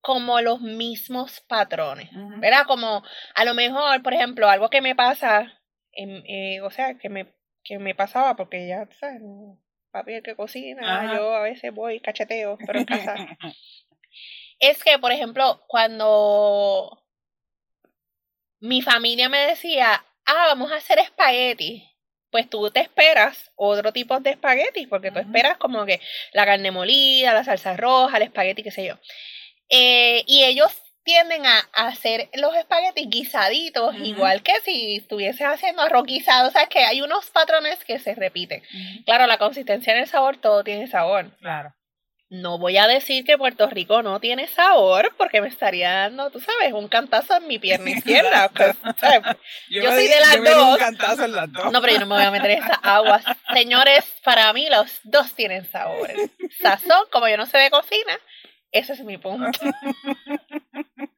como 0.00 0.40
los 0.40 0.62
mismos 0.62 1.40
patrones, 1.42 2.08
¿verdad? 2.38 2.64
Como 2.66 3.02
a 3.34 3.44
lo 3.44 3.54
mejor, 3.54 4.02
por 4.02 4.14
ejemplo, 4.14 4.48
algo 4.48 4.70
que 4.70 4.80
me 4.80 4.94
pasa, 4.94 5.60
eh, 5.92 6.60
o 6.62 6.70
sea, 6.70 6.96
que 6.96 7.10
me, 7.10 7.34
que 7.62 7.78
me 7.78 7.94
pasaba, 7.94 8.34
porque 8.34 8.66
ya, 8.66 8.88
¿sabes? 8.98 9.20
Papi 9.90 10.14
el 10.14 10.22
que 10.22 10.36
cocina, 10.36 11.14
yo 11.14 11.34
a 11.34 11.42
veces 11.42 11.74
voy 11.74 12.00
cacheteo, 12.00 12.56
pero 12.66 12.78
en 12.78 12.84
casa. 12.86 13.14
es 14.60 14.84
que, 14.84 14.98
por 14.98 15.10
ejemplo, 15.10 15.64
cuando 15.66 17.02
mi 18.60 18.82
familia 18.82 19.28
me 19.28 19.38
decía, 19.38 20.04
ah, 20.26 20.46
vamos 20.48 20.70
a 20.70 20.76
hacer 20.76 20.98
espagueti, 20.98 21.90
pues 22.30 22.48
tú 22.48 22.70
te 22.70 22.80
esperas 22.80 23.50
otro 23.56 23.92
tipo 23.92 24.20
de 24.20 24.30
espagueti, 24.30 24.86
porque 24.86 25.10
tú 25.10 25.18
esperas 25.18 25.56
como 25.56 25.84
que 25.84 26.00
la 26.32 26.44
carne 26.44 26.70
molida, 26.70 27.32
la 27.32 27.42
salsa 27.42 27.76
roja, 27.76 28.18
el 28.18 28.24
espagueti, 28.24 28.62
qué 28.62 28.70
sé 28.70 28.84
yo. 28.84 28.98
Eh, 29.68 30.24
y 30.26 30.44
ellos 30.44 30.70
tienden 31.02 31.46
a, 31.46 31.58
hacer 31.72 32.28
los 32.34 32.54
espaguetis 32.54 33.08
guisaditos, 33.08 33.96
igual 33.96 34.42
que 34.42 34.60
si 34.60 34.96
estuvieses 34.96 35.46
haciendo 35.46 35.82
arroz 35.82 36.04
guisado. 36.04 36.48
O 36.48 36.52
sea, 36.52 36.66
que 36.66 36.80
hay 36.80 37.00
unos 37.02 37.30
patrones 37.30 37.84
que 37.84 37.98
se 37.98 38.14
repiten. 38.14 38.62
Claro, 39.06 39.26
la 39.26 39.38
consistencia 39.38 39.92
en 39.92 40.00
el 40.00 40.06
sabor, 40.06 40.36
todo 40.36 40.62
tiene 40.62 40.86
sabor. 40.86 41.36
Claro. 41.38 41.74
No 42.30 42.58
voy 42.58 42.76
a 42.76 42.86
decir 42.86 43.24
que 43.24 43.36
Puerto 43.36 43.68
Rico 43.68 44.04
no 44.04 44.20
tiene 44.20 44.46
sabor, 44.46 45.12
porque 45.18 45.40
me 45.40 45.48
estaría 45.48 45.90
dando, 45.90 46.30
tú 46.30 46.38
sabes, 46.38 46.72
un 46.72 46.86
cantazo 46.86 47.36
en 47.36 47.48
mi 47.48 47.58
pierna 47.58 47.90
izquierda. 47.98 48.48
Pues, 48.50 48.76
yo, 49.68 49.82
soy 49.90 50.06
de 50.06 50.20
las 50.20 50.40
dos. 50.40 51.72
No, 51.72 51.80
pero 51.80 51.92
yo 51.92 51.98
no 51.98 52.06
me 52.06 52.14
voy 52.14 52.24
a 52.24 52.30
meter 52.30 52.52
en 52.52 52.62
esas 52.62 52.78
aguas. 52.84 53.24
Señores, 53.52 54.04
para 54.24 54.52
mí 54.52 54.68
los 54.70 55.00
dos 55.02 55.34
tienen 55.34 55.68
sabor. 55.72 56.08
Sazón, 56.62 57.04
como 57.10 57.26
yo 57.28 57.36
no 57.36 57.46
sé 57.46 57.58
de 57.58 57.70
cocina, 57.70 58.16
ese 58.70 58.92
es 58.92 59.00
mi 59.02 59.18
punto. 59.18 59.58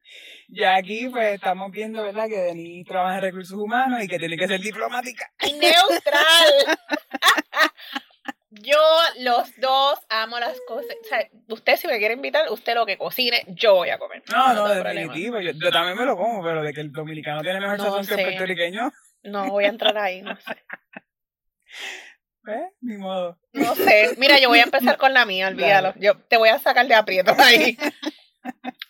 ya 0.47 0.75
aquí 0.75 1.09
pues 1.09 1.35
estamos 1.35 1.71
viendo, 1.71 2.01
¿verdad? 2.01 2.27
Que 2.27 2.39
Denis 2.39 2.87
trabaja 2.87 3.17
en 3.17 3.21
recursos 3.21 3.59
humanos 3.59 4.03
y 4.03 4.07
que 4.07 4.17
tiene 4.17 4.35
que 4.35 4.47
ser 4.47 4.59
diplomática. 4.59 5.31
¡Neutral! 5.59 6.79
Yo 8.61 8.77
los 9.19 9.59
dos 9.59 9.99
amo 10.09 10.39
las 10.39 10.59
cosas. 10.67 10.95
O 11.01 11.07
sea, 11.07 11.27
usted 11.47 11.75
si 11.77 11.87
me 11.87 11.97
quiere 11.97 12.13
invitar, 12.13 12.51
usted 12.51 12.75
lo 12.75 12.85
que 12.85 12.97
cocine, 12.97 13.43
yo 13.47 13.75
voy 13.75 13.89
a 13.89 13.97
comer. 13.97 14.23
No, 14.31 14.53
no, 14.53 14.67
definitivo. 14.67 15.39
Yo, 15.39 15.51
yo, 15.51 15.71
también 15.71 15.97
me 15.97 16.05
lo 16.05 16.15
como, 16.15 16.43
pero 16.43 16.61
de 16.61 16.73
que 16.73 16.81
el 16.81 16.91
dominicano 16.91 17.41
tiene 17.41 17.59
mejor 17.59 17.79
sazón 17.79 18.05
que 18.05 18.13
el 18.13 18.21
puertorriqueño. 18.21 18.91
No 19.23 19.49
voy 19.49 19.65
a 19.65 19.69
entrar 19.69 19.97
ahí, 19.97 20.21
no 20.21 20.35
sé. 20.35 20.55
¿Eh? 22.47 22.69
Ni 22.81 22.97
modo. 22.97 23.39
No 23.53 23.73
sé. 23.75 24.15
Mira, 24.17 24.37
yo 24.37 24.49
voy 24.49 24.59
a 24.59 24.63
empezar 24.63 24.97
con 24.97 25.13
la 25.13 25.25
mía, 25.25 25.47
olvídalo. 25.47 25.93
Yo 25.97 26.17
te 26.17 26.37
voy 26.37 26.49
a 26.49 26.59
sacar 26.59 26.87
de 26.87 26.95
aprieto 26.95 27.33
ahí. 27.39 27.77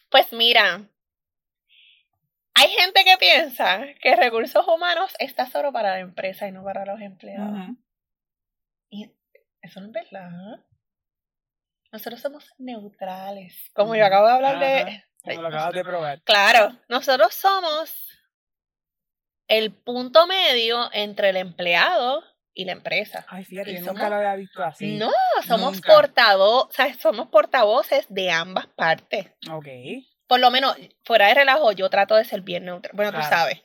Pues 0.09 0.33
mira, 0.33 0.81
hay 2.55 2.69
gente 2.69 3.03
que 3.03 3.17
piensa 3.17 3.85
que 4.01 4.15
recursos 4.15 4.67
humanos 4.67 5.13
está 5.19 5.45
solo 5.45 5.71
para 5.71 5.91
la 5.91 5.99
empresa 5.99 6.47
y 6.47 6.51
no 6.51 6.63
para 6.63 6.85
los 6.85 6.99
empleados. 6.99 7.69
Y 8.89 9.11
eso 9.63 9.79
no 9.79 9.87
es 9.87 9.93
verdad. 9.93 10.59
Nosotros 11.91 12.21
somos 12.21 12.53
neutrales. 12.57 13.71
Como 13.73 13.95
yo 13.95 14.05
acabo 14.05 14.27
de 14.27 14.33
hablar 14.33 14.59
de. 14.59 15.03
Como 15.23 15.41
lo 15.41 15.47
acabas 15.47 15.73
de 15.73 15.83
probar. 15.83 16.21
Claro, 16.23 16.77
nosotros 16.89 17.33
somos 17.33 18.09
el 19.47 19.71
punto 19.71 20.27
medio 20.27 20.89
entre 20.91 21.29
el 21.29 21.37
empleado 21.37 22.23
y 22.53 22.65
la 22.65 22.73
empresa. 22.73 23.25
Ay, 23.29 23.45
fíjate, 23.45 23.73
yo 23.75 23.85
nunca 23.85 24.09
lo 24.09 24.15
había 24.15 24.35
visto 24.35 24.63
así. 24.63 24.97
No, 24.97 25.11
somos 25.47 25.81
portavoz, 25.81 26.69
o 26.69 26.71
sea, 26.71 26.93
somos 26.95 27.29
portavoces 27.29 28.05
de 28.09 28.31
ambas 28.31 28.67
partes. 28.67 29.31
Ok. 29.49 29.67
Por 30.33 30.39
lo 30.39 30.49
menos, 30.49 30.75
fuera 31.03 31.27
de 31.27 31.35
relajo, 31.35 31.73
yo 31.73 31.91
trato 31.91 32.15
de 32.15 32.25
ser 32.25 32.41
bien 32.41 32.65
neutral. 32.65 32.95
Bueno, 32.95 33.11
tú 33.11 33.21
sabes. 33.21 33.61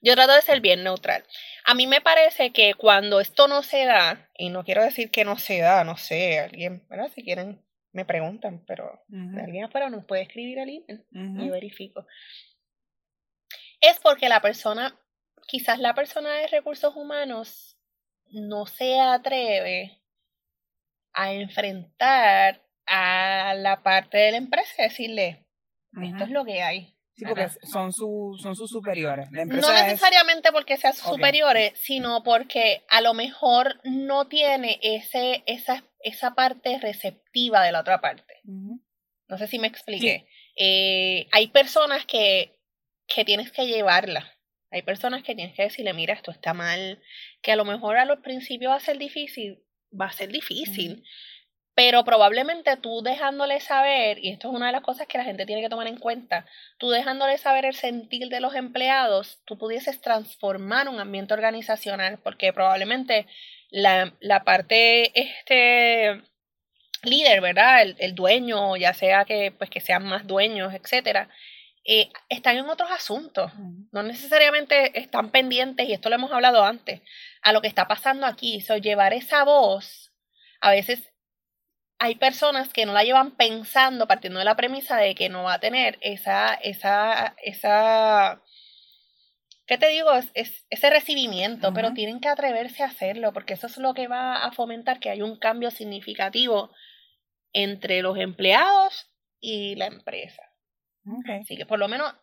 Yo 0.00 0.16
trato 0.16 0.32
de 0.32 0.42
ser 0.42 0.60
bien 0.60 0.82
neutral. 0.82 1.22
A 1.64 1.74
mí 1.74 1.86
me 1.86 2.00
parece 2.00 2.50
que 2.50 2.74
cuando 2.74 3.20
esto 3.20 3.46
no 3.46 3.62
se 3.62 3.84
da, 3.84 4.28
y 4.36 4.48
no 4.48 4.64
quiero 4.64 4.82
decir 4.82 5.12
que 5.12 5.24
no 5.24 5.38
se 5.38 5.60
da, 5.60 5.84
no 5.84 5.96
sé, 5.96 6.40
alguien, 6.40 6.84
¿verdad? 6.88 7.08
Si 7.14 7.22
quieren, 7.22 7.64
me 7.92 8.04
preguntan, 8.04 8.64
pero 8.66 9.00
alguien 9.40 9.66
afuera 9.66 9.90
nos 9.90 10.06
puede 10.06 10.22
escribir 10.22 10.58
al 10.58 10.70
email 10.70 11.06
y 11.12 11.50
verifico. 11.50 12.04
Es 13.80 14.00
porque 14.00 14.28
la 14.28 14.40
persona, 14.40 14.98
quizás 15.46 15.78
la 15.78 15.94
persona 15.94 16.32
de 16.32 16.48
recursos 16.48 16.96
humanos 16.96 17.78
no 18.32 18.66
se 18.66 18.98
atreve 18.98 20.02
a 21.12 21.32
enfrentar 21.32 22.60
a 22.86 23.54
la 23.54 23.84
parte 23.84 24.18
de 24.18 24.32
la 24.32 24.38
empresa 24.38 24.74
y 24.78 24.82
decirle, 24.82 25.44
esto 26.02 26.24
es 26.24 26.30
lo 26.30 26.44
que 26.44 26.62
hay. 26.62 26.94
Sí, 27.14 27.24
porque 27.26 27.48
son, 27.64 27.92
su, 27.92 28.38
son 28.40 28.54
sus 28.54 28.70
superiores. 28.70 29.28
no 29.32 29.72
necesariamente 29.72 30.52
porque 30.52 30.76
sean 30.76 30.94
sus 30.94 31.10
superiores, 31.10 31.72
sino 31.74 32.22
porque 32.22 32.84
a 32.88 33.00
lo 33.00 33.12
mejor 33.12 33.80
no 33.82 34.28
tiene 34.28 34.78
ese, 34.82 35.42
esa, 35.46 35.82
esa 35.98 36.36
parte 36.36 36.78
receptiva 36.78 37.64
de 37.64 37.72
la 37.72 37.80
otra 37.80 38.00
parte. 38.00 38.40
No 38.44 39.36
sé 39.36 39.48
si 39.48 39.58
me 39.58 39.66
expliqué. 39.66 40.28
Eh, 40.54 41.26
hay 41.32 41.48
personas 41.48 42.06
que, 42.06 42.60
que 43.08 43.24
tienes 43.24 43.50
que 43.50 43.66
llevarla. 43.66 44.38
Hay 44.70 44.82
personas 44.82 45.24
que 45.24 45.34
tienes 45.34 45.56
que 45.56 45.62
decirle, 45.62 45.94
mira, 45.94 46.14
esto 46.14 46.30
está 46.30 46.54
mal, 46.54 47.02
que 47.42 47.50
a 47.50 47.56
lo 47.56 47.64
mejor 47.64 47.96
a 47.96 48.04
los 48.04 48.20
principios 48.20 48.70
va 48.70 48.76
a 48.76 48.80
ser 48.80 48.98
difícil, 48.98 49.64
va 49.98 50.06
a 50.06 50.12
ser 50.12 50.30
difícil, 50.30 51.02
pero 51.78 52.02
probablemente 52.02 52.76
tú 52.76 53.02
dejándole 53.02 53.60
saber, 53.60 54.18
y 54.18 54.30
esto 54.30 54.48
es 54.48 54.54
una 54.56 54.66
de 54.66 54.72
las 54.72 54.82
cosas 54.82 55.06
que 55.06 55.16
la 55.16 55.22
gente 55.22 55.46
tiene 55.46 55.62
que 55.62 55.68
tomar 55.68 55.86
en 55.86 55.96
cuenta, 55.96 56.44
tú 56.76 56.90
dejándole 56.90 57.38
saber 57.38 57.66
el 57.66 57.74
sentir 57.76 58.30
de 58.30 58.40
los 58.40 58.56
empleados, 58.56 59.38
tú 59.44 59.56
pudieses 59.58 60.00
transformar 60.00 60.88
un 60.88 60.98
ambiente 60.98 61.34
organizacional, 61.34 62.18
porque 62.18 62.52
probablemente 62.52 63.28
la, 63.70 64.12
la 64.18 64.42
parte 64.42 65.12
este 65.14 66.20
líder, 67.04 67.40
¿verdad? 67.40 67.82
El, 67.82 67.94
el, 68.00 68.16
dueño, 68.16 68.76
ya 68.76 68.92
sea 68.92 69.24
que 69.24 69.52
pues 69.56 69.70
que 69.70 69.80
sean 69.80 70.04
más 70.04 70.26
dueños, 70.26 70.74
etcétera, 70.74 71.28
eh, 71.84 72.10
están 72.28 72.56
en 72.56 72.68
otros 72.68 72.90
asuntos. 72.90 73.52
No 73.92 74.02
necesariamente 74.02 74.98
están 74.98 75.30
pendientes, 75.30 75.88
y 75.88 75.92
esto 75.92 76.08
lo 76.08 76.16
hemos 76.16 76.32
hablado 76.32 76.64
antes, 76.64 77.02
a 77.40 77.52
lo 77.52 77.60
que 77.60 77.68
está 77.68 77.86
pasando 77.86 78.26
aquí. 78.26 78.60
So, 78.62 78.78
llevar 78.78 79.12
esa 79.12 79.44
voz, 79.44 80.10
a 80.60 80.72
veces 80.72 81.12
hay 81.98 82.14
personas 82.14 82.72
que 82.72 82.86
no 82.86 82.92
la 82.92 83.02
llevan 83.02 83.32
pensando, 83.32 84.06
partiendo 84.06 84.38
de 84.38 84.44
la 84.44 84.56
premisa 84.56 84.96
de 84.96 85.14
que 85.14 85.28
no 85.28 85.42
va 85.42 85.54
a 85.54 85.60
tener 85.60 85.98
esa, 86.00 86.54
esa, 86.54 87.34
esa, 87.42 88.40
¿qué 89.66 89.78
te 89.78 89.88
digo? 89.88 90.12
Es, 90.34 90.64
ese 90.70 90.90
recibimiento, 90.90 91.72
pero 91.74 91.92
tienen 91.92 92.20
que 92.20 92.28
atreverse 92.28 92.84
a 92.84 92.86
hacerlo, 92.86 93.32
porque 93.32 93.54
eso 93.54 93.66
es 93.66 93.78
lo 93.78 93.94
que 93.94 94.06
va 94.06 94.44
a 94.44 94.52
fomentar 94.52 95.00
que 95.00 95.10
haya 95.10 95.24
un 95.24 95.38
cambio 95.38 95.70
significativo 95.72 96.70
entre 97.52 98.02
los 98.02 98.16
empleados 98.16 99.10
y 99.40 99.74
la 99.74 99.86
empresa. 99.86 100.42
Así 101.40 101.56
que 101.56 101.66
por 101.66 101.78
lo 101.78 101.88
menos 101.88 102.14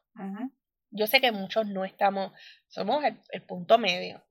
yo 0.92 1.08
sé 1.08 1.20
que 1.20 1.34
muchos 1.34 1.68
no 1.68 1.84
estamos, 1.84 2.32
somos 2.76 3.06
el, 3.06 3.42
punto 3.44 3.78
medio, 3.78 4.22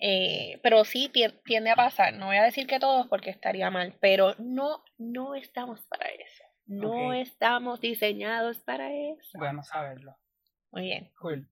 eh, 0.00 0.58
pero 0.62 0.86
sí 0.86 1.12
tiende 1.44 1.70
a 1.70 1.76
pasar. 1.76 2.14
No 2.14 2.26
voy 2.26 2.38
a 2.38 2.44
decir 2.44 2.66
que 2.66 2.80
todos 2.80 3.06
porque 3.08 3.28
estaría 3.28 3.70
mal, 3.70 3.94
pero 4.00 4.34
no, 4.38 4.82
no 4.96 5.34
estamos 5.34 5.82
para 5.82 6.08
eso. 6.08 6.44
No 6.64 7.12
estamos 7.12 7.78
diseñados 7.82 8.58
para 8.60 8.90
eso. 8.90 9.38
Bueno 9.38 9.62
saberlo. 9.62 10.16
Muy 10.70 10.84
bien. 10.84 11.12
Cool. 11.18 11.46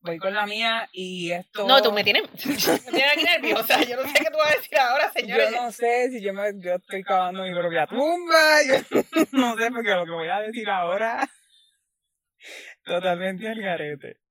voy 0.00 0.16
con 0.16 0.32
la 0.32 0.46
mía 0.46 0.88
y 0.92 1.32
esto... 1.32 1.68
No, 1.68 1.82
tú 1.82 1.92
me 1.92 2.04
tienes, 2.04 2.22
me 2.46 2.56
tienes 2.56 3.12
aquí 3.12 3.24
nerviosa. 3.24 3.82
Yo 3.82 3.96
no 3.96 4.08
sé 4.08 4.14
qué 4.14 4.30
tú 4.30 4.38
vas 4.38 4.50
a 4.50 4.56
decir 4.56 4.78
ahora, 4.78 5.12
señores. 5.12 5.50
Yo 5.50 5.62
no 5.62 5.72
sé 5.72 6.10
si 6.10 6.22
yo, 6.22 6.32
me, 6.32 6.58
yo 6.58 6.76
estoy 6.76 7.02
cavando 7.02 7.42
mi 7.42 7.52
propia 7.52 7.86
tumba. 7.86 8.62
Yo 8.66 8.98
no 9.32 9.58
sé, 9.58 9.70
porque 9.70 9.90
lo 9.90 10.06
que 10.06 10.12
voy 10.12 10.28
a 10.28 10.40
decir 10.40 10.70
ahora... 10.70 11.28
Totalmente 12.82 13.46
al 13.46 13.60
garete. 13.60 14.22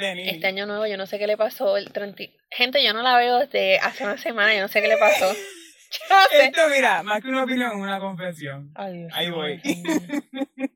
Este 0.00 0.46
año 0.46 0.64
nuevo, 0.66 0.86
yo 0.86 0.96
no 0.96 1.06
sé 1.06 1.18
qué 1.18 1.26
le 1.26 1.36
pasó. 1.36 1.76
El 1.76 1.92
30... 1.92 2.22
Gente, 2.50 2.84
yo 2.84 2.92
no 2.92 3.02
la 3.02 3.16
veo 3.18 3.38
desde 3.40 3.78
hace 3.78 4.04
una 4.04 4.16
semana. 4.16 4.54
Yo 4.54 4.60
no 4.62 4.68
sé 4.68 4.80
qué 4.80 4.88
le 4.88 4.96
pasó. 4.96 5.30
Esto, 6.32 6.60
mira, 6.74 7.02
más 7.02 7.20
que 7.22 7.28
una 7.28 7.44
opinión, 7.44 7.80
una 7.80 7.98
confesión. 7.98 8.70
Ay, 8.74 8.98
Dios 8.98 9.12
Ahí 9.14 9.30
voy. 9.30 9.60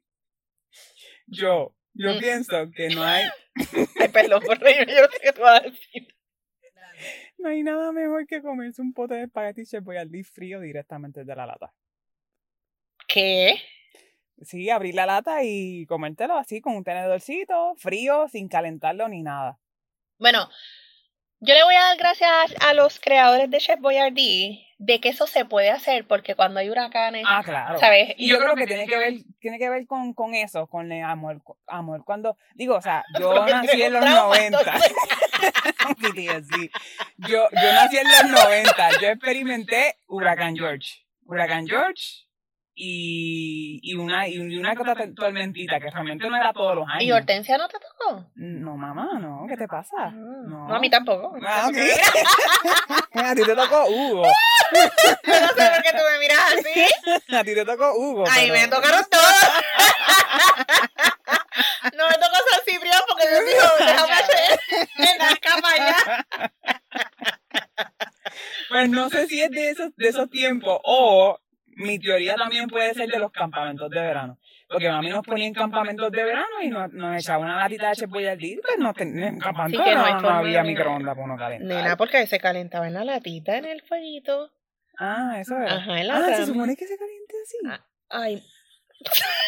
Yo, 1.27 1.75
yo 1.95 2.15
Mm. 2.15 2.19
pienso 2.19 2.71
que 2.75 2.89
no 2.91 3.03
hay, 3.05 3.25
Ay, 4.01 4.09
perdón 4.09 4.43
por 4.45 4.59
reírme. 4.59 4.93
Yo 4.95 5.03
no 5.03 5.09
sé 5.11 5.19
qué 5.23 5.33
tú 5.33 5.41
vas 5.43 5.61
a 5.61 5.65
decir. 5.65 6.09
no 7.39 7.49
hay 7.49 7.63
nada 7.63 7.91
mejor 7.93 8.27
que 8.27 8.43
comerse 8.43 8.83
un 8.83 8.93
pote 8.93 9.15
de 9.15 9.23
espagueti 9.25 9.65
Chef 9.65 9.83
Boyardee 9.85 10.25
frío 10.25 10.61
directamente 10.61 11.25
de 11.25 11.35
la 11.37 11.47
lata. 11.47 11.73
¿Qué? 13.09 13.61
Sí, 14.45 14.71
abrir 14.71 14.95
la 14.95 15.07
lata 15.07 15.43
y 15.43 15.87
comértelo 15.87 16.37
así 16.37 16.61
con 16.61 16.75
un 16.77 16.85
tenedorcito, 16.85 17.75
frío, 17.77 18.29
sin 18.29 18.49
calentarlo 18.49 19.09
ni 19.09 19.23
nada. 19.23 19.59
Bueno, 20.19 20.49
yo 21.41 21.55
le 21.55 21.65
voy 21.65 21.75
a 21.75 21.81
dar 21.83 21.97
gracias 21.97 22.31
a 22.61 22.75
los 22.75 23.01
creadores 23.01 23.51
de 23.51 23.59
Chef 23.59 23.81
Boyardee 23.81 24.67
de 24.79 25.01
que 25.01 25.09
eso 25.11 25.27
se 25.27 25.45
puede 25.45 25.71
hacer 25.71 26.07
porque 26.07 26.35
cuando 26.35 26.61
hay 26.61 26.69
huracanes, 26.71 27.25
Ah, 27.27 27.43
claro. 27.45 27.79
¿sabes? 27.79 28.15
Y 28.17 28.29
yo 28.29 28.39
creo 28.39 28.55
que 28.57 28.67
tiene 28.67 28.87
que 28.87 28.97
ver, 28.97 29.15
tiene 29.41 29.59
que 29.59 29.69
ver 29.69 29.87
con, 29.87 30.13
con 30.13 30.35
eso, 30.35 30.67
con 30.67 30.91
el 30.91 31.05
amor, 31.05 31.41
amor. 31.69 32.05
Cuando, 32.05 32.37
digo, 32.55 32.77
o 32.77 32.83
sea, 32.83 33.05
yo 33.21 33.33
Porque 33.35 33.53
nací 33.53 33.83
en 33.83 33.93
los 33.93 34.05
trauma, 34.05 34.37
90. 34.37 34.59
entonces. 34.59 34.93
Sí, 36.01 36.13
tía, 36.15 36.41
sí. 36.41 36.71
Yo, 37.17 37.49
yo 37.51 37.73
nací 37.73 37.97
en 37.97 38.09
los 38.09 38.25
90. 38.45 38.89
Yo 39.01 39.09
experimenté 39.09 39.97
Huracán 40.07 40.57
George. 40.57 41.05
Huracán 41.27 41.67
George 41.67 42.25
y, 42.75 43.81
y 43.83 43.95
una, 43.95 44.27
y 44.29 44.39
una 44.57 44.75
que 44.75 44.81
otra 44.83 44.95
tormentita, 45.15 45.79
que 45.79 45.91
realmente 45.91 46.29
no 46.29 46.37
era 46.37 46.53
todos 46.53 46.75
los 46.77 46.89
años. 46.89 47.03
¿Y 47.05 47.13
Hortensia 47.13 47.59
no 47.59 47.69
te 47.69 47.79
tocó? 47.79 48.27
No, 48.35 48.77
mamá, 48.77 49.19
no. 49.21 49.45
¿Qué 49.49 49.57
te 49.57 49.69
pasa? 49.69 50.11
No. 50.13 50.69
No. 50.69 50.75
a 50.75 50.79
mí 50.79 50.89
tampoco. 50.89 51.35
Ah, 51.47 51.69
ok. 51.69 51.77
A 53.15 53.35
ti 53.35 53.43
te 53.45 53.55
tocó 53.55 53.87
Hugo. 53.89 54.23
No 54.73 55.49
sé 55.49 55.71
por 55.71 55.83
qué 55.83 55.91
tú 55.91 55.99
me 56.13 56.19
miras 56.19 56.39
así. 56.57 57.35
A 57.37 57.45
ti 57.45 57.55
te 57.55 57.65
tocó 57.65 57.93
Hugo. 57.95 58.25
Ay, 58.31 58.49
pero- 58.51 58.61
me 58.61 58.69
tocaron 58.69 59.05
todos. 59.11 59.37
No 61.95 62.07
me 62.09 62.15
tocó 62.15 62.37
San 62.51 62.61
Ciprián 62.67 63.03
porque 63.07 63.29
Dios 63.29 63.43
dijo, 63.47 63.69
déjame 63.81 64.13
hacer 64.15 64.61
en 64.97 65.19
la 65.19 65.37
cama 65.37 65.69
ya. 65.77 66.27
Pues 68.71 68.89
no 68.89 69.11
sé 69.11 69.27
si 69.27 69.43
es 69.43 69.51
de 69.51 69.71
esos, 69.71 69.95
de 69.97 70.09
esos 70.09 70.31
tiempos 70.31 70.79
o 70.85 71.39
mi 71.83 71.99
teoría 71.99 72.35
también 72.35 72.69
puede 72.69 72.95
ser 72.95 73.09
de 73.09 73.19
los 73.19 73.31
campamentos 73.33 73.91
de 73.91 74.01
verano. 74.01 74.39
Porque 74.69 74.89
mami 74.89 75.11
nos 75.11 75.25
ponía 75.25 75.47
en 75.47 75.53
campamentos 75.53 76.11
de 76.11 76.25
verano 76.25 76.63
y 76.63 76.69
nos, 76.69 76.91
nos 76.93 77.17
echaba 77.17 77.45
una 77.45 77.59
latita 77.59 77.91
de 77.91 77.97
Chef 77.97 78.11
Boyardee, 78.11 78.59
pues 78.63 78.79
no 78.79 78.95
tenía 78.95 79.29
en 79.29 79.39
campamento 79.39 79.85
que 79.85 79.95
no 79.95 80.09
no, 80.09 80.21
no 80.21 80.31
había 80.31 80.63
microondas 80.63 81.15
para 81.15 81.25
uno 81.25 81.37
calentar. 81.37 81.69
Nena, 81.69 81.97
porque 81.97 82.27
se 82.27 82.39
calentaba 82.39 82.87
en 82.87 82.95
la 82.95 83.05
latita, 83.05 83.57
en 83.57 83.67
el 83.67 83.83
fueguito. 83.83 84.51
Ah, 84.99 85.37
eso 85.41 85.57
era. 85.59 85.75
Ajá, 85.75 86.01
en 86.01 86.09
la 86.09 86.17
ah, 86.17 86.35
se 86.37 86.47
supone 86.47 86.75
que 86.77 86.87
se 86.87 86.97
caliente 86.97 87.35
así. 87.43 87.59
Ah. 87.69 87.85
Ay, 88.09 88.43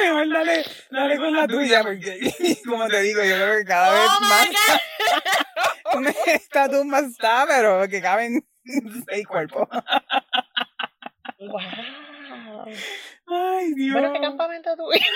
Mejor 0.00 0.28
dale, 0.32 0.64
dale 0.90 1.16
con 1.16 1.34
la 1.34 1.46
tuya, 1.48 1.82
porque 1.82 2.18
como 2.66 2.86
te 2.86 3.00
digo, 3.02 3.22
yo 3.22 3.34
creo 3.34 3.58
que 3.58 3.64
cada 3.64 3.92
vez 3.92 4.08
Oh 4.10 6.00
my 6.00 6.04
más 6.04 6.16
esta 6.26 6.68
tumba 6.68 7.00
está, 7.00 7.46
pero 7.48 7.88
que 7.88 8.00
caben 8.00 8.46
seis 9.08 9.26
cuerpos. 9.26 9.68
wow. 11.38 12.66
Ay, 13.26 13.74
Dios. 13.74 13.92
Bueno, 13.92 14.12
¿qué 14.12 14.20
campamento 14.20 14.76
tuviste? 14.76 15.06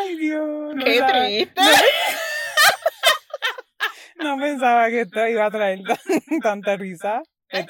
Ay, 0.00 0.16
Dios. 0.16 0.74
No 0.74 0.84
Qué 0.84 0.90
pensaba- 1.00 1.12
triste. 1.26 1.60
No 4.16 4.38
pensaba 4.38 4.88
que 4.88 5.00
esto 5.02 5.26
iba 5.28 5.44
a 5.46 5.50
traer 5.50 5.80
tan- 5.84 6.40
tanta 6.42 6.76
risa. 6.76 7.22
Ay. 7.52 7.64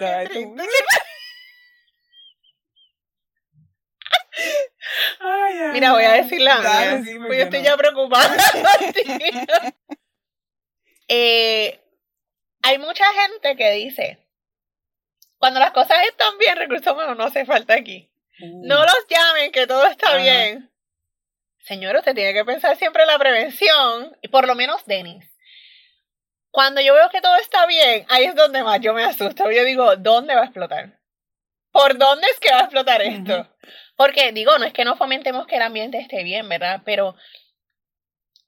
Ay, 5.21 5.59
ay, 5.59 5.73
Mira, 5.73 5.93
voy 5.93 6.05
a 6.05 6.13
decir 6.13 6.41
la 6.41 6.59
mía. 6.61 7.03
sí, 7.05 7.15
¿por 7.19 7.27
pues 7.27 7.39
yo 7.39 7.45
estoy 7.45 7.59
no? 7.61 7.65
ya 7.65 7.77
preocupada. 7.77 8.37
eh, 11.09 11.81
hay 12.63 12.79
mucha 12.79 13.05
gente 13.13 13.57
que 13.57 13.71
dice, 13.73 14.27
cuando 15.39 15.61
las 15.61 15.73
cosas 15.73 15.99
están 16.07 16.37
bien, 16.39 16.57
recursos 16.57 16.93
humanos 16.93 17.17
no 17.17 17.25
hace 17.25 17.45
falta 17.45 17.75
aquí. 17.75 18.11
Uh, 18.41 18.67
No 18.67 18.83
los 18.83 19.07
llamen, 19.09 19.53
que 19.53 19.67
todo 19.67 19.87
está 19.87 20.17
bien. 20.17 20.71
Señor, 21.61 21.97
usted 21.97 22.15
tiene 22.15 22.33
que 22.33 22.45
pensar 22.45 22.77
siempre 22.77 23.03
en 23.03 23.09
la 23.09 23.19
prevención, 23.19 24.17
y 24.23 24.29
por 24.29 24.47
lo 24.47 24.55
menos 24.55 24.85
Denis. 24.87 25.25
Cuando 26.51 26.81
yo 26.81 26.95
veo 26.95 27.11
que 27.11 27.21
todo 27.21 27.37
está 27.37 27.67
bien, 27.67 28.07
ahí 28.09 28.25
es 28.25 28.35
donde 28.35 28.63
más 28.63 28.81
yo 28.81 28.95
me 28.95 29.05
asusto. 29.05 29.51
Yo 29.51 29.65
digo, 29.65 29.97
¿dónde 29.97 30.35
va 30.35 30.43
a 30.43 30.45
explotar? 30.45 30.99
¿Por 31.71 31.99
dónde 31.99 32.27
es 32.29 32.41
que 32.41 32.51
va 32.51 32.61
a 32.61 32.63
explotar 32.63 33.03
esto? 33.03 33.47
Porque 33.97 34.33
digo, 34.33 34.59
no 34.59 34.65
es 34.65 34.73
que 34.73 34.85
no 34.85 34.97
fomentemos 34.97 35.47
que 35.47 35.57
el 35.57 35.63
ambiente 35.63 35.99
esté 35.99 36.23
bien, 36.23 36.49
¿verdad? 36.49 36.81
Pero 36.85 37.15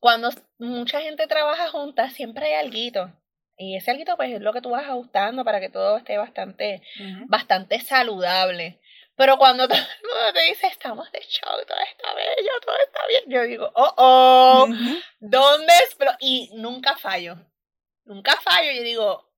cuando 0.01 0.31
mucha 0.59 1.01
gente 1.01 1.27
trabaja 1.27 1.69
junta, 1.71 2.11
siempre 2.11 2.47
hay 2.47 2.55
alguito. 2.55 3.13
Y 3.57 3.77
ese 3.77 3.91
alguito, 3.91 4.17
pues, 4.17 4.33
es 4.33 4.41
lo 4.41 4.53
que 4.53 4.61
tú 4.61 4.71
vas 4.71 4.85
ajustando 4.85 5.45
para 5.45 5.61
que 5.61 5.69
todo 5.69 5.97
esté 5.97 6.17
bastante 6.17 6.83
bastante 7.27 7.81
saludable. 7.81 8.81
Pero 9.17 9.37
cuando 9.37 9.67
todo 9.69 9.79
el 9.79 9.85
mundo 9.85 10.33
te 10.33 10.43
dice, 10.43 10.69
estamos 10.69 11.11
de 11.11 11.21
show, 11.21 11.51
todo 11.67 11.79
está 11.91 12.15
bello, 12.15 12.53
todo 12.65 12.77
está 12.87 13.01
bien, 13.09 13.23
yo 13.27 13.43
digo, 13.43 13.71
oh, 13.75 13.95
oh. 13.97 14.69
¿dónde 15.19 15.73
explo-?" 15.73 16.17
Y 16.21 16.51
nunca 16.55 16.97
fallo. 16.97 17.37
Nunca 18.05 18.37
fallo. 18.41 18.73
Yo 18.73 18.83
digo, 18.83 19.33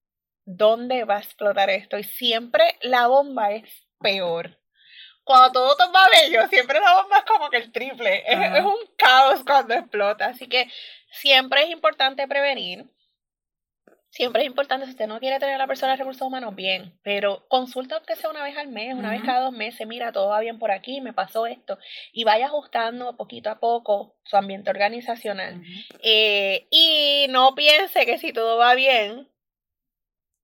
¿dónde 0.44 1.04
va 1.04 1.16
a 1.16 1.20
explotar 1.20 1.70
esto? 1.70 1.98
Y 1.98 2.04
siempre 2.04 2.78
la 2.82 3.06
bomba 3.06 3.52
es 3.52 3.88
peor. 3.98 4.59
Cuando 5.30 5.76
todo, 5.76 5.92
va 5.92 6.08
bello, 6.08 6.48
siempre 6.48 6.80
la 6.80 7.02
bomba 7.02 7.18
es 7.18 7.24
como 7.24 7.50
que 7.50 7.58
el 7.58 7.70
triple. 7.70 8.24
Es, 8.26 8.64
un 8.64 8.74
caos 8.96 9.44
cuando 9.46 9.74
explota. 9.74 10.26
Así 10.26 10.48
que 10.48 10.68
siempre 11.12 11.62
es 11.62 11.70
importante 11.70 12.26
prevenir. 12.26 12.86
Siempre 14.08 14.42
es 14.42 14.48
importante, 14.48 14.86
si 14.86 14.90
usted 14.90 15.06
no 15.06 15.20
quiere 15.20 15.38
tener 15.38 15.54
a 15.54 15.58
la 15.58 15.68
persona 15.68 15.92
de 15.92 15.98
recursos 15.98 16.26
humanos, 16.26 16.56
bien, 16.56 16.98
pero 17.04 17.46
consulta 17.46 17.94
aunque 17.94 18.16
sea 18.16 18.28
una 18.28 18.42
vez 18.42 18.56
al 18.56 18.66
mes, 18.66 18.92
una 18.92 19.12
vez 19.12 19.22
cada 19.22 19.42
dos 19.42 19.52
meses, 19.52 19.86
mira, 19.86 20.10
todo 20.10 20.30
va 20.30 20.40
bien 20.40 20.58
por 20.58 20.72
aquí, 20.72 21.00
me 21.00 21.12
pasó 21.12 21.46
esto, 21.46 21.78
y 22.12 22.24
vaya 22.24 22.46
ajustando 22.46 23.16
poquito 23.16 23.50
a 23.50 23.60
poco 23.60 24.16
su 24.24 24.36
ambiente 24.36 24.68
organizacional. 24.70 25.62
Eh, 26.02 26.66
y 26.72 27.26
no 27.30 27.54
piense 27.54 28.04
que 28.04 28.18
si 28.18 28.32
todo 28.32 28.56
va 28.56 28.74
bien, 28.74 29.28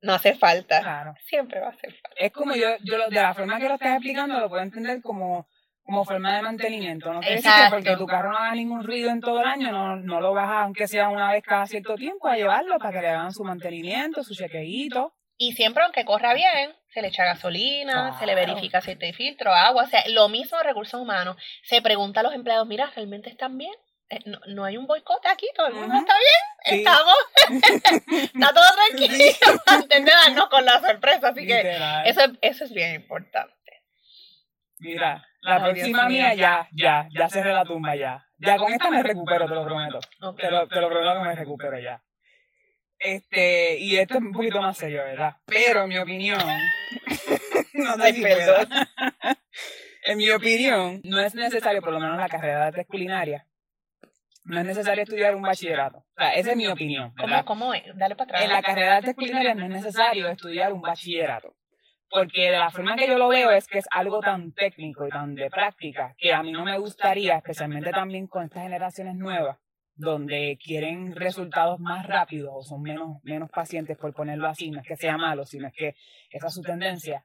no 0.03 0.14
hace 0.14 0.34
falta. 0.34 0.80
Claro. 0.80 1.14
Siempre 1.24 1.61
va 1.61 1.66
a 1.66 1.70
hacer 1.70 1.92
falta. 1.92 2.16
Es 2.16 2.32
como 2.32 2.55
yo, 2.55 2.68
yo 2.82 3.09
de 3.09 3.22
la 3.22 3.34
forma 3.34 3.59
que 3.59 3.68
lo 3.68 3.74
estás 3.74 3.94
explicando, 3.94 4.38
lo 4.38 4.49
puedo 4.49 4.62
entender 4.62 5.01
como, 5.03 5.49
como 5.82 6.05
forma 6.05 6.36
de 6.36 6.42
mantenimiento. 6.42 7.12
No 7.12 7.20
quiere 7.20 7.36
decir 7.36 7.51
que 7.51 7.70
porque 7.70 7.97
tu 7.97 8.07
carro 8.07 8.32
no 8.32 8.38
haga 8.38 8.55
ningún 8.55 8.84
ruido 8.84 9.11
en 9.11 9.20
todo 9.20 9.40
el 9.40 9.47
año, 9.47 9.72
no, 9.72 9.97
no 9.97 10.20
lo 10.20 10.32
vas 10.32 10.49
a, 10.49 10.62
aunque 10.62 10.88
sea 10.88 11.09
una 11.09 11.32
vez 11.32 11.42
cada 11.42 11.66
cierto 11.66 11.94
tiempo, 11.94 12.28
a 12.28 12.36
llevarlo 12.36 12.78
para 12.78 12.92
que 12.92 13.01
le 13.01 13.09
hagan 13.09 13.32
su 13.32 13.44
mantenimiento, 13.44 14.22
su 14.22 14.34
chequeíto. 14.34 15.14
Y 15.38 15.53
siempre, 15.53 15.84
aunque 15.84 16.05
corra 16.05 16.32
bien, 16.32 16.74
se 16.88 17.03
le 17.03 17.09
echa 17.09 17.24
gasolina, 17.24 18.18
se 18.18 18.24
le 18.24 18.34
verifica 18.34 18.78
aceite 18.78 19.07
de 19.07 19.12
filtro, 19.12 19.53
agua, 19.53 19.84
o 19.84 19.86
sea, 19.86 20.03
lo 20.09 20.30
mismo 20.30 20.59
recursos 20.62 20.99
humanos. 20.99 21.36
Se 21.62 21.82
pregunta 21.82 22.20
a 22.20 22.22
los 22.22 22.32
empleados, 22.32 22.66
mira, 22.66 22.90
¿realmente 22.94 23.28
están 23.28 23.59
bien? 23.59 23.74
Eh, 24.11 24.21
No, 24.27 24.39
no 24.49 24.65
hay 24.65 24.77
un 24.77 24.87
boicot 24.87 25.25
aquí, 25.27 25.49
todo 25.55 25.67
el 25.69 25.75
mundo 25.75 25.95
está 25.97 26.15
bien, 26.17 26.43
Sí. 26.65 26.79
estamos, 26.79 27.15
está 28.35 28.53
todo 28.53 28.65
tranquilo, 28.89 29.25
antes 29.67 30.05
de 30.05 30.11
darnos 30.11 30.49
con 30.49 30.65
la 30.65 30.81
sorpresa, 30.81 31.29
así 31.29 31.47
que 31.47 31.61
eso, 32.05 32.21
es- 32.23 32.31
eso 32.41 32.65
es 32.65 32.73
bien 32.73 32.95
importante. 32.95 33.53
Mira, 34.79 35.27
la 35.41 35.63
próxima 35.63 36.09
mía 36.09 36.35
ya, 36.35 36.69
ya, 36.73 37.09
ya 37.11 37.29
cerré 37.29 37.53
la 37.53 37.65
tumba 37.65 37.97
ya. 37.97 38.23
Ya 38.39 38.59
con 38.59 38.73
esta 38.73 38.91
me 38.91 39.03
recupero, 39.03 39.47
te 39.49 39.55
lo 39.55 39.65
prometo. 39.65 39.99
Te 40.37 40.51
lo, 40.51 40.69
te 40.69 40.81
lo 40.81 40.89
prometo 40.91 41.15
que 41.15 41.29
me 41.29 41.35
recupero 41.35 41.79
ya. 41.79 42.03
Este, 42.99 43.79
y 43.79 43.97
esto 43.97 44.15
es 44.15 44.21
un 44.21 44.33
poquito 44.33 44.61
más 44.61 44.77
serio, 44.77 45.03
¿verdad? 45.05 45.37
Pero 45.47 45.83
en 45.85 45.89
mi 45.89 45.99
opinión, 45.99 46.39
no 47.75 47.97
perdón. 47.97 48.21
pueda. 48.21 48.69
En 50.05 50.19
mi 50.19 50.31
opinión, 50.31 51.01
no 51.05 51.21
es 51.21 51.35
necesario, 51.35 51.81
por 51.83 51.93
lo 51.93 52.01
menos 52.01 52.19
la 52.19 52.29
carrera 52.29 52.59
de 52.61 52.65
artes 52.67 52.87
culinarias, 52.87 53.45
no 54.47 54.61
es 54.61 54.66
necesario 54.66 55.03
estudiar 55.03 55.34
un 55.34 55.42
bachillerato. 55.42 55.99
O 55.99 56.05
sea, 56.16 56.32
esa 56.34 56.51
es 56.53 56.57
mi 56.57 56.66
opinión, 56.66 57.12
¿Cómo, 57.18 57.44
cómo 57.44 57.74
es? 57.74 57.82
Dale 57.97 58.16
para 58.16 58.30
atrás. 58.30 58.42
En 58.44 58.51
la 58.51 58.62
carrera 58.62 58.90
de 58.92 58.97
artes 58.97 59.14
culinarias 59.14 59.57
no 59.57 59.64
es 59.64 59.70
necesario 59.70 60.28
estudiar 60.28 60.72
un 60.72 60.80
bachillerato. 60.80 61.55
porque 62.09 62.51
de 62.51 62.59
la 62.59 62.70
forma 62.70 62.97
que 62.97 63.09
yo 63.09 63.18
lo 63.18 63.28
veo 63.28 63.51
es 63.51 63.66
que 63.66 63.78
es 63.78 63.86
algo 63.90 64.20
tan 64.20 64.53
técnico 64.53 65.07
y 65.07 65.11
tan 65.11 65.34
de 65.34 65.51
práctica 65.51 66.14
que 66.16 66.32
a 66.32 66.42
mí 66.42 66.53
no 66.53 66.64
me 66.64 66.78
gustaría, 66.78 67.36
especialmente 67.36 67.90
también 67.90 68.28
con 68.28 68.44
estas 68.44 68.62
generaciones 68.62 69.16
nuevas, 69.16 69.59
donde 69.94 70.57
quieren 70.62 71.16
resultados 71.16 71.80
más 71.80 72.07
rápidos 72.07 72.53
o 72.55 72.62
son 72.62 72.82
menos, 72.82 73.18
menos 73.24 73.51
pacientes, 73.51 73.97
por 73.99 74.14
ponerlo 74.14 74.47
así, 74.47 74.70
no 74.70 74.80
es 74.80 74.86
que 74.86 74.97
sea 74.97 75.16
malo, 75.16 75.44
sino 75.44 75.66
es 75.66 75.74
que 75.74 75.94
esa 76.30 76.47
es 76.47 76.55
su 76.55 76.62
tendencia. 76.62 77.24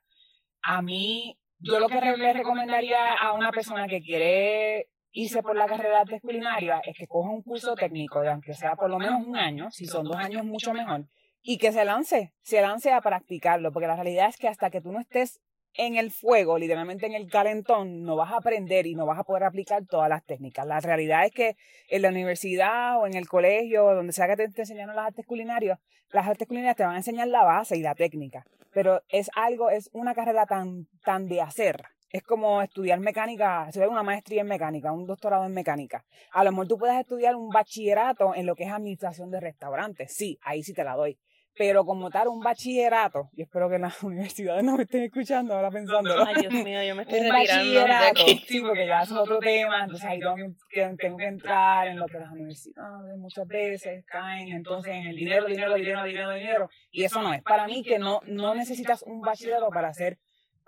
A 0.63 0.81
mí, 0.81 1.37
yo 1.59 1.79
lo 1.79 1.87
que 1.87 2.01
le 2.01 2.33
recomendaría 2.33 3.13
a 3.13 3.33
una 3.33 3.51
persona 3.51 3.87
que 3.87 4.01
quiere 4.01 4.87
irse 5.11 5.41
por 5.43 5.55
la 5.55 5.67
carrera 5.67 6.03
de 6.05 6.19
culinaria 6.19 6.81
es 6.85 6.97
que 6.97 7.07
coja 7.07 7.29
un 7.29 7.41
curso 7.41 7.75
técnico, 7.75 8.21
de 8.21 8.29
aunque 8.29 8.53
sea 8.53 8.75
por 8.75 8.89
lo 8.89 8.97
menos 8.97 9.25
un 9.25 9.35
año, 9.35 9.69
si 9.71 9.85
son 9.85 10.05
dos 10.05 10.15
años 10.15 10.45
mucho 10.45 10.73
mejor, 10.73 11.05
y 11.41 11.57
que 11.57 11.71
se 11.71 11.85
lance, 11.85 12.33
se 12.41 12.61
lance 12.61 12.91
a 12.91 13.01
practicarlo, 13.01 13.71
porque 13.71 13.87
la 13.87 13.95
realidad 13.95 14.29
es 14.29 14.37
que 14.37 14.47
hasta 14.47 14.69
que 14.69 14.81
tú 14.81 14.91
no 14.91 14.99
estés 14.99 15.41
en 15.73 15.95
el 15.95 16.11
fuego, 16.11 16.57
literalmente 16.57 17.05
en 17.05 17.13
el 17.13 17.29
calentón, 17.29 18.03
no 18.03 18.15
vas 18.15 18.31
a 18.31 18.37
aprender 18.37 18.87
y 18.87 18.95
no 18.95 19.05
vas 19.05 19.19
a 19.19 19.23
poder 19.23 19.43
aplicar 19.43 19.85
todas 19.85 20.09
las 20.09 20.25
técnicas. 20.25 20.65
La 20.67 20.79
realidad 20.81 21.25
es 21.25 21.31
que 21.31 21.55
en 21.89 22.01
la 22.01 22.09
universidad 22.09 22.99
o 22.99 23.07
en 23.07 23.15
el 23.15 23.27
colegio, 23.27 23.93
donde 23.93 24.11
sea 24.13 24.27
que 24.27 24.35
te, 24.35 24.49
te 24.49 24.61
enseñaron 24.61 24.95
las 24.95 25.07
artes 25.07 25.25
culinarias, 25.25 25.79
las 26.09 26.27
artes 26.27 26.47
culinarias 26.47 26.75
te 26.75 26.83
van 26.83 26.95
a 26.95 26.97
enseñar 26.97 27.27
la 27.29 27.43
base 27.43 27.77
y 27.77 27.81
la 27.81 27.95
técnica, 27.95 28.45
pero 28.73 29.01
es 29.09 29.29
algo, 29.35 29.69
es 29.69 29.89
una 29.93 30.13
carrera 30.13 30.45
tan, 30.45 30.87
tan 31.03 31.27
de 31.27 31.41
hacer. 31.41 31.85
Es 32.11 32.23
como 32.23 32.61
estudiar 32.61 32.99
mecánica, 32.99 33.65
estudiar 33.67 33.89
una 33.89 34.03
maestría 34.03 34.41
en 34.41 34.47
mecánica, 34.47 34.91
un 34.91 35.05
doctorado 35.05 35.45
en 35.45 35.53
mecánica. 35.53 36.05
A 36.31 36.43
lo 36.43 36.51
mejor 36.51 36.67
tú 36.67 36.77
puedes 36.77 36.99
estudiar 36.99 37.35
un 37.35 37.49
bachillerato 37.49 38.35
en 38.35 38.45
lo 38.45 38.55
que 38.55 38.65
es 38.65 38.71
administración 38.71 39.31
de 39.31 39.39
restaurantes. 39.39 40.13
Sí, 40.13 40.37
ahí 40.43 40.63
sí 40.63 40.73
te 40.73 40.83
la 40.83 40.95
doy 40.95 41.17
pero 41.57 41.85
como 41.85 42.09
tal 42.09 42.27
un 42.27 42.39
bachillerato, 42.39 43.29
y 43.33 43.43
espero 43.43 43.69
que 43.69 43.77
las 43.77 44.01
universidades 44.03 44.63
no 44.63 44.77
me 44.77 44.83
estén 44.83 45.03
escuchando 45.03 45.53
ahora 45.53 45.69
pensando. 45.69 46.25
Ay, 46.25 46.35
Dios 46.41 46.53
mío, 46.53 46.83
yo 46.83 46.95
me 46.95 47.03
estoy 47.03 47.19
un 47.19 47.29
bachillerato, 47.29 48.21
sí, 48.47 48.61
porque 48.61 48.87
ya 48.87 49.01
es 49.01 49.11
otro 49.11 49.39
tema, 49.39 49.83
entonces 49.83 50.07
ahí 50.07 50.19
tengo 50.19 50.35
que, 50.69 50.95
tengo 50.97 51.17
que 51.17 51.25
entrar 51.25 51.87
en 51.87 51.99
lo 51.99 52.07
que 52.07 52.19
las 52.19 52.31
universidades 52.31 53.17
muchas 53.17 53.47
veces 53.47 54.05
caen 54.05 54.49
entonces 54.49 54.93
en 54.93 55.07
el 55.07 55.15
dinero, 55.15 55.45
dinero, 55.45 55.75
dinero, 55.75 56.03
dinero, 56.03 56.33
dinero, 56.33 56.69
y 56.89 57.03
eso 57.03 57.21
no 57.21 57.33
es. 57.33 57.41
Para 57.43 57.67
mí 57.67 57.83
que 57.83 57.99
no, 57.99 58.21
no 58.25 58.55
necesitas 58.55 59.03
un 59.03 59.21
bachillerato 59.21 59.69
para 59.69 59.89
hacer, 59.89 60.17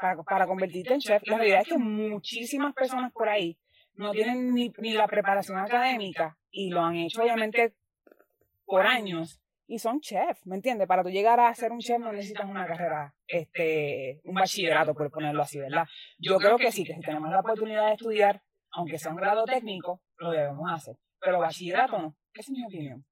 para, 0.03 0.21
para 0.21 0.47
convertirte 0.47 0.93
en 0.93 0.99
chef, 0.99 1.23
la 1.25 1.37
realidad 1.37 1.61
es 1.61 1.69
que 1.69 1.77
muchísimas 1.77 2.73
personas 2.73 3.13
por 3.13 3.29
ahí 3.29 3.57
no 3.93 4.11
tienen 4.11 4.53
ni, 4.53 4.69
ni 4.79 4.91
la 4.91 5.07
preparación 5.07 5.57
académica 5.57 6.37
y 6.51 6.71
lo 6.71 6.81
han 6.81 6.95
hecho 6.97 7.21
obviamente 7.21 7.73
por 8.65 8.85
años 8.85 9.39
y 9.65 9.79
son 9.79 10.01
chefs, 10.01 10.45
¿me 10.45 10.57
entiendes? 10.57 10.89
Para 10.89 11.03
tú 11.03 11.09
llegar 11.09 11.39
a 11.39 11.55
ser 11.55 11.71
un 11.71 11.79
chef 11.79 11.99
no 11.99 12.11
necesitas 12.11 12.49
una 12.49 12.67
carrera, 12.67 13.15
este, 13.25 14.19
un 14.25 14.33
bachillerato, 14.33 14.93
por 14.93 15.09
ponerlo 15.09 15.41
así, 15.41 15.57
¿verdad? 15.57 15.85
Yo 16.17 16.37
creo 16.37 16.57
que 16.57 16.69
sí, 16.69 16.83
que 16.83 16.95
si 16.95 16.99
tenemos 16.99 17.29
la 17.29 17.39
oportunidad 17.39 17.87
de 17.87 17.93
estudiar, 17.93 18.41
aunque 18.71 18.97
sea 18.97 19.11
un 19.11 19.17
grado 19.17 19.45
técnico, 19.45 20.01
lo 20.17 20.31
debemos 20.31 20.69
hacer. 20.69 20.97
Pero 21.21 21.39
bachillerato 21.39 21.97
no. 21.97 22.17
Esa 22.33 22.41
es 22.41 22.57
mi 22.57 22.65
opinión. 22.65 23.05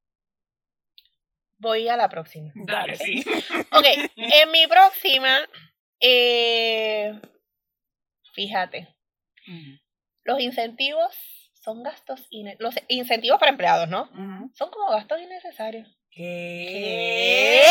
Voy 1.58 1.88
a 1.88 1.96
la 1.96 2.10
próxima. 2.10 2.52
Dale, 2.54 2.98
sí. 2.98 3.24
Ok, 3.72 3.86
en 4.18 4.52
mi 4.52 4.68
próxima, 4.68 5.38
eh, 6.02 7.20
fíjate, 8.34 8.96
los 10.24 10.40
incentivos 10.40 11.16
son 11.54 11.84
gastos, 11.84 12.28
los 12.60 12.76
incentivos 12.88 13.40
para 13.40 13.52
empleados, 13.52 13.88
¿no? 13.88 14.10
Son 14.54 14.70
como 14.72 14.90
gastos 14.90 15.22
innecesarios. 15.22 15.88
¿Qué? 16.10 17.64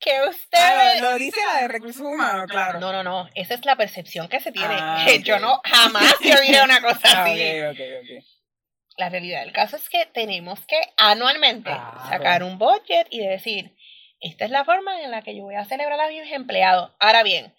Que 0.00 0.20
usted 0.28 1.00
lo 1.00 1.14
dice 1.16 1.38
la 1.46 1.60
de 1.60 1.68
recursos 1.68 2.02
humanos, 2.02 2.46
claro. 2.50 2.80
No, 2.80 2.90
no, 2.90 3.04
no. 3.04 3.28
Esa 3.36 3.54
es 3.54 3.64
la 3.64 3.76
percepción 3.76 4.28
que 4.28 4.40
se 4.40 4.50
tiene. 4.50 4.74
Ah, 4.76 5.06
Yo 5.22 5.38
no 5.38 5.60
jamás 5.62 6.14
he 6.24 6.36
oído 6.36 6.64
una 6.64 6.80
cosa 6.80 7.00
ah, 7.04 7.24
así. 7.24 7.32
Okay, 7.32 7.62
okay, 7.62 8.24
la 8.96 9.08
realidad 9.08 9.42
del 9.42 9.52
caso 9.52 9.76
es 9.76 9.88
que 9.88 10.06
tenemos 10.06 10.64
que 10.66 10.80
anualmente 10.96 11.70
sacar 12.08 12.42
un 12.42 12.58
budget 12.58 13.06
y 13.10 13.20
decir, 13.20 13.74
esta 14.22 14.44
es 14.44 14.50
la 14.50 14.64
forma 14.64 15.02
en 15.02 15.10
la 15.10 15.22
que 15.22 15.36
yo 15.36 15.44
voy 15.44 15.56
a 15.56 15.64
celebrar 15.64 16.00
a 16.00 16.08
mis 16.08 16.30
empleados. 16.32 16.90
Ahora 16.98 17.22
bien, 17.22 17.54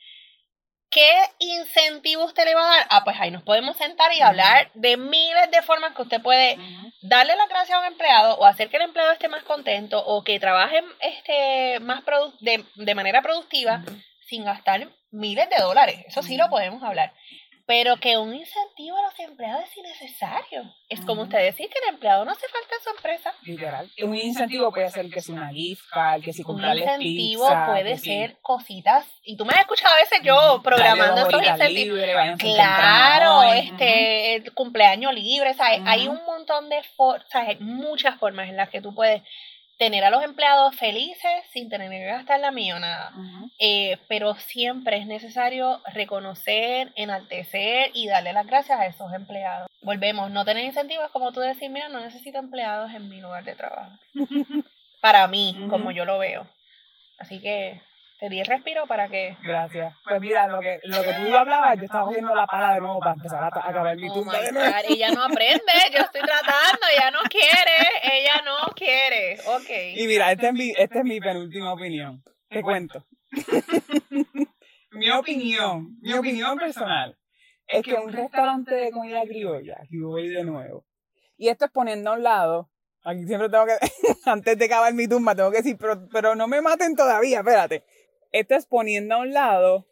¿Qué 0.93 1.11
incentivo 1.39 2.23
usted 2.23 2.45
le 2.45 2.53
va 2.53 2.61
a 2.61 2.77
dar? 2.77 2.87
Ah, 2.91 3.03
pues 3.03 3.15
ahí 3.19 3.31
nos 3.31 3.41
podemos 3.41 3.75
sentar 3.77 4.13
y 4.13 4.21
hablar 4.21 4.69
de 4.75 4.95
miles 4.95 5.49
de 5.49 5.63
formas 5.63 5.95
que 5.95 6.03
usted 6.03 6.21
puede 6.21 6.55
darle 7.01 7.35
la 7.35 7.47
gracia 7.47 7.75
a 7.75 7.79
un 7.79 7.85
empleado 7.85 8.37
o 8.37 8.45
hacer 8.45 8.69
que 8.69 8.77
el 8.77 8.83
empleado 8.83 9.11
esté 9.11 9.27
más 9.27 9.41
contento 9.41 10.05
o 10.05 10.23
que 10.23 10.39
trabaje 10.39 10.83
este, 10.99 11.79
más 11.79 12.03
de, 12.41 12.63
de 12.75 12.95
manera 12.95 13.23
productiva 13.23 13.83
sin 14.27 14.45
gastar 14.45 14.87
miles 15.09 15.49
de 15.49 15.55
dólares. 15.63 15.97
Eso 16.05 16.21
sí 16.21 16.37
lo 16.37 16.47
podemos 16.51 16.83
hablar. 16.83 17.11
Pero 17.65 17.95
que 17.97 18.17
un 18.17 18.35
incentivo 18.35 18.97
a 18.97 19.03
los 19.03 19.19
empleados 19.19 19.63
es 19.63 19.77
innecesario. 19.77 20.63
Es 20.89 20.99
como 21.05 21.21
usted 21.23 21.39
decir 21.39 21.69
que 21.69 21.79
el 21.79 21.93
empleado 21.93 22.25
no 22.25 22.31
hace 22.31 22.45
falta 22.49 22.75
en 22.75 22.83
su 22.83 22.89
empresa. 22.89 23.33
Literal. 23.43 23.89
Un 24.03 24.15
incentivo 24.15 24.71
puede 24.71 24.89
ser 24.91 25.09
que 25.09 25.21
sea 25.21 25.35
una 25.35 25.49
gift 25.49 25.83
card, 25.89 26.21
que 26.21 26.33
si 26.33 26.43
comprarle 26.43 26.83
Un 26.83 27.01
incentivo 27.01 27.47
puede 27.65 27.97
ser 27.97 28.37
cositas. 28.41 29.07
Y 29.23 29.37
tú 29.37 29.45
me 29.45 29.53
has 29.53 29.61
escuchado 29.61 29.95
a 29.95 29.97
veces 29.97 30.19
yo 30.23 30.61
programando 30.61 31.21
estos 31.21 31.41
incentivos. 31.41 31.99
claro, 32.37 33.53
este, 33.53 34.35
el 34.35 34.53
cumpleaños 34.53 35.13
libre, 35.13 35.53
¿sabes? 35.53 35.81
Hay 35.85 36.07
un 36.09 36.21
montón 36.25 36.67
de 36.67 36.83
formas, 36.97 37.25
muchas 37.59 38.19
formas 38.19 38.49
en 38.49 38.57
las 38.57 38.69
que 38.69 38.81
tú 38.81 38.93
puedes 38.93 39.21
tener 39.83 40.05
a 40.05 40.09
los 40.09 40.23
empleados 40.23 40.77
felices 40.77 41.43
sin 41.51 41.67
tener 41.67 41.89
que 41.89 42.05
gastar 42.05 42.39
la 42.39 42.51
millonada. 42.51 43.11
Eh, 43.59 43.97
pero 44.07 44.33
siempre 44.35 44.95
es 44.95 45.05
necesario 45.05 45.81
reconocer, 45.93 46.93
enaltecer 46.95 47.91
y 47.93 48.07
darle 48.07 48.31
las 48.31 48.47
gracias 48.47 48.79
a 48.79 48.85
esos 48.85 49.11
empleados. 49.11 49.67
Volvemos, 49.81 50.31
no 50.31 50.45
tener 50.45 50.63
incentivos 50.63 51.11
como 51.11 51.33
tú 51.33 51.41
decir, 51.41 51.69
mira, 51.69 51.89
no 51.89 51.99
necesito 51.99 52.37
empleados 52.37 52.93
en 52.93 53.09
mi 53.09 53.19
lugar 53.19 53.43
de 53.43 53.55
trabajo. 53.55 53.91
Para 55.01 55.27
mí, 55.27 55.67
como 55.69 55.91
yo 55.91 56.05
lo 56.05 56.17
veo. 56.17 56.47
Así 57.17 57.41
que 57.41 57.81
te 58.23 58.29
di 58.29 58.39
el 58.39 58.45
respiro 58.45 58.87
para 58.87 59.09
que. 59.09 59.35
Gracias. 59.43 59.93
Pues 60.07 60.21
mira, 60.21 60.47
lo 60.47 60.61
que, 60.61 60.79
lo 60.83 61.03
que 61.03 61.13
tú 61.13 61.35
hablabas, 61.35 61.77
yo 61.77 61.83
estaba 61.83 62.05
cogiendo 62.05 62.33
la 62.33 62.47
pala 62.47 62.75
de 62.75 62.79
nuevo 62.79 62.99
para 62.99 63.15
empezar 63.15 63.43
a, 63.43 63.47
acabar 63.47 63.97
mi 63.97 64.09
oh 64.09 64.13
tumba 64.13 64.39
nuevo. 64.49 64.77
Ella 64.87 65.11
no 65.11 65.23
aprende, 65.25 65.73
yo 65.91 65.99
estoy 65.99 66.21
tratando, 66.21 66.87
ella 66.95 67.11
no 67.11 67.19
quiere, 67.29 67.77
ella 68.01 68.41
no 68.45 68.73
quiere. 68.75 69.39
Ok. 69.45 69.97
Y 69.97 70.07
mira, 70.07 70.31
esta 70.31 70.47
es 70.47 70.53
mi, 70.53 70.69
esta 70.69 70.99
es 70.99 71.03
mi 71.03 71.19
penúltima 71.19 71.73
opinión. 71.73 72.23
Te 72.47 72.61
cuento. 72.61 73.05
mi 74.91 75.09
opinión, 75.11 75.97
mi 76.01 76.13
opinión 76.13 76.57
personal, 76.57 77.17
es 77.67 77.83
que 77.83 77.95
un 77.95 78.13
restaurante 78.13 78.73
de 78.73 78.91
comida 78.91 79.21
criolla, 79.23 79.79
aquí 79.83 79.99
voy 79.99 80.29
de 80.29 80.45
nuevo, 80.45 80.85
y 81.35 81.49
esto 81.49 81.65
es 81.65 81.71
poniendo 81.71 82.11
a 82.11 82.13
un 82.13 82.23
lado 82.23 82.69
Aquí 83.05 83.25
siempre 83.25 83.49
tengo 83.49 83.65
que, 83.65 83.73
antes 84.25 84.57
de 84.57 84.65
acabar 84.65 84.93
mi 84.93 85.07
tumba, 85.07 85.35
tengo 85.35 85.51
que 85.51 85.57
decir, 85.57 85.77
pero, 85.77 86.07
pero 86.09 86.35
no 86.35 86.47
me 86.47 86.61
maten 86.61 86.95
todavía, 86.95 87.39
espérate. 87.39 87.83
Esto 88.33 88.55
es 88.55 88.65
poniendo 88.65 89.15
a 89.15 89.19
un 89.19 89.31
lado 89.31 89.87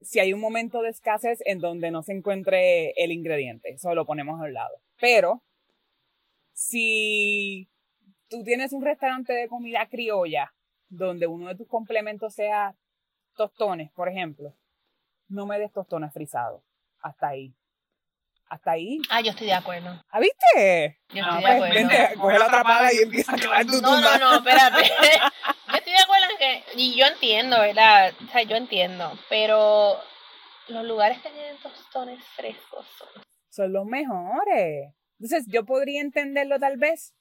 si 0.00 0.20
hay 0.20 0.32
un 0.32 0.40
momento 0.40 0.80
de 0.80 0.90
escasez 0.90 1.42
en 1.44 1.58
donde 1.58 1.90
no 1.90 2.02
se 2.02 2.12
encuentre 2.12 2.92
el 2.92 3.12
ingrediente. 3.12 3.70
Eso 3.70 3.94
lo 3.94 4.06
ponemos 4.06 4.40
a 4.40 4.44
un 4.44 4.54
lado. 4.54 4.80
Pero 4.98 5.42
si 6.52 7.68
tú 8.28 8.44
tienes 8.44 8.72
un 8.72 8.84
restaurante 8.84 9.32
de 9.32 9.48
comida 9.48 9.86
criolla 9.88 10.54
donde 10.88 11.26
uno 11.26 11.48
de 11.48 11.56
tus 11.56 11.66
complementos 11.66 12.32
sea 12.34 12.76
tostones, 13.36 13.90
por 13.90 14.08
ejemplo, 14.08 14.54
no 15.28 15.46
me 15.46 15.58
des 15.58 15.72
tostones 15.72 16.12
frisados. 16.12 16.62
Hasta 17.00 17.28
ahí. 17.28 17.54
Hasta 18.48 18.72
ahí. 18.72 19.00
Ah, 19.10 19.20
yo 19.20 19.30
estoy 19.30 19.46
de 19.46 19.54
acuerdo. 19.54 20.00
¿Ah, 20.10 20.20
viste? 20.20 21.00
Yo 21.10 21.22
estoy 21.22 21.22
ah, 21.22 21.36
de 21.36 21.42
pues, 21.42 21.54
acuerdo. 21.54 21.74
Vente, 21.74 22.14
coge 22.20 22.38
la 22.38 22.44
atrapada 22.46 22.92
y 22.92 22.96
empieza 22.98 23.32
a 23.32 23.36
clavar 23.36 23.64
tu 23.64 23.80
tumba. 23.80 24.00
No, 24.00 24.18
no, 24.18 24.30
no, 24.30 24.36
espérate. 24.38 24.82
yo 25.68 25.74
estoy 25.74 25.92
de 25.92 25.98
acuerdo 25.98 26.26
en 26.30 26.36
que, 26.36 26.59
y 26.76 26.96
yo 26.96 27.06
entiendo, 27.06 27.58
¿verdad? 27.58 28.12
O 28.22 28.30
sea, 28.30 28.42
yo 28.42 28.56
entiendo, 28.56 29.12
pero 29.28 29.96
los 30.68 30.84
lugares 30.84 31.18
que 31.20 31.30
tienen 31.30 31.56
tostones 31.62 32.22
frescos 32.36 32.86
son... 32.98 33.08
Son 33.48 33.72
los 33.72 33.84
mejores. 33.86 34.94
Entonces, 35.18 35.46
yo 35.48 35.64
podría 35.64 36.00
entenderlo 36.00 36.58
tal 36.58 36.76
vez. 36.76 37.14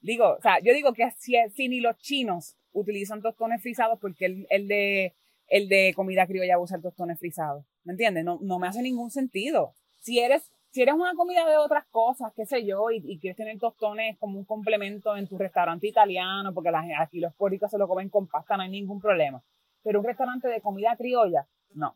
Digo, 0.00 0.36
o 0.38 0.40
sea, 0.40 0.60
yo 0.60 0.72
digo 0.72 0.92
que 0.92 1.10
si, 1.18 1.34
si 1.54 1.68
ni 1.68 1.80
los 1.80 1.98
chinos 1.98 2.56
utilizan 2.72 3.22
tostones 3.22 3.60
frisados, 3.62 3.98
porque 4.00 4.26
el, 4.26 4.46
el 4.50 4.68
de 4.68 5.14
el 5.48 5.68
de 5.68 5.92
comida 5.94 6.26
criolla 6.26 6.58
usa 6.58 6.76
el 6.76 6.82
tostones 6.82 7.18
frisados. 7.18 7.66
¿Me 7.82 7.92
entiendes? 7.92 8.24
No, 8.24 8.38
no 8.40 8.58
me 8.58 8.66
hace 8.66 8.82
ningún 8.82 9.10
sentido 9.10 9.74
si 10.04 10.20
eres, 10.20 10.52
si 10.74 10.82
eres 10.82 10.96
una 10.96 11.14
comida 11.14 11.48
de 11.48 11.56
otras 11.56 11.84
cosas, 11.88 12.32
qué 12.34 12.46
sé 12.46 12.66
yo, 12.66 12.90
y, 12.90 13.20
quieres 13.20 13.36
tener 13.36 13.56
tostones 13.60 14.18
como 14.18 14.40
un 14.40 14.44
complemento 14.44 15.16
en 15.16 15.28
tu 15.28 15.38
restaurante 15.38 15.86
italiano, 15.86 16.52
porque 16.52 16.72
aquí 16.98 17.20
los 17.20 17.32
puericos 17.32 17.70
se 17.70 17.78
lo 17.78 17.86
comen 17.86 18.08
con 18.08 18.26
pasta, 18.26 18.56
no 18.56 18.64
hay 18.64 18.70
ningún 18.70 19.00
problema. 19.00 19.40
Pero 19.84 20.00
un 20.00 20.06
restaurante 20.06 20.48
de 20.48 20.60
comida 20.60 20.96
criolla, 20.96 21.46
no. 21.74 21.94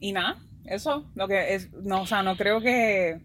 Y 0.00 0.12
nada, 0.12 0.38
eso, 0.64 1.10
lo 1.14 1.28
que 1.28 1.54
es, 1.54 1.70
no, 1.74 2.00
o 2.00 2.06
sea, 2.06 2.22
no 2.22 2.38
creo 2.38 2.62
que, 2.62 3.20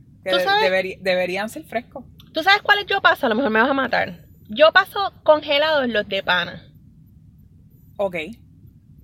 deberían 0.99 1.47
ser 1.47 1.64
frescos. 1.64 2.03
¿Tú 2.34 2.43
sabes 2.43 2.62
cuáles 2.64 2.88
yo 2.88 3.01
paso? 3.01 3.28
A 3.28 3.30
lo 3.30 3.36
mejor 3.36 3.51
me 3.51 3.62
vas 3.62 3.70
a 3.70 3.74
matar. 3.74 4.26
Yo 4.49 4.74
paso 4.74 5.14
congelados 5.24 5.88
los 5.88 6.05
de 6.09 6.22
pana. 6.22 6.62
Ok. 7.95 8.18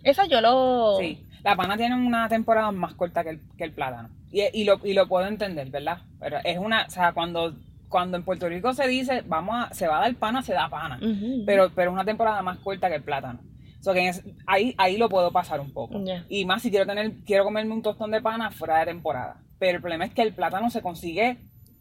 Eso 0.03 0.25
yo 0.25 0.41
lo... 0.41 0.97
Sí, 0.99 1.25
la 1.45 1.55
pana 1.55 1.77
tiene 1.77 1.95
una 1.95 2.27
temporada 2.27 2.73
más 2.73 2.93
corta 2.95 3.23
que 3.23 3.29
el, 3.29 3.41
que 3.55 3.63
el 3.63 3.71
plátano. 3.71 4.16
Y, 4.31 4.41
y, 4.53 4.63
lo, 4.65 4.79
y 4.83 4.93
lo 4.93 5.07
puedo 5.07 5.25
entender, 5.27 5.69
¿verdad? 5.69 5.99
Pero 6.19 6.37
es 6.43 6.57
una, 6.57 6.85
o 6.85 6.89
sea, 6.89 7.13
cuando, 7.13 7.55
cuando 7.89 8.17
en 8.17 8.23
Puerto 8.23 8.47
Rico 8.49 8.73
se 8.73 8.87
dice, 8.87 9.23
vamos 9.25 9.55
a, 9.55 9.73
se 9.73 9.87
va 9.87 9.97
a 9.97 10.01
dar 10.01 10.15
pana, 10.15 10.41
se 10.41 10.53
da 10.53 10.69
pana. 10.69 10.99
Pero, 11.45 11.71
pero 11.73 11.91
es 11.91 11.93
una 11.93 12.05
temporada 12.05 12.41
más 12.41 12.57
corta 12.59 12.89
que 12.89 12.95
el 12.95 13.03
plátano. 13.03 13.39
So 13.79 13.93
que 13.93 14.07
es- 14.09 14.23
ahí, 14.45 14.73
ahí 14.77 14.97
lo 14.97 15.07
puedo 15.07 15.31
pasar 15.31 15.59
un 15.61 15.71
poco. 15.71 15.97
Y 16.29 16.45
más 16.45 16.61
si 16.61 16.69
quiero 16.69 16.85
tener, 16.85 17.11
quiero 17.25 17.43
comerme 17.45 17.73
un 17.73 17.81
tostón 17.81 18.11
de 18.11 18.21
pana 18.21 18.51
fuera 18.51 18.79
de 18.79 18.85
temporada. 18.87 19.37
Pero 19.59 19.77
el 19.77 19.81
problema 19.81 20.05
es 20.05 20.13
que 20.13 20.21
el 20.23 20.33
plátano 20.33 20.69
se 20.69 20.81
consigue 20.81 21.37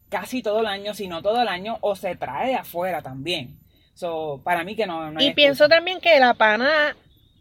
casi 0.09 0.41
todo 0.43 0.61
el 0.61 0.67
año, 0.67 0.95
si 0.95 1.09
no 1.09 1.21
todo 1.23 1.43
el 1.43 1.49
año, 1.49 1.79
o 1.81 1.97
se 1.97 2.15
trae 2.15 2.49
de 2.51 2.55
afuera 2.55 3.03
también. 3.03 3.59
So, 3.95 4.41
para 4.45 4.63
mí 4.63 4.77
que 4.77 4.87
no, 4.87 5.11
no 5.11 5.19
hay 5.19 5.29
Y 5.29 5.35
pienso 5.35 5.69
también 5.69 6.01
que 6.01 6.21
la 6.21 6.35
pana, 6.35 6.95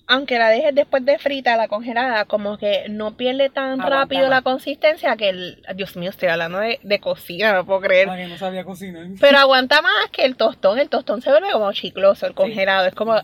aunque 0.07 0.37
la 0.37 0.49
dejes 0.49 0.75
después 0.75 1.03
de 1.03 1.17
frita, 1.17 1.57
la 1.57 1.67
congelada, 1.67 2.25
como 2.25 2.57
que 2.57 2.85
no 2.89 3.17
pierde 3.17 3.49
tan 3.49 3.79
rápido 3.79 4.29
la 4.29 4.41
consistencia 4.41 5.15
que 5.17 5.29
el... 5.29 5.63
Dios 5.75 5.95
mío, 5.95 6.09
estoy 6.11 6.29
hablando 6.29 6.59
de, 6.59 6.79
de 6.83 6.99
cocina, 6.99 7.53
no 7.53 7.65
puedo 7.65 7.81
creer. 7.81 8.09
Ay, 8.09 8.27
no 8.29 8.37
sabía 8.37 8.63
cocinar. 8.63 9.07
Pero 9.19 9.37
aguanta 9.37 9.81
más 9.81 10.09
que 10.11 10.25
el 10.25 10.35
tostón. 10.35 10.77
El 10.79 10.89
tostón 10.89 11.21
se 11.21 11.31
vuelve 11.31 11.51
como 11.51 11.71
chicloso, 11.73 12.27
el 12.27 12.35
congelado. 12.35 12.85
Es 12.87 12.93
como 12.93 13.15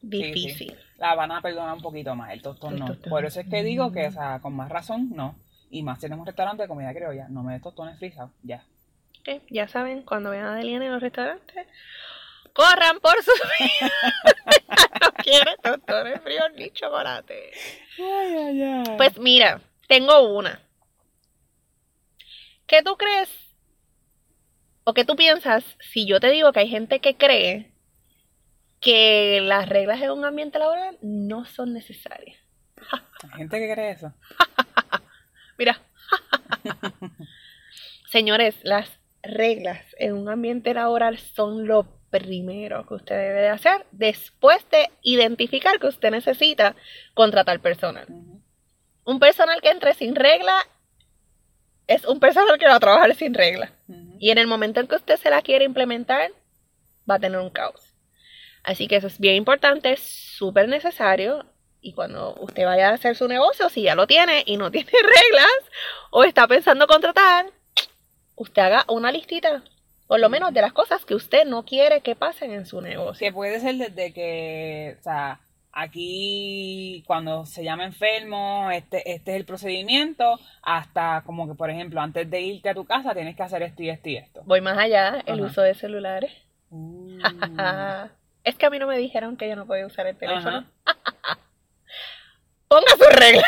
difícil. 0.00 0.76
La 0.98 1.14
van 1.14 1.32
a 1.32 1.40
perdonar 1.40 1.74
un 1.74 1.82
poquito 1.82 2.14
más, 2.14 2.32
el 2.32 2.42
tostón 2.42 2.74
El 2.74 2.80
no. 2.80 2.86
tostón. 2.86 3.10
Por 3.10 3.24
eso 3.24 3.40
es 3.40 3.46
que 3.48 3.62
digo 3.62 3.92
que, 3.92 4.06
o 4.06 4.12
sea, 4.12 4.38
con 4.40 4.54
más 4.54 4.68
razón, 4.68 5.10
no. 5.14 5.34
Y 5.70 5.82
más 5.82 5.98
si 5.98 6.02
tienes 6.02 6.18
un 6.18 6.26
restaurante 6.26 6.62
de 6.62 6.68
comida 6.68 6.92
criolla, 6.92 7.26
no 7.28 7.42
me 7.42 7.52
des 7.54 7.62
tostones 7.62 7.98
frisados, 7.98 8.30
ya. 8.42 8.64
Ok, 9.20 9.42
Ya 9.50 9.68
saben, 9.68 10.02
cuando 10.02 10.30
vean 10.30 10.46
a 10.46 10.54
Deliana 10.54 10.86
en 10.86 10.92
los 10.92 11.00
restaurantes, 11.02 11.66
corran 12.52 12.98
por 13.00 13.14
su 13.22 13.30
vida. 13.60 13.92
No 15.20 15.24
quiere 15.24 15.56
tostones 15.62 16.20
fríos 16.20 16.48
ni 16.56 16.70
chocolate. 16.70 17.50
Ay, 17.98 18.36
ay, 18.36 18.62
ay. 18.62 18.84
Pues 18.96 19.18
mira, 19.18 19.60
tengo 19.88 20.36
una. 20.36 20.60
¿Qué 22.66 22.82
tú 22.82 22.96
crees? 22.96 23.28
¿O 24.84 24.94
qué 24.94 25.04
tú 25.04 25.16
piensas 25.16 25.64
si 25.80 26.06
yo 26.06 26.20
te 26.20 26.30
digo 26.30 26.52
que 26.52 26.60
hay 26.60 26.68
gente 26.68 27.00
que 27.00 27.16
cree 27.16 27.72
que 28.80 29.40
las 29.42 29.68
reglas 29.68 30.00
en 30.00 30.10
un 30.10 30.24
ambiente 30.24 30.58
laboral 30.58 30.98
no 31.02 31.44
son 31.44 31.74
necesarias? 31.74 32.38
Hay 33.22 33.30
gente 33.38 33.58
que 33.58 33.72
cree 33.72 33.90
eso. 33.90 34.12
Mira. 35.58 35.80
Señores, 38.10 38.56
las 38.62 38.88
reglas 39.22 39.84
en 39.98 40.14
un 40.14 40.28
ambiente 40.28 40.72
laboral 40.74 41.18
son 41.18 41.66
lo 41.66 41.99
primero 42.10 42.86
que 42.86 42.94
usted 42.94 43.16
debe 43.16 43.40
de 43.42 43.48
hacer 43.48 43.86
después 43.92 44.58
de 44.70 44.90
identificar 45.02 45.78
que 45.78 45.86
usted 45.86 46.10
necesita 46.10 46.74
contratar 47.14 47.60
personal. 47.60 48.06
Un 49.04 49.18
personal 49.18 49.60
que 49.62 49.70
entre 49.70 49.94
sin 49.94 50.14
regla 50.14 50.66
es 51.86 52.04
un 52.04 52.20
personal 52.20 52.58
que 52.58 52.66
va 52.66 52.76
a 52.76 52.80
trabajar 52.80 53.14
sin 53.14 53.34
regla. 53.34 53.72
Y 54.18 54.30
en 54.30 54.38
el 54.38 54.46
momento 54.46 54.80
en 54.80 54.86
que 54.86 54.96
usted 54.96 55.16
se 55.16 55.30
la 55.30 55.42
quiere 55.42 55.64
implementar, 55.64 56.30
va 57.08 57.16
a 57.16 57.18
tener 57.18 57.40
un 57.40 57.50
caos. 57.50 57.94
Así 58.62 58.86
que 58.86 58.96
eso 58.96 59.06
es 59.06 59.18
bien 59.18 59.36
importante, 59.36 59.92
es 59.92 60.00
súper 60.00 60.68
necesario. 60.68 61.46
Y 61.80 61.94
cuando 61.94 62.34
usted 62.34 62.64
vaya 62.64 62.90
a 62.90 62.94
hacer 62.94 63.16
su 63.16 63.26
negocio, 63.26 63.68
si 63.70 63.82
ya 63.82 63.94
lo 63.94 64.06
tiene 64.06 64.42
y 64.46 64.56
no 64.56 64.70
tiene 64.70 64.90
reglas, 64.90 65.70
o 66.10 66.24
está 66.24 66.46
pensando 66.46 66.86
contratar, 66.86 67.46
usted 68.36 68.62
haga 68.62 68.84
una 68.88 69.10
listita, 69.10 69.64
por 70.10 70.18
lo 70.18 70.28
menos 70.28 70.52
de 70.52 70.60
las 70.60 70.72
cosas 70.72 71.04
que 71.04 71.14
usted 71.14 71.44
no 71.44 71.64
quiere 71.64 72.00
que 72.00 72.16
pasen 72.16 72.50
en 72.50 72.66
su 72.66 72.80
negocio. 72.80 73.24
Que 73.24 73.32
puede 73.32 73.60
ser 73.60 73.76
desde 73.76 74.12
que, 74.12 74.96
o 74.98 75.02
sea, 75.04 75.38
aquí 75.70 77.04
cuando 77.06 77.46
se 77.46 77.62
llama 77.62 77.84
enfermo, 77.84 78.72
este, 78.72 79.08
este 79.12 79.30
es 79.30 79.36
el 79.36 79.44
procedimiento, 79.44 80.40
hasta 80.62 81.22
como 81.24 81.46
que, 81.46 81.54
por 81.54 81.70
ejemplo, 81.70 82.00
antes 82.00 82.28
de 82.28 82.40
irte 82.40 82.70
a 82.70 82.74
tu 82.74 82.84
casa 82.84 83.14
tienes 83.14 83.36
que 83.36 83.44
hacer 83.44 83.62
esto 83.62 83.84
y 83.84 83.90
esto 83.90 84.08
y 84.08 84.16
esto. 84.16 84.42
Voy 84.46 84.60
más 84.60 84.76
allá, 84.78 85.22
el 85.26 85.38
Ajá. 85.38 85.48
uso 85.48 85.62
de 85.62 85.74
celulares. 85.74 86.32
Uh. 86.70 87.20
es 88.42 88.56
que 88.56 88.66
a 88.66 88.70
mí 88.70 88.80
no 88.80 88.88
me 88.88 88.98
dijeron 88.98 89.36
que 89.36 89.48
yo 89.48 89.54
no 89.54 89.64
podía 89.64 89.86
usar 89.86 90.08
el 90.08 90.16
teléfono. 90.16 90.66
Ponga 92.66 92.90
sus 92.98 93.12
reglas. 93.14 93.44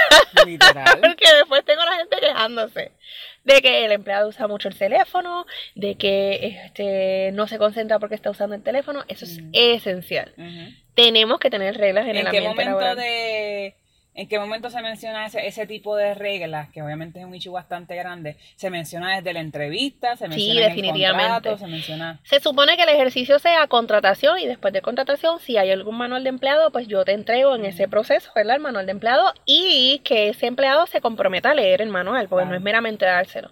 Literal. 0.46 0.84
Porque 1.00 1.26
después 1.38 1.64
tengo 1.64 1.84
la 1.84 1.96
gente 1.96 2.18
quejándose 2.20 2.92
de 3.44 3.60
que 3.62 3.84
el 3.84 3.92
empleado 3.92 4.28
usa 4.28 4.46
mucho 4.46 4.68
el 4.68 4.76
teléfono, 4.78 5.46
de 5.74 5.96
que 5.96 6.58
este 6.64 7.30
no 7.32 7.46
se 7.48 7.58
concentra 7.58 7.98
porque 7.98 8.14
está 8.14 8.30
usando 8.30 8.54
el 8.54 8.62
teléfono. 8.62 9.04
Eso 9.08 9.24
es 9.24 9.40
Mm. 9.42 9.50
esencial. 9.52 10.32
Tenemos 10.94 11.38
que 11.40 11.50
tener 11.50 11.76
reglas 11.76 12.04
en, 12.04 12.10
¿En 12.10 12.16
el 12.18 12.30
qué 12.30 12.38
ambiente 12.38 12.48
momento 12.64 12.70
laboral. 12.80 12.96
de 12.98 13.74
en 14.14 14.28
qué 14.28 14.38
momento 14.38 14.68
se 14.70 14.82
menciona 14.82 15.26
ese, 15.26 15.46
ese 15.46 15.66
tipo 15.66 15.96
de 15.96 16.14
reglas, 16.14 16.68
que 16.70 16.82
obviamente 16.82 17.20
es 17.20 17.24
un 17.24 17.34
issue 17.34 17.52
bastante 17.52 17.96
grande? 17.96 18.36
Se 18.56 18.68
menciona 18.70 19.16
desde 19.16 19.32
la 19.32 19.40
entrevista, 19.40 20.16
se 20.16 20.26
Sí, 20.26 20.30
menciona 20.30 20.66
en 20.66 20.84
el 20.84 21.10
contrato, 21.10 21.58
se 21.58 21.66
menciona 21.66 22.20
Se 22.24 22.40
supone 22.40 22.76
que 22.76 22.82
el 22.82 22.90
ejercicio 22.90 23.38
sea 23.38 23.66
contratación 23.68 24.38
y 24.38 24.46
después 24.46 24.72
de 24.72 24.82
contratación, 24.82 25.38
si 25.40 25.56
hay 25.56 25.70
algún 25.70 25.96
manual 25.96 26.24
de 26.24 26.28
empleado, 26.28 26.70
pues 26.70 26.88
yo 26.88 27.04
te 27.04 27.12
entrego 27.12 27.54
en 27.54 27.64
ese 27.64 27.88
proceso, 27.88 28.30
¿verdad? 28.34 28.56
El 28.56 28.62
manual 28.62 28.86
de 28.86 28.92
empleado 28.92 29.32
y 29.46 30.00
que 30.04 30.28
ese 30.28 30.46
empleado 30.46 30.86
se 30.86 31.00
comprometa 31.00 31.50
a 31.50 31.54
leer 31.54 31.80
el 31.80 31.88
manual, 31.88 32.28
porque 32.28 32.46
no 32.46 32.54
es 32.54 32.60
meramente 32.60 33.04
dárselo. 33.04 33.50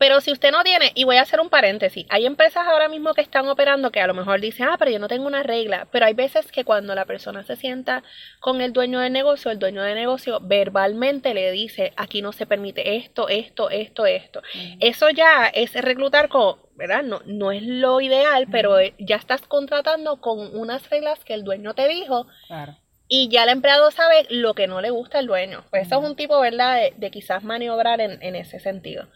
Pero 0.00 0.22
si 0.22 0.32
usted 0.32 0.50
no 0.50 0.64
tiene, 0.64 0.92
y 0.94 1.04
voy 1.04 1.16
a 1.16 1.20
hacer 1.20 1.40
un 1.40 1.50
paréntesis, 1.50 2.06
hay 2.08 2.24
empresas 2.24 2.66
ahora 2.66 2.88
mismo 2.88 3.12
que 3.12 3.20
están 3.20 3.46
operando 3.48 3.90
que 3.92 4.00
a 4.00 4.06
lo 4.06 4.14
mejor 4.14 4.40
dicen, 4.40 4.66
ah, 4.70 4.76
pero 4.78 4.90
yo 4.90 4.98
no 4.98 5.08
tengo 5.08 5.26
una 5.26 5.42
regla, 5.42 5.88
pero 5.92 6.06
hay 6.06 6.14
veces 6.14 6.50
que 6.50 6.64
cuando 6.64 6.94
la 6.94 7.04
persona 7.04 7.42
se 7.44 7.54
sienta 7.54 8.02
con 8.40 8.62
el 8.62 8.72
dueño 8.72 8.98
del 9.00 9.12
negocio, 9.12 9.50
el 9.50 9.58
dueño 9.58 9.82
del 9.82 9.96
negocio 9.96 10.40
verbalmente 10.40 11.34
le 11.34 11.52
dice, 11.52 11.92
aquí 11.96 12.22
no 12.22 12.32
se 12.32 12.46
permite 12.46 12.96
esto, 12.96 13.28
esto, 13.28 13.68
esto, 13.68 14.06
esto. 14.06 14.40
Eso 14.80 15.10
ya 15.10 15.46
es 15.52 15.74
reclutar 15.74 16.30
con, 16.30 16.56
¿verdad? 16.76 17.02
No, 17.02 17.20
no 17.26 17.52
es 17.52 17.62
lo 17.62 18.00
ideal, 18.00 18.48
pero 18.50 18.78
eh, 18.78 18.94
ya 18.98 19.16
estás 19.16 19.42
contratando 19.42 20.22
con 20.22 20.38
unas 20.58 20.88
reglas 20.88 21.22
que 21.26 21.34
el 21.34 21.44
dueño 21.44 21.74
te 21.74 21.86
dijo 21.88 22.26
claro. 22.46 22.78
y 23.06 23.28
ya 23.28 23.42
el 23.42 23.50
empleado 23.50 23.90
sabe 23.90 24.26
lo 24.30 24.54
que 24.54 24.66
no 24.66 24.80
le 24.80 24.88
gusta 24.88 25.18
al 25.18 25.26
dueño. 25.26 25.64
Pues 25.68 25.82
eso 25.86 25.96
es 25.96 26.00
Ujú. 26.00 26.10
un 26.10 26.16
tipo, 26.16 26.40
¿verdad?, 26.40 26.76
de, 26.76 26.94
de 26.96 27.10
quizás 27.10 27.44
maniobrar 27.44 28.00
en, 28.00 28.22
en 28.22 28.34
ese 28.34 28.60
sentido. 28.60 29.06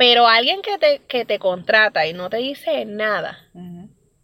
Pero 0.00 0.26
alguien 0.26 0.62
que 0.62 0.78
te, 0.78 1.02
que 1.06 1.26
te 1.26 1.38
contrata 1.38 2.06
y 2.06 2.14
no 2.14 2.30
te 2.30 2.38
dice 2.38 2.86
nada, 2.86 3.38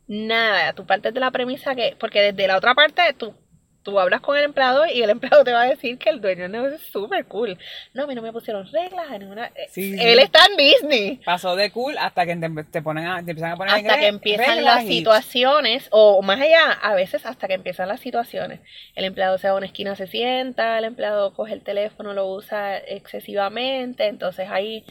nada, 0.07 0.73
tú 0.73 0.87
partes 0.87 1.13
de 1.13 1.21
la 1.21 1.31
premisa 1.31 1.75
que, 1.75 1.95
porque 2.01 2.23
desde 2.23 2.49
la 2.49 2.57
otra 2.57 2.75
parte 2.75 3.03
tú, 3.19 3.35
tú 3.83 4.01
hablas 4.01 4.23
con 4.23 4.39
el 4.39 4.45
empleado 4.45 4.87
y 4.87 5.03
el 5.03 5.11
empleado 5.17 5.45
te 5.45 5.53
va 5.53 5.63
a 5.63 5.67
decir 5.69 5.99
que 5.99 6.09
el 6.09 6.23
dueño 6.23 6.45
del 6.45 6.53
negocio 6.53 6.77
es 6.77 6.83
súper 6.91 7.27
cool. 7.27 7.59
No, 7.93 8.05
a 8.05 8.07
mí 8.07 8.15
no 8.15 8.23
me 8.23 8.33
pusieron 8.33 8.67
reglas, 8.73 9.11
a 9.11 9.19
ninguna... 9.19 9.49
eh, 9.49 9.67
Sí, 9.71 9.93
sí. 9.93 9.99
Él 10.03 10.19
está 10.19 10.47
en 10.51 10.57
Disney. 10.57 11.21
Pasó 11.27 11.55
de 11.57 11.71
cool 11.71 11.99
hasta 11.99 12.25
que 12.25 12.37
te, 12.37 12.49
te 12.71 12.81
ponen 12.81 13.07
a, 13.07 13.17
te 13.23 13.33
empiezan 13.33 13.53
a 13.53 13.57
poner 13.57 13.75
hasta 13.75 13.99
que 13.99 14.07
empiezan 14.07 14.65
las 14.65 14.83
y- 14.85 14.89
situaciones, 14.89 15.89
o 15.91 16.23
más 16.23 16.41
allá, 16.41 16.73
a 16.73 16.95
veces 16.95 17.27
hasta 17.27 17.49
que 17.49 17.55
empiezan 17.55 17.89
las 17.89 18.01
situaciones. 18.01 18.61
El 18.95 19.05
empleado 19.05 19.37
se 19.37 19.49
va 19.49 19.53
a 19.53 19.57
una 19.59 19.67
esquina, 19.67 19.95
se 19.95 20.07
sienta, 20.07 20.79
el 20.79 20.87
empleado 20.87 21.35
coge 21.35 21.53
el 21.53 21.61
teléfono, 21.63 22.15
lo 22.15 22.27
usa 22.33 22.79
excesivamente, 22.79 24.07
entonces 24.07 24.49
ahí 24.51 24.87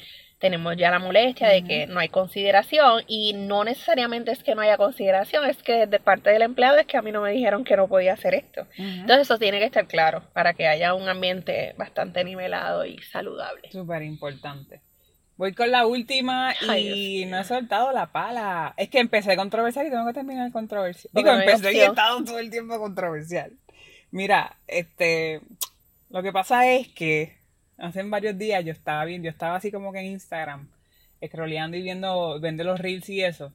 tenemos 0.45 0.77
ya 0.77 0.91
la 0.91 0.99
molestia 0.99 1.47
de 1.47 1.63
que 1.63 1.87
no 1.87 1.99
hay 1.99 2.09
consideración 2.09 3.01
y 3.07 3.33
no 3.33 3.63
necesariamente 3.63 4.31
es 4.31 4.43
que 4.43 4.53
no 4.53 4.61
haya 4.61 4.77
consideración, 4.77 5.43
es 5.49 5.57
que 5.63 5.87
de 5.87 5.99
parte 5.99 6.29
del 6.29 6.43
empleado 6.43 6.77
es 6.77 6.85
que 6.85 6.97
a 6.97 7.01
mí 7.01 7.11
no 7.11 7.21
me 7.23 7.31
dijeron 7.31 7.63
que 7.63 7.75
no 7.75 7.87
podía 7.87 8.13
hacer 8.13 8.35
esto. 8.35 8.67
Entonces 8.77 9.21
eso 9.21 9.39
tiene 9.39 9.57
que 9.57 9.65
estar 9.65 9.87
claro 9.87 10.21
para 10.33 10.53
que 10.53 10.67
haya 10.67 10.93
un 10.93 11.09
ambiente 11.09 11.73
bastante 11.79 12.23
nivelado 12.23 12.85
y 12.85 12.99
saludable. 13.01 13.71
Súper 13.71 14.03
importante. 14.03 14.81
Voy 15.35 15.55
con 15.55 15.71
la 15.71 15.87
última 15.87 16.53
y 16.61 16.69
Ay, 16.69 17.25
no 17.25 17.39
he 17.39 17.43
soltado 17.43 17.91
la 17.91 18.11
pala. 18.11 18.75
Es 18.77 18.89
que 18.89 18.99
empecé 18.99 19.35
controversial 19.35 19.87
y 19.87 19.89
tengo 19.89 20.05
que 20.05 20.13
terminar 20.13 20.51
controversial. 20.51 21.09
Digo, 21.11 21.31
no 21.31 21.39
empecé 21.39 21.73
y 21.73 21.79
he 21.79 21.85
estado 21.85 22.23
todo 22.23 22.37
el 22.37 22.51
tiempo 22.51 22.77
controversial. 22.77 23.51
Mira, 24.11 24.57
este, 24.67 25.41
lo 26.11 26.21
que 26.21 26.31
pasa 26.31 26.71
es 26.71 26.87
que 26.89 27.35
hace 27.77 28.03
varios 28.03 28.37
días 28.37 28.63
yo 28.63 28.71
estaba 28.71 29.05
viendo, 29.05 29.25
yo 29.25 29.31
estaba 29.31 29.55
así 29.55 29.71
como 29.71 29.91
que 29.91 29.99
en 29.99 30.07
Instagram, 30.07 30.69
scrolleando 31.25 31.77
y 31.77 31.81
viendo, 31.81 32.39
viendo 32.39 32.63
los 32.63 32.79
reels 32.79 33.09
y 33.09 33.21
eso. 33.21 33.53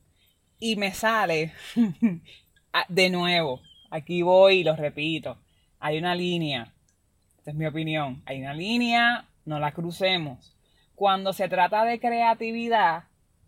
Y 0.59 0.77
me 0.77 0.93
sale, 0.93 1.53
de 2.89 3.11
nuevo, 3.11 3.61
aquí 3.91 4.23
voy 4.23 4.59
y 4.59 4.65
lo 4.65 4.77
repito, 4.77 5.39
hay 5.79 5.99
una 5.99 6.15
línea, 6.15 6.73
esta 7.39 7.51
es 7.51 7.57
mi 7.57 7.67
opinión, 7.67 8.23
hay 8.27 8.41
una 8.41 8.55
línea, 8.55 9.27
no 9.45 9.59
la 9.59 9.73
crucemos. 9.73 10.55
Cuando 10.95 11.33
se 11.33 11.49
trata 11.49 11.85
de 11.85 11.99
creatividad, 11.99 13.05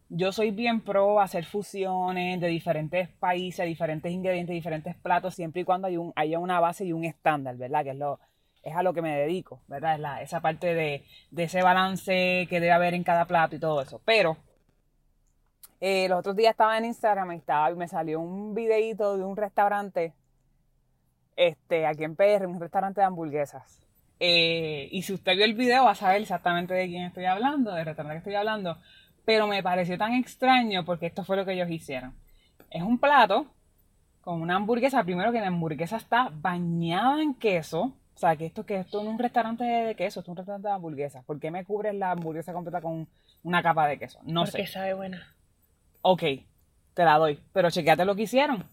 yo 0.08 0.32
soy 0.32 0.50
bien 0.50 0.80
pro 0.80 1.20
hacer 1.20 1.44
fusiones 1.44 2.40
de 2.40 2.48
diferentes 2.48 3.08
países, 3.08 3.66
diferentes 3.66 4.10
ingredientes, 4.10 4.54
diferentes 4.54 4.94
platos, 4.96 5.34
siempre 5.34 5.62
y 5.62 5.64
cuando 5.64 5.88
hay 5.88 5.98
un, 5.98 6.12
haya 6.16 6.38
una 6.38 6.60
base 6.60 6.84
y 6.84 6.92
un 6.92 7.04
estándar, 7.04 7.56
¿verdad? 7.56 7.84
Que 7.84 7.90
es 7.90 7.96
lo, 7.96 8.18
es 8.62 8.76
a 8.76 8.82
lo 8.82 8.92
que 8.92 9.02
me 9.02 9.16
dedico, 9.16 9.60
¿verdad? 9.66 10.22
Esa 10.22 10.40
parte 10.40 10.74
de, 10.74 11.04
ese 11.36 11.62
balance 11.62 12.46
que 12.48 12.60
debe 12.60 12.72
haber 12.72 12.94
en 12.94 13.04
cada 13.04 13.24
plato 13.26 13.56
y 13.56 13.58
todo 13.58 13.82
eso. 13.82 14.00
Pero 14.04 14.36
eh, 15.80 16.08
los 16.08 16.20
otros 16.20 16.36
días 16.36 16.52
estaba 16.52 16.78
en 16.78 16.84
Instagram 16.84 17.32
y 17.32 17.36
estaba, 17.36 17.70
y 17.70 17.74
me 17.74 17.88
salió 17.88 18.20
un 18.20 18.54
videíto 18.54 19.16
de 19.16 19.24
un 19.24 19.36
restaurante 19.36 20.12
este, 21.36 21.86
aquí 21.86 22.04
en 22.04 22.16
PR, 22.16 22.46
un 22.46 22.60
restaurante 22.60 23.00
de 23.00 23.06
hamburguesas. 23.06 23.80
Eh, 24.20 24.88
y 24.92 25.02
si 25.02 25.14
usted 25.14 25.34
vio 25.34 25.44
el 25.44 25.54
video 25.54 25.84
va 25.84 25.90
a 25.90 25.96
saber 25.96 26.22
exactamente 26.22 26.74
de 26.74 26.86
quién 26.86 27.04
estoy 27.04 27.24
hablando, 27.24 27.72
del 27.72 27.84
restaurante 27.84 28.14
que 28.14 28.18
estoy 28.18 28.34
hablando. 28.36 28.78
Pero 29.24 29.46
me 29.46 29.62
pareció 29.62 29.98
tan 29.98 30.14
extraño 30.14 30.84
porque 30.84 31.06
esto 31.06 31.24
fue 31.24 31.36
lo 31.36 31.44
que 31.44 31.54
ellos 31.54 31.70
hicieron. 31.70 32.14
Es 32.70 32.82
un 32.82 32.98
plato 32.98 33.46
con 34.20 34.40
una 34.40 34.56
hamburguesa. 34.56 35.02
Primero 35.04 35.32
que 35.32 35.40
la 35.40 35.48
hamburguesa 35.48 35.96
está 35.96 36.30
bañada 36.32 37.20
en 37.20 37.34
queso. 37.34 37.92
O 38.22 38.24
sea, 38.24 38.36
que 38.36 38.46
esto, 38.46 38.64
que 38.64 38.76
esto 38.78 39.02
no 39.02 39.08
es 39.08 39.14
un 39.14 39.18
restaurante 39.18 39.64
de 39.64 39.96
queso, 39.96 40.20
esto 40.20 40.30
es 40.30 40.32
un 40.32 40.36
restaurante 40.36 40.68
de 40.68 40.74
hamburguesas. 40.74 41.24
¿Por 41.24 41.40
qué 41.40 41.50
me 41.50 41.64
cubres 41.64 41.92
la 41.92 42.12
hamburguesa 42.12 42.52
completa 42.52 42.80
con 42.80 43.08
una 43.42 43.64
capa 43.64 43.88
de 43.88 43.98
queso? 43.98 44.20
No 44.22 44.44
Porque 44.44 44.64
sé. 44.64 44.72
sabe 44.72 44.94
buena. 44.94 45.34
Ok, 46.02 46.22
te 46.94 47.04
la 47.04 47.18
doy. 47.18 47.40
Pero 47.52 47.68
chequeate 47.72 48.04
lo 48.04 48.14
que 48.14 48.22
hicieron. 48.22 48.64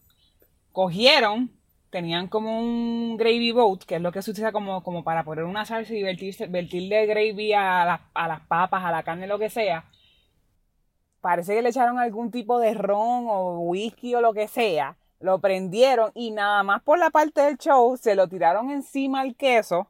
Cogieron, 0.71 1.49
tenían 1.89 2.27
como 2.27 2.59
un 2.59 3.17
gravy 3.17 3.51
boat, 3.51 3.85
que 3.85 3.95
es 3.95 4.01
lo 4.03 4.11
que 4.11 4.21
se 4.21 4.29
utiliza 4.29 4.51
como, 4.51 4.83
como 4.83 5.03
para 5.03 5.23
poner 5.23 5.45
una 5.45 5.65
salsa 5.65 5.95
y 5.95 6.03
vertirse, 6.03 6.45
vertirle 6.45 7.07
gravy 7.07 7.51
a, 7.53 7.85
las- 7.85 8.01
a 8.13 8.27
las 8.27 8.41
papas, 8.41 8.85
a 8.85 8.91
la 8.91 9.01
carne, 9.01 9.25
lo 9.25 9.39
que 9.39 9.49
sea. 9.49 9.83
Parece 11.21 11.55
que 11.55 11.63
le 11.63 11.69
echaron 11.69 11.97
algún 11.97 12.29
tipo 12.29 12.59
de 12.59 12.75
ron 12.75 13.25
o 13.27 13.61
whisky 13.61 14.13
o 14.13 14.21
lo 14.21 14.31
que 14.31 14.47
sea. 14.47 14.95
Lo 15.19 15.39
prendieron 15.39 16.11
y 16.15 16.31
nada 16.31 16.63
más 16.63 16.81
por 16.81 16.97
la 16.97 17.09
parte 17.09 17.41
del 17.41 17.57
show 17.57 17.97
se 17.97 18.15
lo 18.15 18.27
tiraron 18.27 18.71
encima 18.71 19.21
al 19.21 19.35
queso 19.35 19.87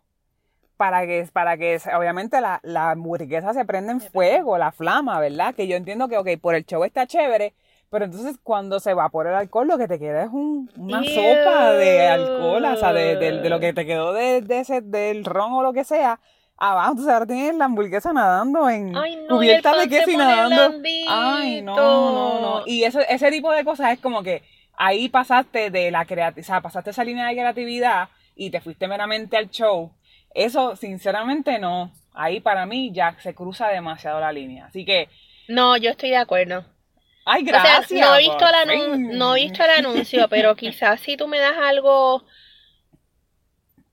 para 0.77 1.05
que, 1.05 1.27
para 1.31 1.57
que 1.57 1.79
obviamente 1.97 2.39
la, 2.41 2.59
la 2.63 2.91
hamburguesa 2.91 3.53
se 3.53 3.65
prenda 3.65 3.91
en 3.91 3.99
fuego, 4.01 4.57
la 4.57 4.71
flama, 4.71 5.19
¿verdad? 5.19 5.53
Que 5.53 5.67
yo 5.67 5.75
entiendo 5.75 6.07
que, 6.07 6.17
ok, 6.17 6.29
por 6.41 6.55
el 6.55 6.65
show 6.65 6.83
está 6.85 7.05
chévere, 7.05 7.53
pero 7.89 8.05
entonces 8.05 8.37
cuando 8.41 8.79
se 8.79 8.91
evapora 8.91 9.29
el 9.31 9.35
alcohol 9.35 9.67
lo 9.67 9.77
que 9.77 9.87
te 9.87 9.99
queda 9.99 10.23
es 10.23 10.29
un- 10.31 10.71
una 10.77 11.03
sopa 11.03 11.71
de 11.73 12.07
alcohol, 12.07 12.63
o 12.65 12.77
sea, 12.77 12.93
de, 12.93 13.15
de- 13.17 13.41
de 13.41 13.49
lo 13.49 13.59
que 13.59 13.73
te 13.73 13.85
quedó 13.85 14.13
de, 14.13 14.41
de 14.41 14.59
ese, 14.59 14.81
del 14.81 15.25
ron 15.25 15.51
o 15.53 15.61
lo 15.63 15.73
que 15.73 15.83
sea. 15.83 16.19
Abajo, 16.61 16.89
entonces 16.91 17.13
ahora 17.13 17.25
tienes 17.25 17.55
la 17.55 17.65
hamburguesa 17.65 18.11
nadando 18.13 18.69
en 18.69 18.95
Ay, 18.95 19.15
no, 19.27 19.35
cubierta 19.37 19.71
de 19.77 19.87
queso 19.89 20.09
y 20.11 20.17
nadando. 20.17 20.55
Ay, 21.07 21.61
no, 21.61 21.75
no, 21.75 22.41
no. 22.41 22.67
Y 22.67 22.83
eso, 22.83 22.99
ese 22.99 23.31
tipo 23.31 23.51
de 23.51 23.63
cosas 23.63 23.93
es 23.93 23.99
como 23.99 24.23
que 24.23 24.43
ahí 24.79 25.09
pasaste 25.09 25.69
de 25.69 25.91
la 25.91 26.05
creatividad, 26.05 26.43
o 26.43 26.47
sea, 26.47 26.61
pasaste 26.61 26.89
esa 26.89 27.03
línea 27.03 27.27
de 27.27 27.33
creatividad 27.35 28.09
y 28.35 28.49
te 28.49 28.61
fuiste 28.61 28.87
meramente 28.87 29.37
al 29.37 29.49
show. 29.51 29.91
Eso, 30.33 30.75
sinceramente, 30.75 31.59
no. 31.59 31.91
Ahí 32.13 32.39
para 32.39 32.65
mí 32.65 32.91
ya 32.93 33.15
se 33.19 33.35
cruza 33.35 33.67
demasiado 33.67 34.19
la 34.19 34.31
línea. 34.31 34.65
Así 34.67 34.85
que, 34.85 35.09
No, 35.47 35.75
yo 35.77 35.91
estoy 35.91 36.09
de 36.11 36.17
acuerdo. 36.17 36.63
ay, 37.25 37.43
O 37.43 37.45
gracias. 37.45 37.87
sea, 37.87 38.05
no 38.05 38.15
he 38.15 38.19
visto 38.19 38.45
el, 38.47 38.55
anun- 38.69 39.17
no 39.17 39.35
he 39.35 39.41
visto 39.43 39.63
el 39.63 39.69
anuncio, 39.85 40.27
pero 40.29 40.55
quizás 40.55 41.01
si 41.01 41.17
tú 41.17 41.27
me 41.27 41.39
das 41.39 41.57
algo 41.57 42.23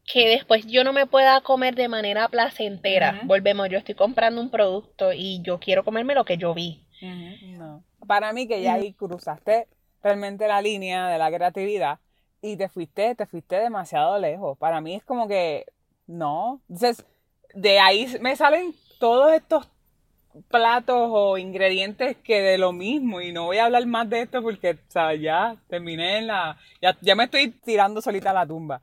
que 0.05 0.29
después 0.29 0.67
yo 0.67 0.85
no 0.85 0.93
me 0.93 1.07
pueda 1.07 1.41
comer 1.41 1.75
de 1.75 1.89
manera 1.89 2.29
placentera. 2.29 3.21
Volvemos, 3.25 3.69
yo 3.69 3.79
estoy 3.79 3.97
comprando 3.97 4.41
un 4.41 4.51
producto 4.51 5.13
y 5.13 5.43
yo 5.43 5.59
quiero 5.59 5.85
comerme 5.85 6.15
lo 6.15 6.25
que 6.25 6.37
yo 6.37 6.55
vi. 6.55 6.87
No. 7.57 7.83
Para 8.07 8.33
mí 8.33 8.47
que 8.47 8.63
ya 8.63 8.75
ahí 8.75 8.93
cruzaste 8.93 9.67
realmente 10.03 10.47
la 10.49 10.61
línea 10.63 11.09
de 11.09 11.19
la 11.19 11.31
creatividad 11.31 11.99
y 12.43 12.57
te 12.57 12.69
fuiste, 12.69 13.15
te 13.15 13.27
fuiste 13.27 13.57
demasiado 13.57 14.19
lejos. 14.19 14.57
Para 14.59 14.81
mí 14.81 14.95
es 14.95 15.05
como 15.05 15.27
que 15.29 15.67
no. 16.07 16.61
Entonces, 16.69 17.05
de 17.55 17.79
ahí 17.81 18.07
me 18.21 18.37
salen 18.37 18.75
todos 18.99 19.33
estos 19.33 19.69
platos 20.49 21.09
o 21.13 21.39
ingredientes 21.39 22.17
que 22.19 22.43
de 22.43 22.59
lo 22.59 22.73
mismo 22.73 23.21
y 23.23 23.33
no 23.33 23.47
voy 23.47 23.57
a 23.59 23.65
hablar 23.65 23.87
más 23.87 24.09
de 24.11 24.21
esto 24.21 24.43
porque 24.43 24.73
o 24.73 24.77
sea, 24.91 25.15
ya 25.15 25.57
terminé 25.69 26.19
en 26.19 26.27
la 26.27 26.59
ya, 26.83 26.95
ya 27.01 27.15
me 27.15 27.25
estoy 27.25 27.51
tirando 27.65 28.03
solita 28.03 28.31
a 28.31 28.35
la 28.35 28.47
tumba. 28.47 28.83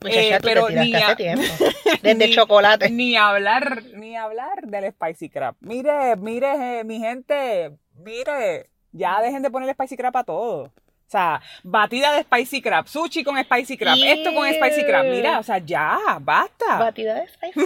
Muchacha, 0.00 0.36
Eh, 0.36 0.40
pero 0.42 0.68
ni 0.68 0.94
a-. 0.94 1.14
Desde 2.02 2.26
Ni- 2.28 2.34
chocolate. 2.34 2.90
Ni 2.90 3.16
hablar, 3.16 3.82
ni 3.94 4.16
hablar 4.16 4.62
del 4.66 4.92
spicy 4.92 5.28
crab. 5.28 5.54
Mire, 5.60 6.14
mire, 6.16 6.80
eh, 6.80 6.84
mi 6.84 6.98
gente, 7.00 7.76
mire, 7.94 8.70
ya 8.92 9.20
dejen 9.20 9.42
de 9.42 9.50
ponerle 9.50 9.74
spicy 9.74 9.96
crab 9.96 10.16
a 10.16 10.24
todo. 10.24 10.64
O 10.64 11.10
sea, 11.10 11.40
batida 11.62 12.12
de 12.12 12.22
spicy 12.22 12.60
crab, 12.60 12.86
sushi 12.86 13.24
con 13.24 13.38
spicy 13.42 13.78
crab, 13.78 13.96
esto 14.04 14.34
con 14.34 14.46
spicy 14.46 14.84
crab. 14.84 15.06
Mira, 15.06 15.38
o 15.38 15.42
sea, 15.42 15.56
ya, 15.58 15.98
basta. 16.20 16.78
Batida 16.78 17.14
de 17.14 17.28
spicy. 17.28 17.60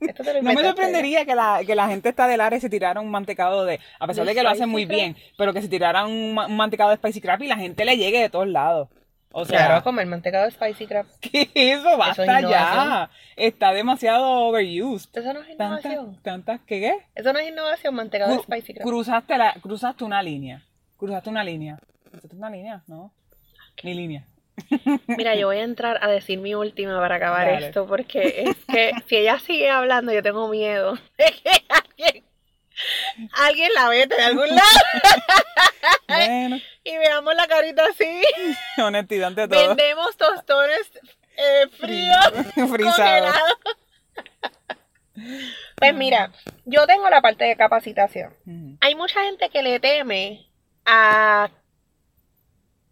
Esto 0.00 0.24
te 0.24 0.32
lo 0.34 0.42
No 0.42 0.54
me 0.54 0.62
sorprendería 0.64 1.24
que 1.26 1.34
la, 1.34 1.60
que 1.66 1.74
la 1.74 1.88
gente 1.88 2.08
está 2.08 2.26
del 2.26 2.40
área 2.40 2.56
y 2.56 2.60
se 2.60 2.70
tirara 2.70 3.00
un 3.02 3.10
mantecado 3.10 3.64
de, 3.66 3.80
a 4.00 4.06
pesar 4.06 4.24
¿De 4.24 4.30
de 4.30 4.34
que 4.34 4.42
lo 4.42 4.48
hacen 4.48 4.68
muy 4.70 4.86
crab? 4.86 4.96
bien, 4.96 5.16
pero 5.36 5.52
que 5.52 5.60
se 5.60 5.68
un, 6.06 6.32
ma- 6.34 6.46
un 6.46 6.56
mantecado 6.56 6.88
de 6.90 6.96
spicy 6.96 7.20
crab 7.20 7.42
y 7.42 7.48
la 7.48 7.56
gente 7.56 7.84
le 7.84 7.98
llegue 7.98 8.20
de 8.20 8.30
todos 8.30 8.48
lados. 8.48 8.88
O 9.34 9.44
sea, 9.44 9.58
Claro, 9.58 9.74
a 9.76 9.82
comer 9.82 10.06
mantecado 10.06 10.44
de 10.44 10.50
spicy 10.50 10.86
crab. 10.86 11.06
¿qué 11.20 11.42
es 11.54 11.78
eso? 11.80 11.96
Basta 11.96 12.40
ya. 12.40 13.10
Está 13.36 13.72
demasiado 13.72 14.24
overused. 14.48 15.10
Eso 15.14 15.32
no 15.32 15.40
es 15.42 15.50
innovación. 15.50 16.18
tantas, 16.22 16.60
¿qué 16.66 16.80
qué? 16.80 16.94
Eso 17.14 17.32
no 17.32 17.38
es 17.38 17.48
innovación, 17.48 17.94
mantecado 17.94 18.32
de 18.32 18.38
Cru- 18.38 18.42
spicy 18.44 18.74
crab. 18.74 18.86
cruzaste, 18.86 19.38
la, 19.38 19.54
cruzaste 19.60 20.04
una 20.04 20.22
línea. 20.22 20.62
Cruzaste 20.96 21.30
una 21.30 21.42
línea. 21.44 21.78
Cruzaste 22.10 22.36
una 22.36 22.50
línea, 22.50 22.82
¿no? 22.86 23.12
Mi 23.82 23.94
línea. 23.94 24.24
Mira, 25.06 25.34
yo 25.34 25.46
voy 25.46 25.56
a 25.58 25.62
entrar 25.64 25.98
a 26.02 26.08
decir 26.08 26.38
mi 26.38 26.54
última 26.54 26.98
para 27.00 27.16
acabar 27.16 27.46
Dale. 27.50 27.66
esto, 27.68 27.86
porque 27.86 28.44
es 28.46 28.56
que 28.66 28.92
si 29.06 29.16
ella 29.16 29.38
sigue 29.38 29.70
hablando, 29.70 30.12
yo 30.12 30.22
tengo 30.22 30.46
miedo 30.48 30.92
de 31.16 31.24
que 31.42 31.50
alguien, 31.68 32.24
alguien 33.32 33.70
la 33.74 33.88
vete 33.88 34.14
de 34.14 34.22
algún 34.22 34.48
lado 34.48 34.60
Bueno, 36.08 36.58
y 36.84 36.96
veamos 36.96 37.34
la 37.34 37.46
carita 37.46 37.84
así. 37.84 38.22
honestidad 38.82 39.28
ante 39.28 39.48
todo. 39.48 39.68
Vendemos 39.68 40.16
tostones 40.16 40.90
eh, 41.36 41.68
fríos, 41.78 42.32
Frisado. 42.70 42.76
congelados. 42.78 43.52
Pues 45.76 45.94
mira, 45.94 46.32
yo 46.64 46.86
tengo 46.86 47.08
la 47.10 47.20
parte 47.20 47.44
de 47.44 47.56
capacitación. 47.56 48.34
Hay 48.80 48.94
mucha 48.94 49.22
gente 49.24 49.50
que 49.50 49.62
le 49.62 49.78
teme 49.80 50.46
a 50.84 51.50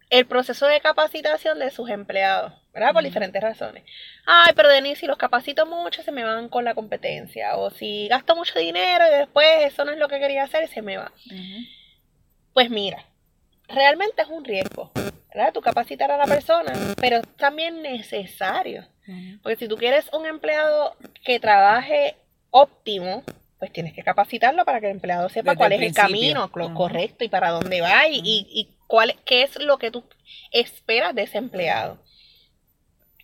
el 0.09 0.25
proceso 0.27 0.67
de 0.67 0.81
capacitación 0.81 1.57
de 1.59 1.71
sus 1.71 1.89
empleados, 1.89 2.53
¿verdad? 2.73 2.93
Por 2.93 3.03
diferentes 3.03 3.41
razones. 3.41 3.83
Ay, 4.25 4.53
pero 4.55 4.69
Denise, 4.69 5.01
si 5.01 5.07
los 5.07 5.17
capacito 5.17 5.65
mucho, 5.65 6.03
se 6.03 6.11
me 6.11 6.23
van 6.23 6.47
con 6.49 6.63
la 6.63 6.73
competencia. 6.73 7.57
O 7.57 7.69
si 7.69 8.07
gasto 8.07 8.35
mucho 8.35 8.57
dinero 8.59 9.05
y 9.07 9.17
después 9.19 9.47
eso 9.63 9.83
no 9.85 9.91
es 9.91 9.97
lo 9.97 10.07
que 10.07 10.19
quería 10.19 10.43
hacer, 10.43 10.67
se 10.69 10.81
me 10.81 10.97
va. 10.97 11.11
Pues 12.53 12.69
mira, 12.69 13.05
realmente 13.67 14.21
es 14.21 14.27
un 14.27 14.43
riesgo, 14.43 14.91
¿verdad? 15.33 15.53
Tú 15.53 15.61
capacitar 15.61 16.11
a 16.11 16.17
la 16.17 16.25
persona, 16.25 16.73
pero 16.99 17.17
es 17.17 17.27
también 17.37 17.81
necesario. 17.81 18.87
Porque 19.41 19.57
si 19.57 19.67
tú 19.67 19.75
quieres 19.77 20.09
un 20.13 20.25
empleado 20.25 20.95
que 21.25 21.39
trabaje 21.39 22.15
óptimo, 22.49 23.23
pues 23.59 23.71
tienes 23.73 23.93
que 23.93 24.03
capacitarlo 24.03 24.63
para 24.65 24.79
que 24.79 24.87
el 24.87 24.93
empleado 24.93 25.27
sepa 25.29 25.51
Desde 25.51 25.57
cuál 25.57 25.71
el 25.73 25.81
es 25.83 25.87
el 25.89 25.93
camino 25.95 26.49
lo 26.55 26.73
correcto 26.73 27.23
y 27.23 27.29
para 27.29 27.49
dónde 27.51 27.81
va 27.81 28.07
y, 28.07 28.15
y- 28.23 28.47
y 28.49 28.69
cuál, 28.87 29.15
qué 29.25 29.43
es 29.43 29.57
lo 29.59 29.77
que 29.77 29.91
tú 29.91 30.03
esperas 30.51 31.13
de 31.15 31.23
ese 31.23 31.37
empleado. 31.37 32.01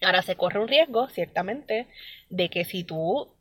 Ahora 0.02 0.22
se 0.22 0.36
corre 0.36 0.60
un 0.60 0.68
riesgo, 0.68 1.10
ciertamente, 1.10 1.88
de 2.30 2.50
que 2.50 2.66
si 2.66 2.84
tú 2.84 3.34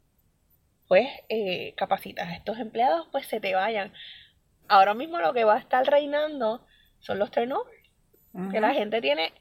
pues 0.88 1.08
eh, 1.28 1.74
capacitas 1.76 2.28
a 2.28 2.34
estos 2.34 2.58
empleados, 2.58 3.08
pues 3.10 3.26
se 3.26 3.40
te 3.40 3.54
vayan. 3.54 3.92
Ahora 4.68 4.94
mismo 4.94 5.18
lo 5.18 5.32
que 5.32 5.44
va 5.44 5.56
a 5.56 5.58
estar 5.58 5.84
reinando 5.84 6.64
son 7.00 7.18
los 7.18 7.30
turnovers 7.30 7.70
que 8.50 8.60
la 8.60 8.74
gente 8.74 9.00
tiene 9.00 9.32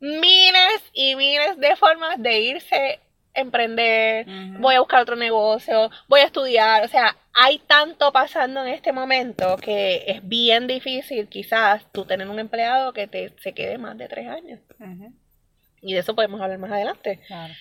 miles 0.00 0.82
y 0.92 1.14
miles 1.14 1.56
de 1.58 1.76
formas 1.76 2.20
de 2.20 2.40
irse 2.40 3.00
a 3.34 3.40
emprender, 3.40 4.26
voy 4.58 4.74
a 4.74 4.80
buscar 4.80 5.00
otro 5.00 5.16
negocio, 5.16 5.90
voy 6.08 6.20
a 6.20 6.24
estudiar, 6.24 6.84
o 6.84 6.88
sea, 6.88 7.16
hay 7.32 7.58
tanto 7.60 8.12
pasando 8.12 8.62
en 8.62 8.74
este 8.74 8.92
momento 8.92 9.56
que 9.56 10.04
es 10.06 10.26
bien 10.26 10.66
difícil 10.66 11.28
quizás 11.28 11.90
tú 11.92 12.04
tener 12.04 12.28
un 12.28 12.40
empleado 12.40 12.92
que 12.92 13.06
te 13.06 13.32
se 13.40 13.54
quede 13.54 13.78
más 13.78 13.96
de 13.96 14.08
tres 14.08 14.28
años. 14.28 14.60
Y 15.82 15.92
de 15.94 16.00
eso 16.00 16.14
podemos 16.14 16.40
hablar 16.40 16.58
más 16.58 16.70
adelante. 16.72 17.20
Claro. 17.26 17.52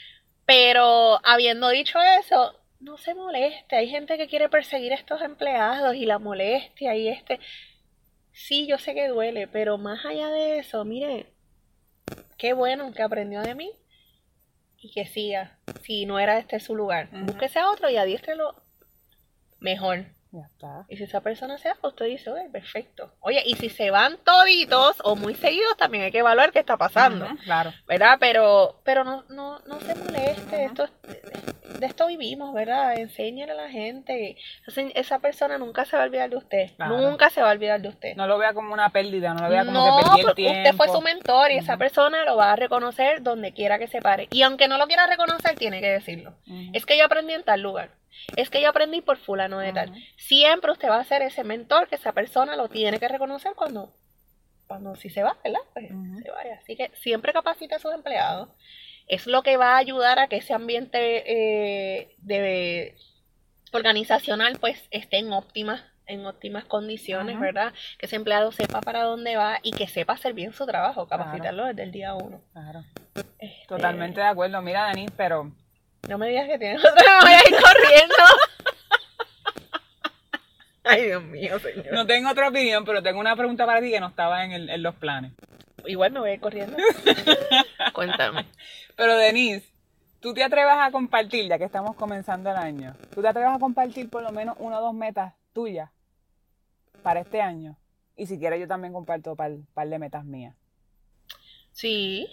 Pero 0.45 1.19
habiendo 1.25 1.67
dicho 1.69 1.99
eso, 2.19 2.57
no 2.79 2.97
se 2.97 3.13
moleste. 3.15 3.75
Hay 3.75 3.89
gente 3.89 4.17
que 4.17 4.27
quiere 4.27 4.47
perseguir 4.47 4.91
a 4.93 4.95
estos 4.95 5.21
empleados 5.21 5.95
y 5.95 6.05
la 6.05 6.19
molestia 6.19 6.95
y 6.95 7.07
este. 7.09 7.39
Sí, 8.31 8.67
yo 8.67 8.77
sé 8.77 8.93
que 8.93 9.07
duele, 9.07 9.47
pero 9.47 9.77
más 9.77 10.05
allá 10.05 10.29
de 10.29 10.59
eso, 10.59 10.85
mire, 10.85 11.33
qué 12.37 12.53
bueno 12.53 12.93
que 12.93 13.01
aprendió 13.01 13.41
de 13.41 13.55
mí 13.55 13.71
y 14.77 14.91
que 14.91 15.05
siga. 15.05 15.59
Si 15.83 16.05
no 16.05 16.17
era 16.19 16.37
este 16.37 16.59
su 16.59 16.75
lugar, 16.75 17.09
Ujú. 17.11 17.25
búsquese 17.25 17.59
a 17.59 17.69
otro 17.69 17.89
y 17.89 17.97
adiéstrelo 17.97 18.55
mejor. 19.59 20.05
Ya 20.33 20.45
está. 20.45 20.85
Y 20.87 20.95
si 20.95 21.03
esa 21.03 21.19
persona 21.19 21.57
se 21.57 21.67
va, 21.69 21.75
usted 21.83 22.05
dice, 22.05 22.29
oye, 22.31 22.47
perfecto. 22.49 23.11
Oye, 23.19 23.43
y 23.45 23.55
si 23.55 23.67
se 23.69 23.91
van 23.91 24.17
toditos 24.23 24.95
o 25.03 25.17
muy 25.17 25.35
seguidos, 25.35 25.75
también 25.77 26.05
hay 26.05 26.11
que 26.11 26.19
evaluar 26.19 26.53
qué 26.53 26.59
está 26.59 26.77
pasando. 26.77 27.27
Claro. 27.43 27.73
¿verdad? 27.85 28.15
Pero, 28.19 28.79
pero 28.85 29.03
no, 29.03 29.25
no, 29.27 29.59
no 29.67 29.79
se 29.81 29.93
moleste, 29.93 30.63
esto 30.65 30.85
es- 30.85 31.79
de 31.81 31.85
esto 31.85 32.07
vivimos, 32.07 32.53
¿verdad? 32.53 32.93
Enséñale 32.97 33.51
a 33.53 33.55
la 33.55 33.69
gente. 33.69 34.37
Esa- 34.67 34.81
Esa 34.93 35.19
persona 35.19 35.57
nunca 35.57 35.83
se 35.83 35.97
va 35.97 36.03
a 36.03 36.05
olvidar 36.05 36.29
de 36.29 36.37
usted. 36.37 36.75
Claro. 36.77 36.97
Nunca 36.97 37.29
se 37.29 37.41
va 37.41 37.49
a 37.49 37.51
olvidar 37.53 37.81
de 37.81 37.89
usted. 37.89 38.15
No 38.15 38.25
lo 38.27 38.37
vea 38.37 38.53
como 38.53 38.71
una 38.73 38.89
pérdida, 38.89 39.33
no 39.33 39.43
lo 39.43 39.49
vea 39.49 39.65
como 39.65 39.71
No, 39.73 39.97
que 39.97 40.03
perdí 40.05 40.27
el 40.29 40.35
tiempo. 40.35 40.59
usted 40.59 40.75
fue 40.77 40.87
su 40.89 41.01
mentor 41.01 41.51
y 41.51 41.57
esa 41.57 41.75
persona 41.77 42.23
lo 42.23 42.37
va 42.37 42.53
a 42.53 42.55
reconocer 42.55 43.21
donde 43.23 43.51
quiera 43.53 43.79
que 43.79 43.87
se 43.87 44.01
pare. 44.01 44.27
Y 44.31 44.43
aunque 44.43 44.67
no 44.69 44.77
lo 44.77 44.87
quiera 44.87 45.07
reconocer, 45.07 45.55
tiene 45.57 45.81
que 45.81 45.89
decirlo. 45.89 46.35
Es 46.73 46.85
que 46.85 46.97
yo 46.97 47.03
aprendí 47.05 47.33
en 47.33 47.43
tal 47.43 47.61
lugar. 47.61 47.89
Es 48.35 48.49
que 48.49 48.61
yo 48.61 48.69
aprendí 48.69 49.01
por 49.01 49.17
fulano 49.17 49.59
de 49.59 49.73
tal. 49.73 49.93
Siempre 50.17 50.71
usted 50.71 50.89
va 50.89 50.99
a 50.99 51.03
ser 51.03 51.21
ese 51.21 51.43
mentor 51.43 51.87
que 51.87 51.95
esa 51.95 52.11
persona 52.13 52.55
lo 52.55 52.69
tiene 52.69 52.99
que 52.99 53.07
reconocer 53.07 53.53
cuando, 53.55 53.93
cuando 54.67 54.95
si 54.95 55.09
se 55.09 55.23
va, 55.23 55.37
¿verdad? 55.43 55.59
Pues 55.73 55.87
se 56.23 56.31
vaya. 56.31 56.59
Así 56.61 56.75
que 56.75 56.91
siempre 56.95 57.33
capacite 57.33 57.75
a 57.75 57.79
sus 57.79 57.93
empleados. 57.93 58.49
Es 59.07 59.27
lo 59.27 59.43
que 59.43 59.57
va 59.57 59.73
a 59.73 59.77
ayudar 59.77 60.19
a 60.19 60.27
que 60.27 60.37
ese 60.37 60.53
ambiente 60.53 61.23
eh, 61.25 62.15
de 62.19 62.95
organizacional 63.73 64.57
pues 64.59 64.87
esté 64.91 65.17
en 65.17 65.31
óptimas 65.33 65.83
en 66.07 66.25
óptimas 66.25 66.65
condiciones. 66.65 67.39
¿verdad? 67.39 67.73
Que 67.97 68.05
ese 68.07 68.17
empleado 68.17 68.51
sepa 68.51 68.81
para 68.81 69.03
dónde 69.03 69.37
va 69.37 69.59
y 69.63 69.71
que 69.71 69.87
sepa 69.87 70.13
hacer 70.13 70.33
bien 70.33 70.51
su 70.51 70.65
trabajo, 70.65 71.07
Claro. 71.07 71.23
capacitarlo 71.23 71.65
desde 71.65 71.83
el 71.83 71.91
día 71.91 72.13
uno. 72.15 72.41
Claro. 72.51 72.83
Este, 73.39 73.65
Totalmente 73.67 74.19
de 74.19 74.27
acuerdo. 74.27 74.61
Mira, 74.61 74.87
Denis, 74.89 75.09
pero 75.15 75.51
No 76.07 76.17
me 76.17 76.29
digas 76.29 76.47
que 76.47 76.57
tienes 76.59 76.79
otra, 76.83 77.19
me 77.19 77.25
voy 77.25 77.33
a 77.33 77.49
ir 77.49 77.55
corriendo. 77.63 78.15
Ay, 80.83 81.05
Dios 81.05 81.23
mío, 81.23 81.59
señor. 81.59 81.93
no 81.93 82.05
tengo 82.07 82.29
otra 82.31 82.49
opinión, 82.49 82.83
pero 82.85 83.03
tengo 83.03 83.19
una 83.19 83.35
pregunta 83.35 83.65
para 83.65 83.81
ti 83.81 83.91
que 83.91 83.99
no 83.99 84.07
estaba 84.07 84.43
en, 84.43 84.51
el- 84.51 84.69
en 84.69 84.83
los 84.83 84.95
planes. 84.95 85.31
Igual 85.85 86.11
me 86.11 86.19
voy 86.19 86.31
a 86.31 86.33
ir 86.33 86.39
corriendo. 86.39 86.75
Cuéntame. 87.93 88.47
Pero 88.95 89.15
Denise, 89.15 89.67
¿tú 90.19 90.33
te 90.33 90.43
atreves 90.43 90.73
a 90.77 90.91
compartir, 90.91 91.47
ya 91.47 91.57
que 91.57 91.63
estamos 91.65 91.95
comenzando 91.95 92.49
el 92.49 92.57
año? 92.57 92.95
¿Tú 93.13 93.21
te 93.21 93.27
atreves 93.27 93.51
a 93.55 93.59
compartir 93.59 94.09
por 94.09 94.23
lo 94.23 94.31
menos 94.31 94.55
una 94.59 94.79
o 94.79 94.81
dos 94.81 94.93
metas 94.93 95.33
tuyas 95.53 95.89
para 97.03 97.21
este 97.21 97.41
año? 97.41 97.77
Y 98.17 98.25
si 98.27 98.39
quieres 98.39 98.59
yo 98.59 98.67
también 98.67 98.93
comparto 98.93 99.31
un 99.31 99.37
par, 99.37 99.51
par 99.73 99.87
de 99.87 99.99
metas 99.99 100.25
mías. 100.25 100.55
Sí. 101.71 102.27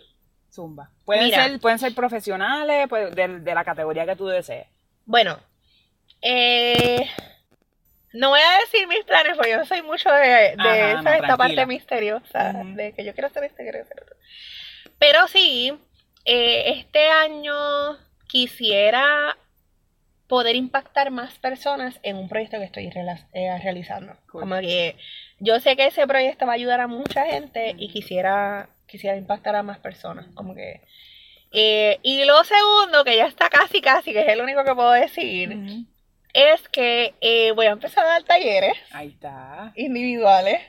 Zumba. 0.51 0.91
Pueden, 1.05 1.25
Mira. 1.25 1.45
ser, 1.45 1.61
pueden 1.61 1.79
ser 1.79 1.95
profesionales, 1.95 2.87
pues, 2.89 3.15
de, 3.15 3.41
de 3.41 3.55
la 3.55 3.65
categoría 3.65 4.07
que 4.07 4.17
tú 4.17 4.27
desees. 4.27 4.67
Bueno, 5.05 5.39
eh, 6.23 7.09
no 8.13 8.31
voy 8.31 8.41
a 8.41 8.59
decir 8.61 8.87
mis 8.89 9.05
planes 9.05 9.37
porque 9.37 9.53
yo 9.53 9.65
soy 9.65 9.83
mucho 9.83 10.11
de, 10.11 10.27
de 10.29 10.55
Ajá, 10.59 10.91
esa- 10.91 11.03
no, 11.03 11.11
esta 11.13 11.37
parte 11.37 11.67
misteriosa, 11.67 12.53
de 12.65 12.93
que 12.93 13.05
yo 13.05 13.13
quiero 13.13 13.29
hacer 13.29 13.45
esto, 13.45 13.59
quiero 13.59 13.83
hacer 13.83 14.03
otro. 14.03 14.17
Pero 14.99 15.29
sí, 15.29 15.73
eh, 16.25 16.73
este 16.79 17.09
año 17.11 17.55
quisiera 18.27 19.37
poder 20.27 20.57
impactar 20.57 21.11
más 21.11 21.39
personas 21.39 21.99
en 22.03 22.17
un 22.17 22.29
proyecto 22.29 22.59
que 22.59 22.65
estoy 22.65 22.87
eh, 23.33 23.59
realizando. 23.63 24.15
Cool. 24.31 24.43
Como 24.43 24.59
que 24.61 24.97
yo 25.39 25.59
sé 25.61 25.77
que 25.77 25.87
ese 25.87 26.07
proyecto 26.07 26.45
va 26.47 26.53
a 26.53 26.57
ayudar 26.57 26.81
a 26.81 26.87
mucha 26.87 27.25
gente 27.27 27.75
y 27.79 27.89
quisiera, 27.91 28.69
quisiera 28.89 29.17
impactar 29.17 29.55
a 29.55 29.63
más 29.63 29.79
personas. 29.79 30.27
Como 30.35 30.55
que 30.55 30.81
eh, 31.53 31.99
y 32.03 32.25
lo 32.25 32.43
segundo, 32.45 33.05
que 33.05 33.17
ya 33.17 33.27
está 33.27 33.49
casi, 33.49 33.81
casi, 33.81 34.13
que 34.13 34.21
es 34.21 34.29
el 34.29 34.41
único 34.41 34.65
que 34.65 34.75
puedo 34.75 34.91
decir, 34.93 35.49
Ujú. 35.57 35.85
es 36.35 36.69
que 36.69 37.15
eh, 37.21 37.53
voy 37.53 37.67
a 37.67 37.71
empezar 37.71 38.05
a 38.05 38.09
dar 38.11 38.23
talleres 38.25 38.75
Ahí 38.93 39.09
está. 39.09 39.73
individuales. 39.77 40.61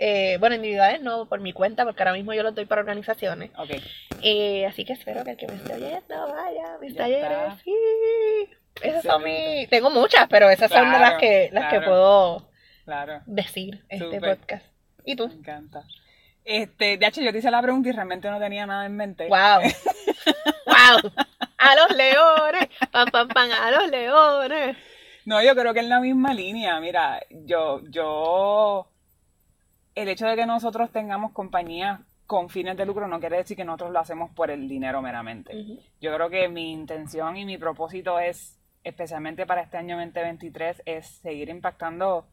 Eh, 0.00 0.36
bueno, 0.38 0.54
individuales 0.54 1.00
no 1.00 1.28
por 1.28 1.40
mi 1.40 1.52
cuenta, 1.52 1.84
porque 1.84 2.02
ahora 2.02 2.12
mismo 2.12 2.32
yo 2.34 2.42
los 2.42 2.54
doy 2.54 2.66
para 2.66 2.80
organizaciones. 2.82 3.50
Ok. 3.58 3.70
Eh, 4.22 4.64
así 4.66 4.84
que 4.84 4.92
espero 4.92 5.24
que 5.24 5.30
el 5.32 5.36
que 5.36 5.46
me 5.48 5.54
esté 5.56 5.74
oyendo 5.74 6.28
vaya 6.34 6.74
a 6.74 6.78
mis 6.78 6.92
Ya 6.94 6.98
talleres. 7.04 7.54
Sí. 7.64 7.74
Esas 8.82 9.02
son 9.02 9.24
mis. 9.24 9.68
Tengo 9.70 9.90
muchas, 9.90 10.28
pero 10.28 10.50
esas 10.50 10.70
son 10.70 10.84
de 10.92 10.98
las 10.98 11.14
Claro, 11.14 11.18
que, 11.20 11.48
las 11.52 11.64
que 11.64 11.76
claro. 11.78 11.86
puedo 11.86 12.48
Claro. 12.84 13.22
decir 13.26 13.82
en 13.88 14.02
este 14.02 14.20
podcast. 14.20 14.66
¿Y 15.04 15.16
tú? 15.16 15.26
Me 15.28 15.34
encanta. 15.34 15.82
Este, 16.50 16.96
de 16.96 17.06
hecho, 17.06 17.20
yo 17.20 17.30
te 17.30 17.40
hice 17.40 17.50
la 17.50 17.60
pregunta 17.60 17.90
y 17.90 17.92
realmente 17.92 18.30
no 18.30 18.38
tenía 18.38 18.64
nada 18.64 18.86
en 18.86 18.96
mente. 18.96 19.28
¡Wow! 19.28 19.60
¡Wow! 20.64 21.12
¡A 21.58 21.74
los 21.76 21.94
leones! 21.94 22.68
¡Pam, 22.90 23.10
pam, 23.10 23.28
pam! 23.28 23.50
¡A 23.50 23.70
los 23.70 23.90
leones! 23.90 24.74
No, 25.26 25.42
yo 25.42 25.54
creo 25.54 25.74
que 25.74 25.80
en 25.80 25.90
la 25.90 26.00
misma 26.00 26.32
línea. 26.32 26.80
Mira, 26.80 27.20
yo, 27.28 27.82
yo, 27.90 28.88
el 29.94 30.08
hecho 30.08 30.26
de 30.26 30.36
que 30.36 30.46
nosotros 30.46 30.90
tengamos 30.90 31.32
compañías 31.32 32.00
con 32.24 32.48
fines 32.48 32.78
de 32.78 32.86
lucro 32.86 33.06
no 33.06 33.20
quiere 33.20 33.36
decir 33.36 33.54
que 33.54 33.66
nosotros 33.66 33.90
lo 33.90 33.98
hacemos 33.98 34.30
por 34.30 34.50
el 34.50 34.66
dinero 34.66 35.02
meramente. 35.02 35.52
Yo 36.00 36.14
creo 36.14 36.30
que 36.30 36.48
mi 36.48 36.72
intención 36.72 37.36
y 37.36 37.44
mi 37.44 37.58
propósito 37.58 38.18
es, 38.18 38.58
especialmente 38.82 39.44
para 39.44 39.60
este 39.60 39.76
año 39.76 39.98
2023, 39.98 40.80
es 40.86 41.08
seguir 41.08 41.50
impactando 41.50 42.26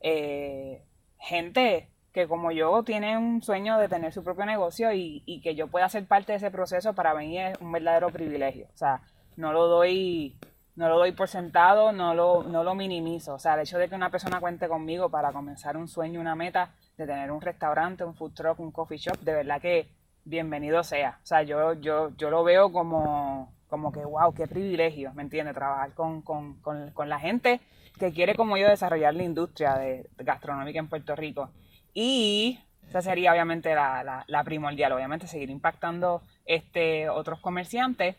eh, 0.00 0.82
gente 1.18 1.88
que 2.12 2.26
como 2.26 2.50
yo 2.50 2.82
tiene 2.82 3.16
un 3.16 3.42
sueño 3.42 3.78
de 3.78 3.88
tener 3.88 4.12
su 4.12 4.24
propio 4.24 4.44
negocio 4.46 4.92
y, 4.92 5.22
y 5.26 5.40
que 5.40 5.54
yo 5.54 5.68
pueda 5.68 5.88
ser 5.88 6.06
parte 6.06 6.32
de 6.32 6.38
ese 6.38 6.50
proceso 6.50 6.92
para 6.92 7.14
mí 7.14 7.38
es 7.38 7.58
un 7.60 7.70
verdadero 7.72 8.10
privilegio. 8.10 8.66
O 8.74 8.76
sea, 8.76 9.00
no 9.36 9.52
lo 9.52 9.66
doy, 9.66 10.36
no 10.76 10.88
lo 10.88 10.98
doy 10.98 11.12
por 11.12 11.28
sentado, 11.28 11.92
no 11.92 12.14
lo, 12.14 12.42
no 12.42 12.64
lo 12.64 12.74
minimizo. 12.74 13.34
O 13.34 13.38
sea, 13.38 13.54
el 13.54 13.60
hecho 13.60 13.78
de 13.78 13.88
que 13.88 13.94
una 13.94 14.10
persona 14.10 14.40
cuente 14.40 14.68
conmigo 14.68 15.08
para 15.08 15.32
comenzar 15.32 15.76
un 15.76 15.88
sueño, 15.88 16.20
una 16.20 16.34
meta 16.34 16.70
de 16.96 17.06
tener 17.06 17.30
un 17.30 17.40
restaurante, 17.40 18.04
un 18.04 18.14
food 18.14 18.32
truck, 18.32 18.60
un 18.60 18.72
coffee 18.72 18.98
shop, 18.98 19.18
de 19.20 19.32
verdad 19.32 19.60
que 19.60 19.88
bienvenido 20.24 20.82
sea. 20.84 21.18
O 21.22 21.26
sea, 21.26 21.42
yo, 21.42 21.74
yo, 21.74 22.10
yo 22.16 22.30
lo 22.30 22.44
veo 22.44 22.72
como, 22.72 23.52
como 23.68 23.92
que, 23.92 24.04
wow, 24.04 24.34
qué 24.34 24.46
privilegio, 24.46 25.12
¿me 25.14 25.22
entiendes? 25.22 25.54
Trabajar 25.54 25.94
con, 25.94 26.22
con, 26.22 26.60
con, 26.60 26.90
con 26.90 27.08
la 27.08 27.18
gente 27.18 27.60
que 27.98 28.12
quiere 28.12 28.34
como 28.34 28.56
yo 28.56 28.68
desarrollar 28.68 29.14
la 29.14 29.22
industria 29.22 29.76
de, 29.76 30.08
gastronómica 30.18 30.78
en 30.78 30.88
Puerto 30.88 31.14
Rico. 31.16 31.50
Y 31.94 32.60
esa 32.88 33.02
sería 33.02 33.32
obviamente 33.32 33.74
la, 33.74 34.02
la, 34.02 34.24
la 34.26 34.44
primordial, 34.44 34.92
obviamente 34.92 35.26
seguir 35.26 35.50
impactando 35.50 36.22
este, 36.44 37.08
otros 37.08 37.40
comerciantes. 37.40 38.16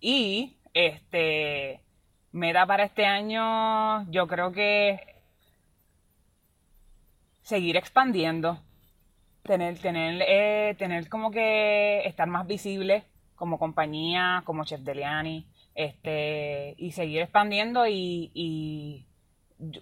Y 0.00 0.56
este 0.74 1.80
meta 2.34 2.66
para 2.66 2.84
este 2.84 3.06
año, 3.06 4.10
yo 4.10 4.26
creo 4.26 4.50
que 4.52 5.00
seguir 7.42 7.76
expandiendo, 7.76 8.58
tener, 9.44 9.78
tener, 9.78 10.22
eh, 10.26 10.74
tener 10.76 11.08
como 11.08 11.30
que 11.30 12.00
estar 12.06 12.26
más 12.26 12.46
visible 12.46 13.04
como 13.36 13.58
compañía, 13.58 14.42
como 14.44 14.64
Chef 14.64 14.80
Deliani, 14.80 15.46
este, 15.74 16.74
y 16.76 16.92
seguir 16.92 17.20
expandiendo 17.22 17.86
y, 17.86 19.06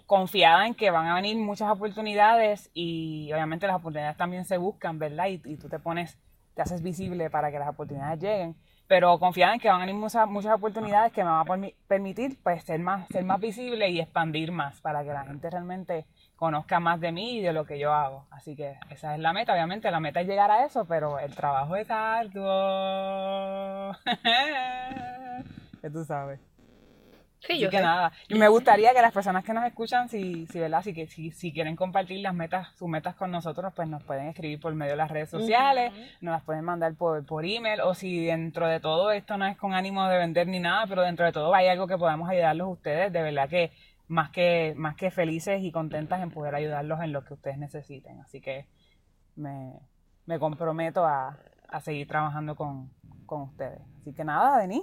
confiada 0.07 0.67
en 0.67 0.75
que 0.75 0.91
van 0.91 1.07
a 1.07 1.15
venir 1.15 1.37
muchas 1.37 1.71
oportunidades 1.71 2.71
y 2.75 3.31
obviamente 3.33 3.67
las 3.67 3.77
oportunidades 3.77 4.17
también 4.17 4.45
se 4.45 4.57
buscan, 4.57 4.99
¿verdad? 4.99 5.27
Y, 5.29 5.41
y 5.45 5.57
tú 5.57 5.69
te 5.69 5.79
pones, 5.79 6.19
te 6.55 6.63
haces 6.63 6.83
visible 6.83 7.31
para 7.31 7.51
que 7.51 7.59
las 7.59 7.69
oportunidades 7.69 8.21
lleguen, 8.21 8.57
pero 8.89 9.19
confiada 9.19 9.55
en 9.55 9.61
que 9.61 9.69
van 9.71 9.81
a 9.81 9.87
venir 9.87 9.99
muchas, 10.01 10.29
muchas 10.29 10.53
oportunidades 10.55 11.13
que 11.13 11.25
me 11.25 11.31
van 11.31 11.41
a 11.41 11.45
permi- 11.45 11.75
permitir 11.89 12.39
pues 12.43 12.63
ser 12.65 12.81
más, 12.81 13.07
ser 13.09 13.25
más 13.25 13.41
visible 13.41 13.89
y 13.89 14.01
expandir 14.01 14.53
más 14.53 14.81
para 14.81 15.03
que 15.03 15.13
la 15.13 15.25
gente 15.25 15.49
realmente 15.49 16.05
conozca 16.37 16.79
más 16.81 17.01
de 17.01 17.13
mí 17.13 17.39
y 17.39 17.41
de 17.41 17.53
lo 17.55 17.65
que 17.65 17.79
yo 17.79 17.93
hago. 17.93 18.27
Así 18.31 18.55
que 18.57 18.77
esa 18.91 19.15
es 19.15 19.21
la 19.21 19.33
meta, 19.33 19.53
obviamente 19.55 19.91
la 19.91 20.01
meta 20.01 20.21
es 20.21 20.27
llegar 20.27 20.51
a 20.51 20.65
eso, 20.67 20.85
pero 20.85 21.19
el 21.19 21.35
trabajo 21.35 21.75
es 21.77 21.91
arduo. 21.91 22.43
que 25.81 25.91
tú 25.91 26.05
sabes. 26.05 26.41
Sí, 27.47 27.55
Así 27.55 27.63
yo 27.63 27.71
que 27.71 27.79
sé. 27.79 27.83
nada, 27.83 28.13
y 28.29 28.35
me 28.37 28.49
gustaría 28.49 28.93
que 28.95 29.03
las 29.03 29.13
personas 29.13 29.45
que 29.45 29.53
nos 29.53 29.65
escuchan, 29.65 30.09
si, 30.09 30.47
si, 30.47 30.61
¿verdad? 30.61 30.83
Si, 30.83 30.95
que, 30.95 31.09
si, 31.09 31.33
si 31.33 31.53
quieren 31.53 31.75
compartir 31.77 32.21
las 32.21 32.35
metas, 32.35 32.69
sus 32.77 32.89
metas 32.89 33.17
con 33.17 33.31
nosotros, 33.33 33.73
pues 33.75 33.89
nos 33.89 34.03
pueden 34.05 34.29
escribir 34.29 34.61
por 34.61 34.75
medio 34.75 34.93
de 34.93 34.97
las 34.99 35.11
redes 35.11 35.31
sociales, 35.31 35.93
nos 36.21 36.33
las 36.33 36.43
pueden 36.45 36.65
mandar 36.65 36.95
por, 36.95 37.27
por 37.27 37.45
email, 37.45 37.81
o 37.81 37.95
si 37.95 38.25
dentro 38.27 38.69
de 38.69 38.79
todo 38.81 39.11
esto 39.11 39.37
no 39.39 39.47
es 39.47 39.57
con 39.57 39.75
ánimo 39.75 40.07
de 40.09 40.19
vender 40.19 40.47
ni 40.47 40.61
nada, 40.61 40.87
pero 40.87 41.03
dentro 41.03 41.27
de 41.27 41.33
todo 41.33 41.53
hay 41.55 41.67
algo 41.69 41.87
que 41.89 41.99
podamos 41.99 42.29
ayudarlos 42.31 42.69
ustedes, 42.69 43.13
de 43.13 43.23
verdad 43.23 43.49
que 43.49 43.73
más 44.07 44.31
que, 44.31 44.75
más 44.77 44.95
que 44.95 45.11
felices 45.11 45.63
y 45.63 45.73
contentas 45.73 46.23
en 46.23 46.31
poder 46.31 46.55
ayudarlos 46.55 47.01
en 47.01 47.13
lo 47.13 47.25
que 47.25 47.35
ustedes 47.35 47.59
necesiten. 47.59 48.21
Así 48.21 48.41
que 48.41 48.67
me, 49.37 49.73
me 50.27 50.39
comprometo 50.39 51.05
a, 51.05 51.39
a 51.69 51.81
seguir 51.81 52.07
trabajando 52.07 52.55
con, 52.55 52.93
con 53.27 53.43
ustedes. 53.43 53.81
Así 54.01 54.13
que 54.13 54.23
nada, 54.23 54.59
Denis. 54.59 54.83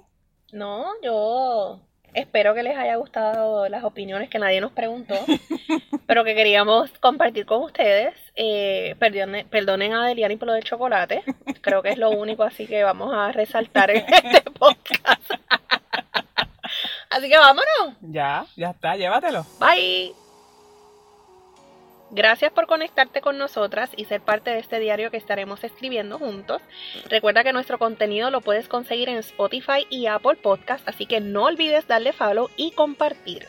No, 0.51 0.85
yo 1.03 1.79
espero 2.13 2.53
que 2.53 2.63
les 2.63 2.77
haya 2.77 2.95
gustado 2.95 3.67
las 3.69 3.83
opiniones 3.83 4.29
que 4.29 4.39
nadie 4.39 4.61
nos 4.61 4.71
preguntó, 4.71 5.15
pero 6.07 6.23
que 6.23 6.35
queríamos 6.35 6.89
compartir 6.99 7.45
con 7.45 7.63
ustedes. 7.63 8.13
Eh, 8.35 8.95
perdone- 8.99 9.45
perdonen 9.49 9.93
a 9.93 10.05
Deliani 10.07 10.37
por 10.37 10.47
lo 10.47 10.53
del 10.53 10.63
chocolate. 10.63 11.23
Creo 11.61 11.81
que 11.81 11.89
es 11.89 11.97
lo 11.97 12.09
único 12.11 12.43
así 12.43 12.67
que 12.67 12.83
vamos 12.83 13.13
a 13.13 13.31
resaltar 13.31 13.91
en 13.91 13.97
este 14.07 14.41
podcast. 14.51 15.21
Así 17.09 17.27
que 17.27 17.37
vámonos. 17.37 17.97
Ya, 18.01 18.45
ya 18.55 18.69
está, 18.69 18.95
llévatelo. 18.95 19.43
Bye. 19.59 20.28
Gracias 22.11 22.51
por 22.51 22.65
conectarte 22.65 23.21
con 23.21 23.37
nosotras 23.37 23.91
y 23.95 24.05
ser 24.05 24.21
parte 24.21 24.49
de 24.49 24.59
este 24.59 24.79
diario 24.79 25.11
que 25.11 25.17
estaremos 25.17 25.63
escribiendo 25.63 26.17
juntos. 26.17 26.61
Recuerda 27.07 27.43
que 27.43 27.53
nuestro 27.53 27.77
contenido 27.77 28.31
lo 28.31 28.41
puedes 28.41 28.67
conseguir 28.67 29.09
en 29.09 29.17
Spotify 29.17 29.85
y 29.91 30.07
Apple 30.07 30.37
Podcast, 30.41 30.87
así 30.87 31.05
que 31.05 31.21
no 31.21 31.43
olvides 31.43 31.87
darle 31.87 32.11
follow 32.11 32.49
y 32.57 32.71
compartir. 32.71 33.47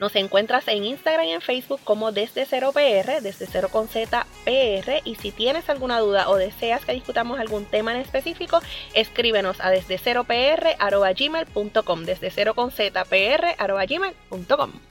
Nos 0.00 0.16
encuentras 0.16 0.66
en 0.68 0.82
Instagram 0.82 1.26
y 1.26 1.32
en 1.32 1.42
Facebook 1.42 1.80
como 1.84 2.10
Desde 2.10 2.46
Cero 2.46 2.72
PR, 2.72 3.20
Desde 3.20 3.46
Cero 3.46 3.68
con 3.70 3.86
Z 3.86 4.26
PR. 4.46 5.02
Y 5.04 5.16
si 5.16 5.30
tienes 5.30 5.68
alguna 5.68 6.00
duda 6.00 6.30
o 6.30 6.36
deseas 6.36 6.86
que 6.86 6.94
discutamos 6.94 7.38
algún 7.38 7.66
tema 7.66 7.94
en 7.94 8.00
específico, 8.00 8.60
escríbenos 8.94 9.60
a 9.60 9.68
desde 9.68 9.98
cero 9.98 10.24
pr 10.24 10.74
gmail.com, 11.14 12.04
desde 12.04 12.30
cero 12.30 12.54
con 12.54 12.70
Z 12.70 13.04
PR 13.04 13.54
gmail.com. 13.86 14.89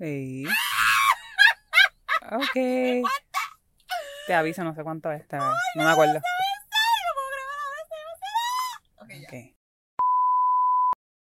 Sí. 0.00 0.44
Ok. 2.32 2.56
Te 4.30 4.34
aviso, 4.36 4.62
no 4.62 4.72
sé 4.76 4.84
cuánto 4.84 5.10
es. 5.10 5.24
No 5.74 5.82
me 5.82 5.90
acuerdo. 5.90 6.20